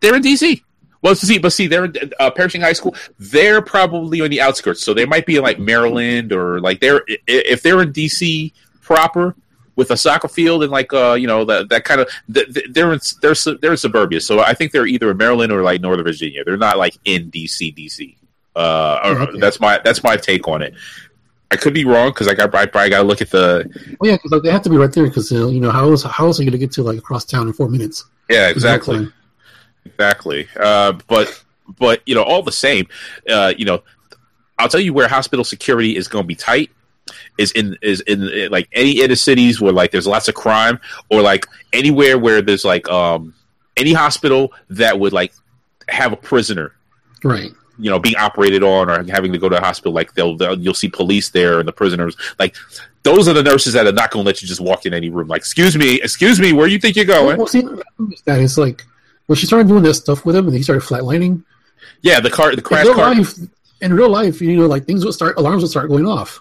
[0.00, 0.62] They're in DC.
[1.00, 2.94] Well, see, but see, they're in uh, Pershing High School.
[3.18, 7.02] They're probably on the outskirts, so they might be in like Maryland or like they're
[7.26, 9.34] if they're in DC proper
[9.76, 12.66] with a soccer field and like uh you know that that kind of th- th-
[12.70, 14.20] they're in they're they're in suburbia.
[14.20, 16.42] So I think they're either in Maryland or like Northern Virginia.
[16.44, 18.16] They're not like in DC, DC.
[18.56, 19.38] Uh, Okay.
[19.40, 20.72] that's my that's my take on it.
[21.50, 23.68] I could be wrong because I got I probably got to look at the
[24.00, 25.04] Well, yeah, because like, they have to be right there.
[25.04, 27.24] Because you know how else how else are you going to get to like across
[27.24, 28.04] town in four minutes?
[28.28, 29.08] yeah exactly.
[29.84, 30.48] Exactly.
[30.58, 31.44] Uh, but
[31.78, 32.86] but you know, all the same,
[33.28, 33.82] uh, you know,
[34.58, 36.70] I'll tell you where hospital security is going to be tight
[37.36, 40.80] is in is in, in like any inner cities where like there's lots of crime
[41.10, 43.34] or like anywhere where there's like um
[43.76, 45.34] any hospital that would like
[45.88, 46.72] have a prisoner
[47.24, 47.52] Right.
[47.78, 50.58] You know being operated on or having to go to a hospital like they'll, they'll
[50.58, 52.54] you'll see police there and the prisoners like
[53.02, 55.10] those are the nurses that are not going to let you just walk in any
[55.10, 57.62] room like excuse me excuse me where you think you're going Well, see,
[58.26, 58.84] that is like
[59.26, 61.42] when she started doing that stuff with him, and he started flatlining.
[62.02, 63.34] yeah the car the crash real car life,
[63.80, 66.40] in real life, you know, like things would start, alarms would start going off.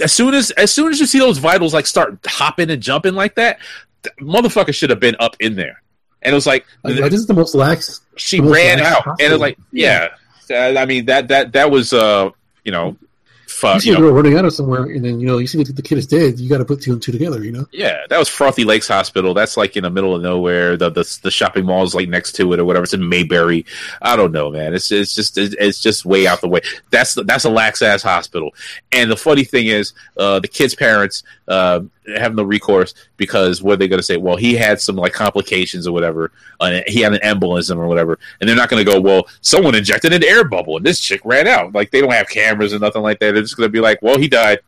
[0.00, 3.14] as soon as as soon as you see those vitals like start hopping and jumping
[3.14, 3.58] like that,
[4.02, 5.80] th- motherfucker should have been up in there.
[6.24, 8.00] And it was like, Like, like, this is the most lax.
[8.16, 9.32] she the most ran lax out, and hospital.
[9.32, 10.08] it's like, yeah.
[10.52, 12.30] I mean that that that was uh
[12.64, 12.96] you know,
[13.46, 15.62] fu- You see you know running out of somewhere, and then you know you see
[15.62, 16.38] the, the kid is dead.
[16.38, 17.42] You got to put two and two together.
[17.44, 17.66] You know.
[17.72, 19.34] yeah, that was Frothy Lakes Hospital.
[19.34, 20.76] That's like in the middle of nowhere.
[20.76, 22.84] The the, the shopping mall is like next to it or whatever.
[22.84, 23.66] It's in Mayberry.
[24.00, 24.74] I don't know, man.
[24.74, 26.60] It's it's just it's, it's just way out the way.
[26.90, 28.54] That's that's a lax ass hospital.
[28.90, 31.22] And the funny thing is, uh, the kid's parents
[31.52, 31.80] uh,
[32.16, 34.16] have no recourse because what are they going to say?
[34.16, 36.32] Well, he had some like complications or whatever.
[36.58, 38.98] Uh, he had an embolism or whatever, and they're not going to go.
[38.98, 41.74] Well, someone injected an air bubble and this chick ran out.
[41.74, 43.32] Like they don't have cameras or nothing like that.
[43.32, 44.60] They're just going to be like, well, he died.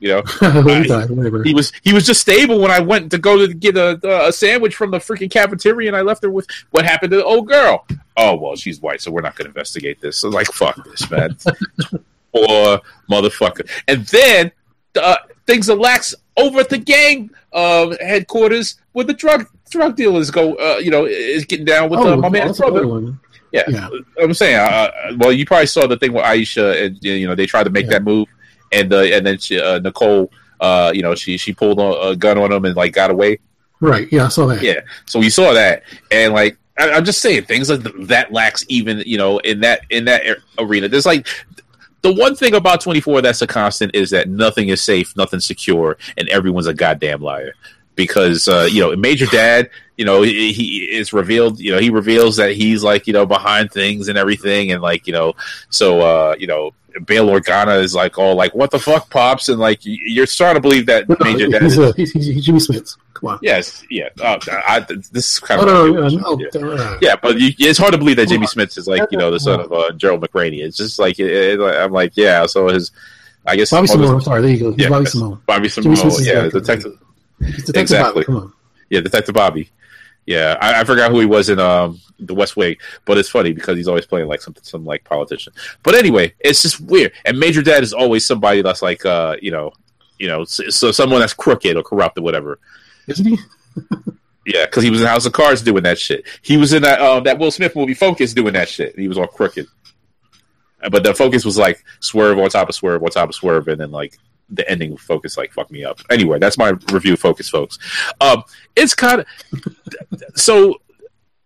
[0.00, 1.42] You know, he died, whatever.
[1.42, 4.32] he was he was just stable when I went to go to get a, a
[4.32, 7.48] sandwich from the freaking cafeteria, and I left her with what happened to the old
[7.48, 7.84] girl.
[8.16, 10.16] Oh well, she's white, so we're not going to investigate this.
[10.16, 11.36] So like, fuck this, man,
[12.32, 12.80] or
[13.10, 13.68] motherfucker.
[13.88, 14.52] And then
[14.98, 15.16] uh,
[15.46, 20.54] things are lax over at the gang uh, headquarters where the drug drug dealers go.
[20.54, 23.14] Uh, you know, is getting down with uh, my man's brother.
[23.52, 23.64] Yeah.
[23.68, 23.88] Yeah.
[24.20, 24.56] I'm saying.
[24.56, 27.64] Uh, uh, well, you probably saw the thing with Aisha, and you know they tried
[27.64, 27.92] to make Yeah.
[27.92, 28.28] that move,
[28.72, 30.30] and uh, and then she, uh, Nicole,
[30.60, 33.38] uh, you know, she she pulled a, gun on him and like got away.
[33.80, 34.08] Right.
[34.10, 34.62] Yeah, I saw that.
[34.62, 34.80] Yeah.
[35.06, 39.02] So we saw that, and like I, I'm just saying, things like that lacks even
[39.06, 40.22] you know in that in that
[40.58, 40.88] arena.
[40.88, 41.26] There's like.
[42.02, 45.98] The one thing about 24 that's a constant is that nothing is safe, nothing's secure,
[46.16, 47.54] and everyone's a goddamn liar.
[47.96, 51.60] Because uh, you know, Major Dad, you know, he, he is revealed.
[51.60, 55.06] You know, he reveals that he's like you know behind things and everything, and like
[55.06, 55.34] you know,
[55.68, 56.72] so uh, you know,
[57.04, 60.66] Bail Organa is like all like, "What the fuck, pops?" and like you're starting to
[60.66, 62.96] believe that no, Major he's, he's, he's, he's Jimmy Smits.
[63.14, 63.38] Come on.
[63.42, 64.08] yes, yeah.
[64.22, 64.78] Uh, I,
[65.10, 66.84] this is kind Oh, of no, no, no, yeah.
[66.84, 69.32] uh, Yeah, but you, it's hard to believe that Jimmy Smits is like you know
[69.32, 70.62] the son of uh, Gerald McRaney.
[70.64, 72.46] It's just like it, it- I'm like, yeah.
[72.46, 72.92] So his,
[73.44, 74.14] I guess Bobby Simone.
[74.14, 74.42] I'm sorry.
[74.42, 74.74] There you go.
[74.78, 75.42] Yeah, Bobby Simone.
[75.46, 76.98] Bobby Simone, yeah, He's Detective
[77.40, 78.12] Exactly.
[78.12, 78.24] Bobby.
[78.24, 78.52] Come on.
[78.90, 79.68] yeah, Detective Bobby.
[80.28, 82.76] Yeah, I, I forgot who he was in um the West Wing,
[83.06, 85.54] but it's funny because he's always playing like some some like politician.
[85.82, 87.12] But anyway, it's just weird.
[87.24, 89.72] And Major Dad is always somebody that's like uh you know
[90.18, 92.58] you know so, so someone that's crooked or corrupt or whatever.
[93.06, 93.38] Isn't he?
[94.46, 96.26] Yeah, because he was in House of Cards doing that shit.
[96.40, 98.98] He was in that um, that Will Smith movie Focus doing that shit.
[98.98, 99.66] He was all crooked.
[100.90, 103.78] But the focus was like swerve on top of swerve on top of swerve, and
[103.78, 104.16] then like
[104.50, 106.00] the ending of focus like fucked me up.
[106.10, 107.78] Anyway, that's my review of focus, folks.
[108.20, 108.42] Um,
[108.76, 109.26] it's kind of
[110.34, 110.80] so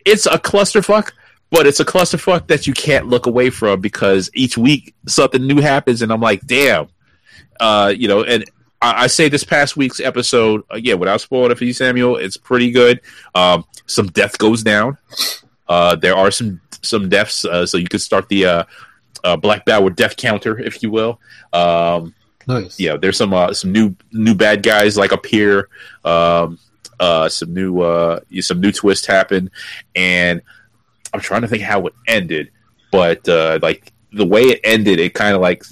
[0.04, 1.12] it's a clusterfuck,
[1.50, 5.60] but it's a clusterfuck that you can't look away from because each week something new
[5.60, 6.88] happens, and I'm like, damn,
[7.60, 8.44] uh, you know, and
[8.80, 12.16] I, say this past week's episode again without spoiling it for you, Samuel.
[12.16, 13.00] It's pretty good.
[13.34, 14.98] Um, some death goes down.
[15.68, 18.64] Uh, there are some some deaths, uh, so you can start the uh,
[19.22, 21.20] uh, Black Bauer death counter, if you will.
[21.52, 22.14] Um,
[22.46, 22.78] Nice.
[22.78, 25.68] yeah, there's some uh, some new new bad guys like appear.
[26.04, 26.58] Um,
[27.00, 29.50] uh, some new uh, some new twists happen,
[29.94, 30.40] and
[31.12, 32.50] I'm trying to think how it ended,
[32.90, 35.64] but uh, like the way it ended, it kind of like.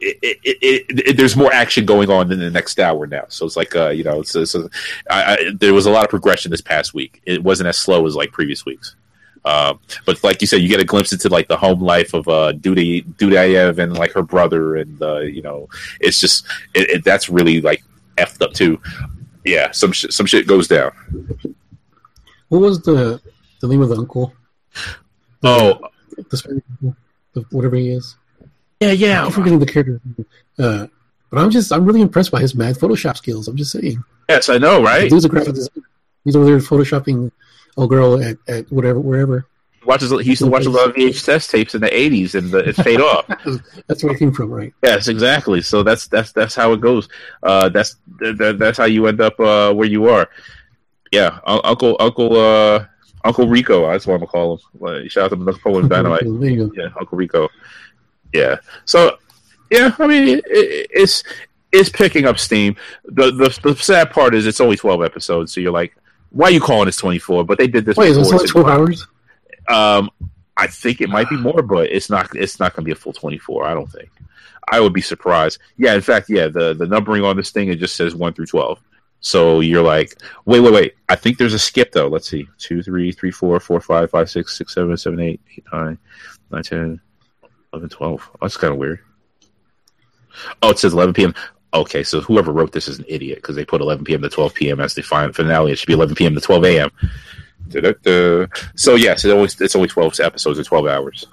[0.00, 3.56] It, it, it, there's more action going on in the next hour now, so it's
[3.56, 4.66] like uh, you know, it's, it's I,
[5.08, 7.22] I, there was a lot of progression this past week.
[7.24, 8.96] It wasn't as slow as like previous weeks.
[9.46, 12.26] Um, but like you said, you get a glimpse into like the home life of
[12.26, 15.68] uh, Duda Dudayev and like her brother, and uh, you know,
[16.00, 16.44] it's just
[16.74, 17.82] it, it, that's really like
[18.18, 18.80] effed up too.
[19.44, 20.90] Yeah, some sh- some shit goes down.
[22.48, 23.20] What was the
[23.60, 24.32] the name of the uncle,
[25.44, 25.78] Oh,
[26.16, 26.62] the
[27.34, 28.16] the, whatever he is.
[28.80, 29.24] yeah, yeah.
[29.24, 30.00] I'm forgetting the character.
[30.58, 30.86] Uh,
[31.30, 33.46] but I'm just I'm really impressed by his mad Photoshop skills.
[33.46, 34.02] I'm just saying.
[34.28, 35.08] Yes, I know, right?
[35.08, 35.86] dude's a graphic designer.
[36.24, 37.30] He's over there photoshopping
[37.76, 39.46] a girl at, at whatever wherever.
[39.84, 40.10] Watches.
[40.10, 42.82] He used to watch a lot of VHS tapes in the '80s, and the, it's
[42.82, 43.24] paid off.
[43.86, 44.74] That's where it came from, right?
[44.82, 45.62] Yes, exactly.
[45.62, 47.08] So that's that's that's how it goes.
[47.42, 50.28] Uh, that's that, that's how you end up uh, where you are.
[51.12, 52.84] Yeah, Un- Uncle Uncle uh,
[53.24, 53.88] Uncle Rico.
[53.88, 54.60] That's what I'm gonna call him.
[54.80, 56.24] Like, shout out to Napoleon Dynamite.
[56.24, 56.72] There you.
[56.76, 57.48] Yeah, Uncle Rico.
[58.32, 58.56] Yeah.
[58.86, 59.18] So
[59.70, 61.22] yeah, I mean it, it, it's
[61.72, 62.76] it's picking up steam.
[63.04, 65.96] The, the the sad part is it's only 12 episodes, so you're like,
[66.36, 67.44] why are you calling this 24?
[67.44, 67.96] But they did this.
[67.96, 69.06] Wait, is like twelve hours?
[69.68, 70.10] um,
[70.56, 72.34] I think it might be more, but it's not.
[72.36, 73.64] It's not going to be a full twenty four.
[73.64, 74.10] I don't think.
[74.70, 75.58] I would be surprised.
[75.78, 76.48] Yeah, in fact, yeah.
[76.48, 78.80] The the numbering on this thing it just says one through twelve.
[79.20, 80.94] So you're like, wait, wait, wait.
[81.08, 82.08] I think there's a skip though.
[82.08, 82.46] Let's see.
[82.58, 85.98] Two, three, three, four, four, five, five, six, six, seven, seven, eight, eight, nine,
[86.50, 87.00] nine, ten,
[87.72, 88.28] eleven, twelve.
[88.34, 89.00] Oh, that's kind of weird.
[90.62, 91.34] Oh, it says eleven p.m.
[91.76, 94.22] Okay, so whoever wrote this is an idiot because they put 11 p.m.
[94.22, 94.80] to 12 p.m.
[94.80, 95.72] as the final finale.
[95.72, 96.34] It should be 11 p.m.
[96.34, 96.90] to 12 a.m.
[97.68, 98.46] Da-da-da.
[98.74, 101.26] So yes, it always it's only twelve episodes or twelve hours.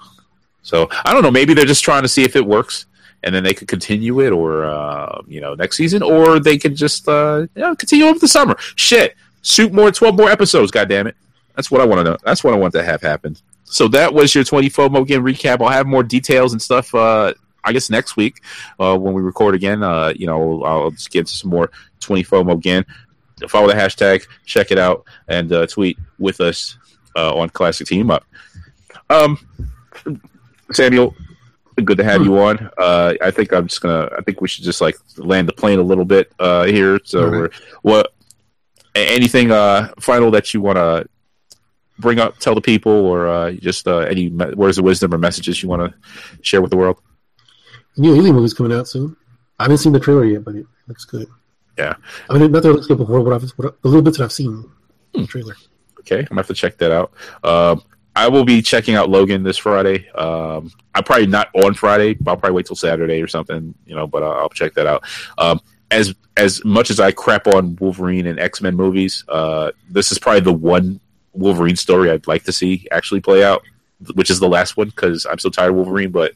[0.62, 1.32] So I don't know.
[1.32, 2.86] Maybe they're just trying to see if it works,
[3.24, 6.76] and then they could continue it, or uh, you know, next season, or they could
[6.76, 8.56] just uh, you know, continue over the summer.
[8.76, 10.72] Shit, shoot more twelve more episodes.
[10.72, 11.16] God damn it,
[11.56, 12.18] that's what I want to know.
[12.24, 13.36] That's what I want to have happen.
[13.66, 15.62] So that was your twenty four Mo game recap.
[15.62, 16.94] I'll have more details and stuff.
[16.96, 17.34] Uh,
[17.64, 18.42] I guess next week
[18.80, 19.84] uh, when we record again.
[19.84, 22.86] Uh, you know, I'll just get some more 20 FOMO again
[23.48, 26.78] follow the hashtag, check it out, and uh, tweet with us
[27.16, 28.26] uh, on Classick Team Up.
[29.10, 29.38] Um,
[30.72, 31.16] Samuel,
[31.84, 32.70] good to have you on.
[32.78, 34.10] Uh, I think I'm just gonna.
[34.18, 37.00] I think we should just like land the plane a little bit uh, here.
[37.04, 37.32] So, right.
[37.32, 37.50] we're,
[37.82, 38.14] what?
[38.96, 41.08] Anything uh, final that you want to
[41.98, 45.64] bring up, tell the people, or uh, just uh, any words of wisdom or messages
[45.64, 47.00] you want to share with the world?
[47.98, 49.16] New Alien movie's coming out soon.
[49.60, 51.28] I haven't seen the trailer yet, but it looks good.
[51.78, 51.96] Yeah.
[52.30, 54.26] I mean, not that it looks good before, but I've, what, the little bits that
[54.26, 54.70] I've seen
[55.14, 55.56] in the trailer.
[56.00, 57.14] Okay, I'm gonna have to check that out.
[57.44, 57.82] Um,
[58.16, 60.08] I will be checking out Logan this Friday.
[60.10, 62.18] Um, I'm probably not on Friday.
[62.28, 64.06] I'll probably wait till Saturday or something, you know.
[64.06, 65.04] But I'll, I'll check that out.
[65.38, 65.60] Um,
[65.90, 70.20] as as much as I crap on Wolverine and X Men movies, uh, this is
[70.20, 71.00] probably the one
[71.34, 73.64] Wolverine story I'd like to see actually play out,
[74.14, 76.12] which is the last one because I'm so tired of Wolverine.
[76.12, 76.34] But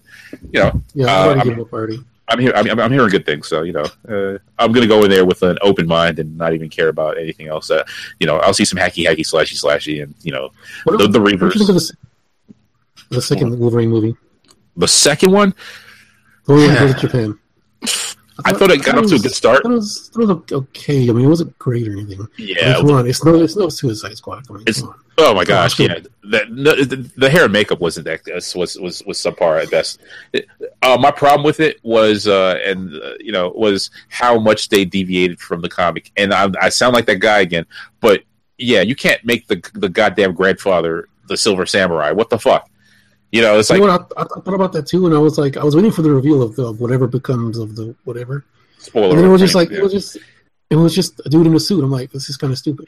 [0.51, 1.99] you know, Yeah, Uh, I'm- given up already.
[2.29, 2.51] I'm here.
[2.55, 5.43] I'm, I'm hearing good things, so you know, uh, I'm gonna go in there with
[5.43, 7.71] an open mind and not even care about anything else.
[7.71, 7.83] Uh,
[8.19, 10.49] you know, I'll see some hacky, hacky, slashy, slashy, and you know,
[10.83, 11.65] What the, the what you reverse.
[11.65, 11.93] the,
[13.11, 14.17] the second Wolverine movie?
[14.75, 15.53] The second one,
[16.47, 17.39] The one where he goes to Japan.
[18.45, 19.59] I thought it got off to a good start.
[19.59, 21.09] I thought it was, I thought it was okay.
[21.09, 22.19] I mean, it wasn't great or anything.
[22.19, 22.73] I mean, Yeah.
[22.75, 24.43] come on, it's no, it's no Suicide Squad.
[24.49, 24.83] I mean, It's-.
[25.19, 25.79] Oh my gosh.
[25.79, 25.99] Yeah.
[26.21, 28.21] The, the, the hair and makeup wasn't that
[28.55, 29.99] was was was, subpar at best.
[30.83, 34.85] Uh, my problem with it was, uh, and uh, you know, was how much they
[34.85, 36.11] deviated from the comic.
[36.17, 37.65] And I, I sound like that guy again,
[37.99, 38.23] but
[38.59, 42.11] yeah, you can't make the the goddamn grandfather the Silver Samurai.
[42.11, 42.69] What the fuck?
[43.31, 44.07] You know, it's You like know?
[44.17, 46.11] I, I thought about that too, and I was like, I was waiting for the
[46.11, 48.45] reveal of the whatever becomes of the whatever.
[48.77, 49.17] spoiler.
[49.17, 50.17] And it was just like it was just
[50.69, 51.83] it was just a dude in a suit.
[51.83, 52.87] I'm like, this is kind of stupid.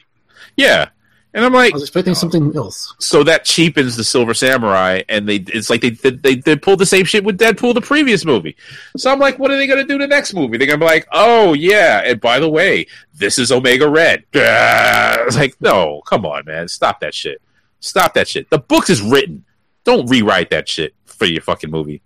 [0.56, 0.90] yeah.
[1.32, 2.92] And I'm like, I like, was expecting something else.
[2.98, 6.86] so that cheapens the Silver Samurai, and they it's like they they they pulled the
[6.86, 8.56] same shit with Deadpool the previous movie.
[8.96, 10.58] So I'm like, what are they gonna do the next movie?
[10.58, 14.24] They're gonna be like, oh yeah, and by the way, this is Omega Red.
[15.30, 17.40] It's like, no, come on, man, stop that shit,
[17.78, 18.50] stop that shit.
[18.50, 19.44] The book is written.
[19.84, 22.02] Don't rewrite that shit for your fucking movie.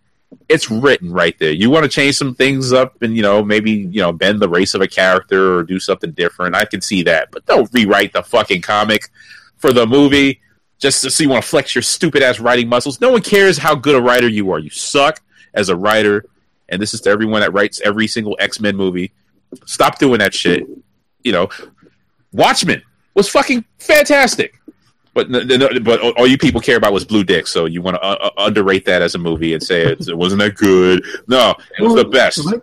[0.48, 1.52] It's written right there.
[1.52, 4.48] You want to change some things up and you know maybe you know bend the
[4.48, 6.54] race of a character or do something different.
[6.54, 9.08] I can see that, but don't rewrite the fucking comic
[9.56, 10.40] for the movie
[10.78, 13.00] just so you want to flex your stupid ass writing muscles.
[13.00, 14.58] No one cares how good a writer you are.
[14.58, 15.22] You suck
[15.54, 16.26] as a writer,
[16.68, 19.12] and this is to everyone that writes every single X Men movie.
[19.64, 20.66] Stop doing that shit.
[21.22, 21.48] You know,
[22.32, 22.82] Watchmen
[23.14, 24.60] was fucking fantastic.
[25.14, 25.30] But
[25.84, 28.30] but all you people care about was Blue Dick, so you want to uh, uh,
[28.46, 31.04] underrate that as a movie and say it, it wasn't that good.
[31.28, 32.44] No, it was the best.
[32.44, 32.58] My,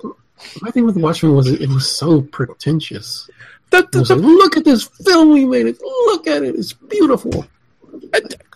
[0.61, 3.29] my thing with Watchmen was it, it was so pretentious.
[3.69, 5.65] The- the- was the- like, look at this film we made.
[5.65, 6.55] It look at it.
[6.55, 7.45] It's beautiful.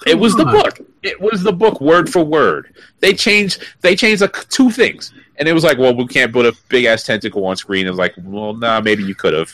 [0.06, 0.80] it was the book.
[1.04, 2.74] It was the book word for word.
[3.00, 3.64] They changed.
[3.82, 6.84] They changed like two things, and it was like, well, we can't put a big
[6.86, 7.86] ass tentacle on screen.
[7.88, 9.52] It was like, well, nah, maybe you could have.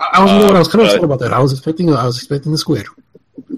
[0.00, 1.32] I, I was, what, I was kind of Uh, upset about that.
[1.34, 2.86] I was expecting I was expecting the squid.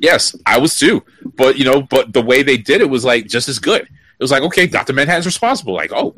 [0.00, 1.02] Yes, I was too.
[1.34, 3.82] But you know, but the way they did it was like just as good.
[3.82, 5.74] It was like, okay, Doctor Manhattan's responsible.
[5.74, 6.14] Like, oh,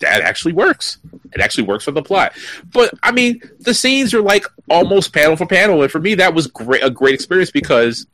[0.00, 0.98] that actually works.
[1.32, 2.32] It actually works for the plot.
[2.72, 6.34] But I mean, the scenes are like almost panel for panel, and for me, that
[6.34, 6.82] was great.
[6.82, 8.06] A great experience because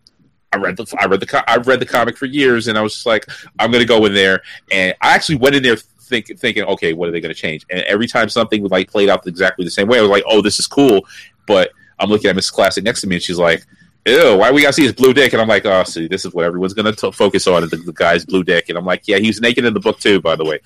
[0.52, 2.94] I read the I read the I've read the comic for years, and I was
[2.94, 3.26] just like,
[3.58, 4.42] I'm gonna go in there,
[4.72, 7.66] and I actually went in there think, thinking, okay, what are they gonna change?
[7.70, 10.24] And every time something would like played out exactly the same way, I was like,
[10.26, 11.06] oh, this is cool.
[11.46, 13.64] But I'm looking at Miss Classick next to me, and she's like,
[14.06, 15.32] ew, why we gotta see his blue dick?
[15.32, 17.92] And I'm like, oh, see, this is what everyone's gonna t- focus on the, the
[17.92, 18.68] guy's blue dick.
[18.68, 20.60] And I'm like, yeah, he's naked in the book too, by the way,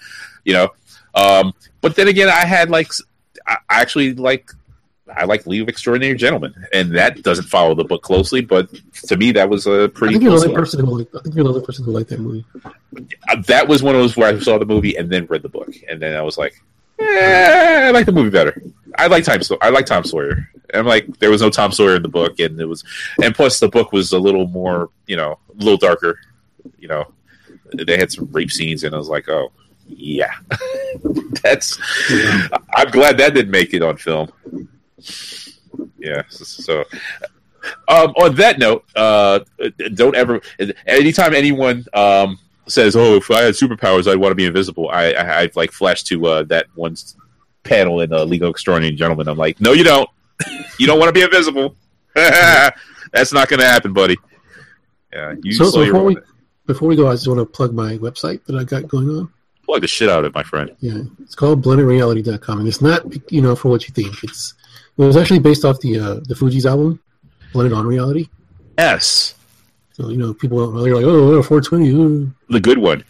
[0.45, 0.71] you know.
[1.15, 2.91] Um, but then again, I had like,
[3.47, 4.51] I I actually like
[5.15, 8.69] I like League of Extraordinary Gentlemen, and that doesn't follow the book closely, but
[9.07, 10.15] to me, that was a pretty.
[10.15, 11.09] think you're the only person who like.
[11.15, 12.45] I think you're the only person who liked that movie.
[13.29, 15.49] Uh, That was one of those where I saw the movie and then read the
[15.49, 16.61] book, and then I was like,
[17.01, 18.63] eh, I like the movie better.
[18.97, 19.43] I like Tom.
[19.43, 20.49] Saw- I like Tom Sawyer.
[20.75, 22.85] I'm like, there was no Tom Sawyer in the book, and it was,
[23.23, 26.19] and plus the book was a little more, you know, a little darker.
[26.79, 27.05] You know,
[27.75, 29.53] they had some rape scenes, and I was like, oh,
[29.87, 30.33] yeah,
[31.43, 31.79] that's.
[32.75, 34.31] I'm glad that didn't make it on film.
[35.99, 36.85] Yeah, so
[37.89, 39.41] um, on that note, uh,
[39.95, 40.41] don't ever.
[40.87, 42.39] Anytime anyone um,
[42.69, 45.73] says, "Oh, if I had superpowers, I'd want to be invisible," I, I I've like
[45.73, 46.97] flashed to uh, that one
[47.63, 49.29] panel in uh, League of Extraordinary Gentlemen.
[49.29, 50.09] I'm like, "No, you don't.
[50.79, 51.75] you don't want to be invisible.
[52.15, 54.17] That's not going to happen, buddy."
[55.13, 56.17] Yeah, you So, so before we
[56.67, 59.33] before we go, I just want to plug my website that I got going on.
[59.65, 60.75] plug the shit out of it, my friend.
[60.81, 64.23] Yeah, it's called blendedreality.com, and it's not you know for what you think.
[64.23, 64.55] It's
[64.97, 67.01] it was actually based off the uh, the Fugees album,
[67.53, 68.29] Blunted on Reality.
[68.77, 69.35] Yes,
[69.99, 71.91] So you know people don't they're like oh 420.
[71.91, 72.31] Uh.
[72.51, 73.05] the good one.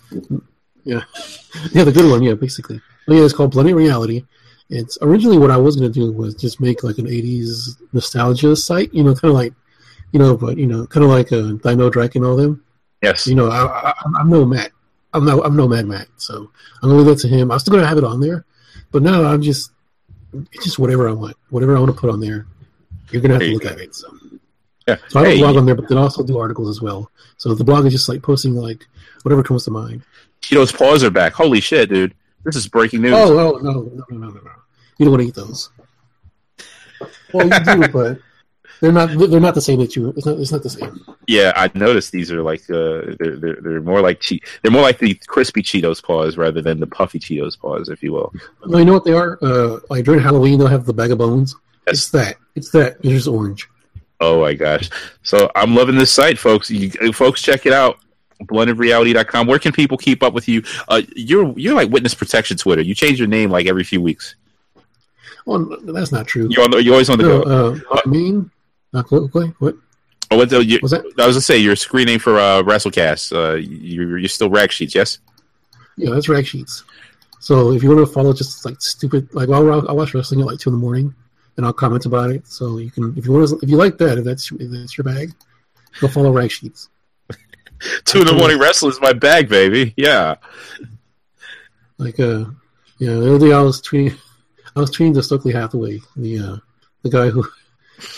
[0.85, 1.03] Yeah,
[1.73, 2.23] yeah, the good one.
[2.23, 2.81] Yeah, basically.
[3.07, 4.25] But yeah, it's called Blended Reality.
[4.71, 8.93] It's originally what I was gonna do was just make like an '80s nostalgia site.
[8.95, 9.53] You know, kind of like
[10.13, 12.65] you know, but you know, kind of like a Dino Drake and all them.
[13.03, 14.73] Yes, You know, I, I, I'm no Matt.
[15.15, 16.09] I'm no, I'm no Mad Matt.
[16.17, 16.51] So
[16.83, 17.51] I'm gonna leave that to him.
[17.53, 18.45] I'm still gonna have it on there,
[18.91, 19.71] but now I'm just,
[20.53, 22.47] it's just whatever I want, whatever I want to put on there.
[23.11, 23.69] You're gonna have There to look go.
[23.71, 23.95] at it.
[23.95, 24.09] So,
[24.89, 24.97] Yeah.
[25.09, 25.39] so I have Hey.
[25.39, 27.11] a blog on there, but then I also do articles as well.
[27.37, 28.87] So the blog is just like posting like
[29.23, 30.03] whatever comes to mind.
[30.43, 31.33] Cheetos paws are back.
[31.35, 32.15] Holy shit, dude!
[32.45, 33.13] This is breaking news.
[33.15, 34.51] Oh, oh no, no, no, no, no, no!
[34.99, 35.69] You don't want to eat those.
[37.33, 38.19] Well, you do, but
[38.81, 39.11] they're not.
[39.19, 40.11] They're not the same that you.
[40.17, 40.39] It's not.
[40.39, 41.05] It's not the same.
[41.27, 44.83] Yeah, I noticed these are like uh, they're, they're they're more like che- they're more
[44.83, 48.33] like the crispy Cheetos paws rather than the puffy Cheetos paws, if you will.
[48.67, 49.39] No, you know what they are?
[49.43, 51.55] Uh, like during Halloween, they'll have the bag of bones.
[51.87, 51.97] Yes.
[51.97, 52.37] It's that.
[52.55, 52.97] It's that.
[53.01, 53.69] It's just orange.
[54.21, 54.91] Oh my gosh!
[55.23, 56.71] So I'm loving this site, folks.
[56.71, 57.99] You, uh, folks, check it out.
[58.45, 59.47] BlendedReality.com.
[59.47, 60.63] Where can people keep up with you?
[60.89, 62.83] Uh, you're you're like witness protection Twitter.
[62.83, 64.35] You change your name like every few weeks.
[65.47, 66.47] Well, that's not true.
[66.51, 67.75] You're on the, you're always on the No, go.
[67.91, 68.51] uh, I mean,
[68.95, 69.35] uh, what?
[69.35, 69.49] What?
[69.61, 69.75] what?
[70.31, 71.01] Oh, what the, you, Was that?
[71.19, 73.33] I was gonna say your screen name for uh, WrassleCast.
[73.35, 75.19] Uh, you're, you're still Rag Sheets, yes?
[75.97, 76.85] Yeah, that's rag sheets.
[77.41, 80.47] So if you want to follow just like stupid, like I'll, I'll watch wrestling at
[80.47, 81.15] like two in the morning,
[81.59, 82.47] and I'll comment about it.
[82.47, 85.05] So you can, if you want, if you like that, if that's if that's your
[85.05, 85.35] bag,
[86.01, 86.89] go follow rag sheets.
[88.05, 89.93] Two in the morning wrestling is my bag, baby.
[89.97, 90.37] Yeah.
[91.99, 92.45] Like, uh,
[92.99, 94.17] yeah, the other day I was tweeting,
[94.75, 96.57] I was tweeting to Stokely Hathaway, the uh,
[97.03, 97.45] the guy who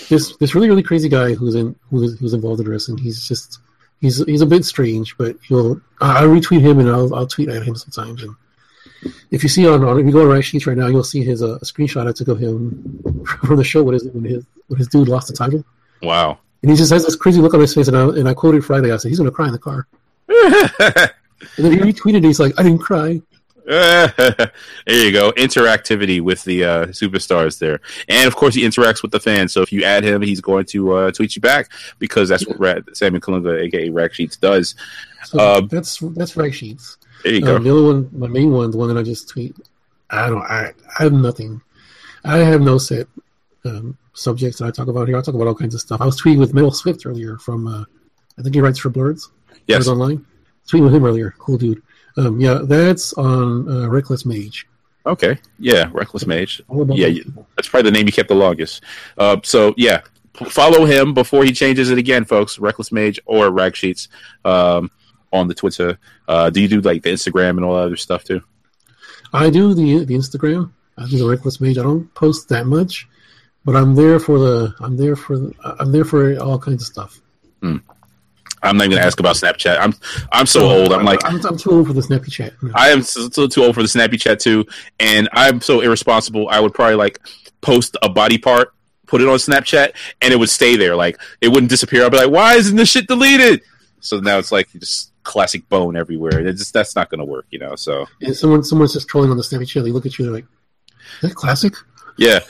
[0.08, 2.98] this this really really crazy guy who's in who's who's involved in wrestling.
[2.98, 3.58] He's just
[4.00, 7.62] he's he's a bit strange, but he'll I retweet him and I'll I'll tweet at
[7.62, 8.22] him sometimes.
[8.22, 8.34] And
[9.30, 11.24] if you see on, on if you go on Rag Sheets right now, you'll see
[11.24, 13.82] his uh, a screenshot I took of him from the show.
[13.82, 15.64] What is it when his when his dude lost the title?
[16.02, 16.38] Wow.
[16.62, 18.64] And he just has this crazy look on his face, and I, and I quoted
[18.64, 18.92] Friday.
[18.92, 19.86] I said, "He's gonna cry in the car."
[21.56, 22.16] And then he retweeted.
[22.18, 23.20] it, He's like, "I didn't cry."
[23.66, 24.52] there
[24.86, 25.32] you go.
[25.32, 29.52] Interactivity with the uh, superstars there, and of course he interacts with the fans.
[29.52, 32.58] So if you add him, he's going to uh, tweet you back because that's what
[32.60, 34.74] Rad, Sammy Colunga, aka Rag Sheets, does.
[35.24, 36.98] So Um, that's that's Rag Sheets.
[37.24, 37.58] There you go.
[37.58, 39.56] The other one, my main one, the one that I just tweet.
[40.10, 40.42] I don't.
[40.42, 41.60] I, I have nothing.
[42.24, 43.06] I have no set
[43.64, 45.16] um, subjects that I talk about here.
[45.16, 46.00] I talk about all kinds of stuff.
[46.00, 47.66] I was tweeting with Mel Swift earlier from.
[47.66, 47.84] Uh,
[48.38, 49.28] I think he writes for Blurs.
[49.66, 49.86] yes.
[49.86, 50.24] Online.
[50.68, 51.34] Tweeting with him earlier.
[51.38, 51.82] Cool dude.
[52.16, 54.66] Um, yeah, that's on uh, Reckless Mage.
[55.06, 55.38] Okay.
[55.58, 55.90] Yeah.
[55.92, 56.60] Reckless Mage.
[56.70, 58.82] Yeah, you- That's probably the name you kept the longest.
[59.18, 60.00] Uh, so yeah,
[60.34, 62.58] follow him before he changes it again, folks.
[62.58, 64.08] Reckless Mage or Rag Sheets
[64.44, 64.90] um,
[65.32, 65.98] on the Twitter.
[66.28, 68.42] Uh, do you do like the Instagram and all that other stuff too?
[69.32, 70.72] I do the the Instagram.
[70.98, 71.78] I do the Reckless Mage.
[71.78, 73.08] I don't post that much,
[73.64, 74.74] but I'm there for the.
[74.80, 75.38] I'm there for.
[75.38, 77.20] The, I'm there for all kinds of stuff.
[78.62, 79.78] I'm not even gonna ask about Snapchat.
[79.80, 79.94] I'm
[80.32, 80.92] I'm so old.
[80.92, 82.52] I'm like I'm, I'm too old for the snappy chat.
[82.62, 82.70] No.
[82.74, 84.66] I am still too old for the snappy chat too,
[84.98, 86.48] and I'm so irresponsible.
[86.48, 87.20] I would probably like
[87.62, 88.74] post a body part,
[89.06, 90.94] put it on Snapchat, and it would stay there.
[90.94, 92.04] Like it wouldn't disappear.
[92.04, 93.62] I'd be like, "Why isn't this shit deleted?"
[94.00, 96.46] So now it's like you just classick bone everywhere.
[96.46, 97.76] It's just that's not going to work, you know.
[97.76, 99.84] So And someone someone's just trolling on the snappy chat.
[99.84, 100.24] They look at you.
[100.24, 100.46] They're like,
[101.22, 101.76] "Is that classick?"
[102.18, 102.40] yeah,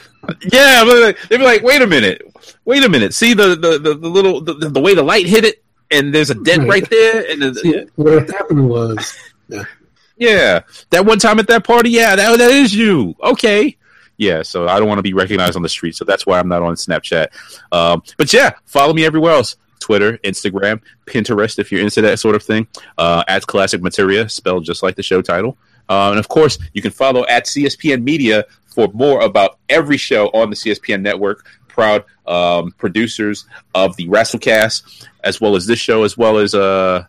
[0.53, 1.13] yeah.
[1.29, 2.23] They'd be like, "Wait a minute,
[2.65, 3.15] wait a minute.
[3.15, 6.31] See the the the, the little the, the way the light hit it." and there's
[6.31, 9.17] a dent right there, and See, what happened was,
[9.49, 9.65] yeah,
[10.17, 10.61] yeah,
[10.91, 13.15] that one time at that party, yeah, that that is you.
[13.23, 13.77] Okay.
[14.17, 16.49] Yeah, so I don't want to be recognized on the street, so that's why I'm
[16.49, 17.29] not on Snapchat.
[17.73, 22.36] Um, but yeah, follow me everywhere else: Twitter, Instagram, Pinterest, if you're into that sort
[22.36, 22.69] of thing.
[22.97, 25.57] Uh, at Classick Materia, spelled just like the show title.
[25.89, 30.28] Uh, and of course, you can follow at CSPN Media for more about every show
[30.28, 31.44] on the CSPN network.
[31.66, 37.05] Proud um, producers of the WrassleCast, as well as this show, as well as uh,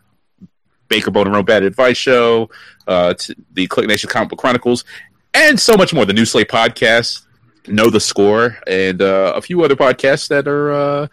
[0.88, 2.50] Baker Bone and Rome Bad Advice Show,
[2.88, 4.84] uh, t- the Click Nation Comic Book Chronicles,
[5.34, 6.06] and so much more.
[6.06, 7.26] The New Slate Podcast,
[7.68, 11.08] Know the Score, and uh, a few other podcasts that are uh,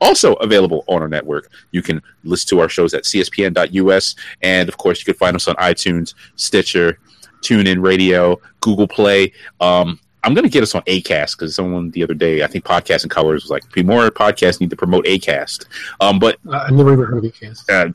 [0.00, 1.50] also available on our network.
[1.70, 5.48] You can listen to our shows at cspn.us, and of course, you can find us
[5.48, 6.98] on iTunes, Stitcher,
[7.42, 9.32] TuneIn Radio, Google Play.
[9.60, 12.64] Um, I'm going to get us on Acast because someone the other day, I think
[12.64, 15.66] Podcast and Colors was like, more podcasts need to promote Acast.
[16.00, 17.68] Um, but I I never even heard of Acast.
[17.68, 17.90] uh,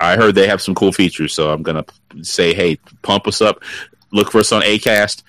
[0.00, 1.84] I, I heard they have some cool features, so I'm gonna
[2.22, 3.62] say, hey, pump us up.
[4.12, 5.24] Look for us on Acast.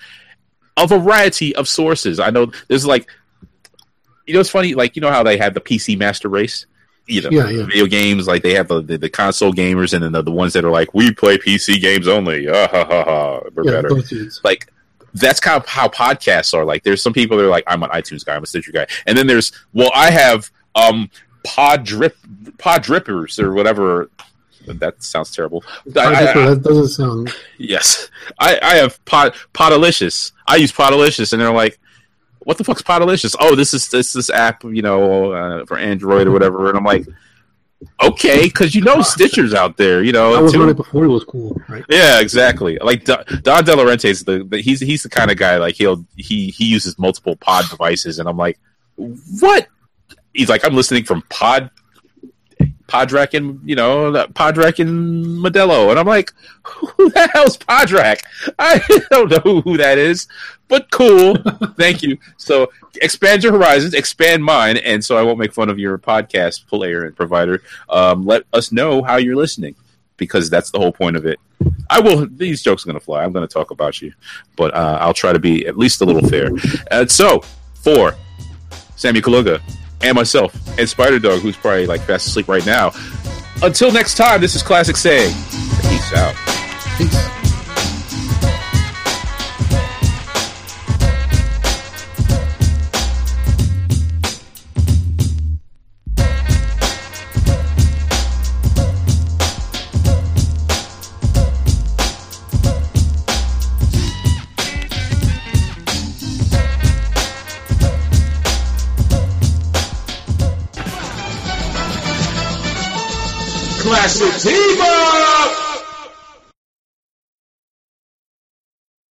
[0.76, 2.20] A variety of sources.
[2.20, 3.10] I know there's like,
[4.26, 4.74] you know, it's funny.
[4.74, 6.66] Like you know how they have the PC Master Race.
[7.08, 7.66] You know, Yeah, yeah.
[7.66, 10.54] video games like they have the, the, the console gamers and then the, the ones
[10.54, 12.48] that are like we play PC games only.
[12.48, 13.40] Ah, ha, ha, ha.
[13.54, 14.72] We're Yeah, better like
[15.14, 16.64] that's kind of how podcasts are.
[16.64, 18.86] Like there's some people that are like, I'm an iTunes guy, I'm a Stitcher guy,
[19.06, 21.08] and then there's well, I have um
[21.44, 22.16] pod drip
[22.58, 24.10] pod drippers or whatever.
[24.66, 25.62] That sounds terrible.
[25.96, 27.32] I- I- I- that doesn't sound.
[27.56, 30.32] yes, I, I have pod Podalicious.
[30.48, 31.78] I use Podalicious, and they're like,
[32.46, 36.28] "What the fuck's Podalicious?" Oh, this is this this app, you know, uh, for Android
[36.28, 36.68] or whatever.
[36.68, 37.04] And I'm like,
[38.00, 40.32] okay, because you know Stitcher's out there, you know.
[40.32, 40.62] I was too.
[40.62, 41.84] on it before it was cool, right?
[41.88, 42.78] Yeah, exactly.
[42.80, 46.50] Like Don, Don De the, the he's he's the kind of guy like he'll he
[46.50, 48.60] he uses multiple pod devices, and I'm like,
[48.94, 49.66] what?
[50.32, 51.70] He's like, I'm listening from Pod
[52.88, 56.32] Podrak and you know Podrak and Modelo, and I'm like,
[56.62, 58.22] who the hell's Podrak?
[58.58, 58.80] I
[59.10, 60.28] don't know who that is,
[60.68, 61.36] but cool.
[61.76, 62.18] Thank you.
[62.36, 62.70] So
[63.02, 67.04] expand your horizons, expand mine, and so I won't make fun of your podcast player
[67.04, 67.62] and provider.
[67.88, 69.74] Um, let us know how you're listening
[70.16, 71.38] because that's the whole point of it.
[71.90, 72.26] I will.
[72.30, 73.24] These jokes are going to fly.
[73.24, 74.12] I'm going to talk about you,
[74.56, 76.50] but uh, I'll try to be at least a little fair.
[76.90, 77.42] And so,
[77.74, 78.14] for
[78.96, 79.60] Sammy Colunga
[80.02, 82.92] and myself and Spider Dog, who's probably like fast asleep right now.
[83.62, 85.34] Until next time, this is Classick saying,
[85.82, 86.34] peace out.
[86.98, 87.35] Peace.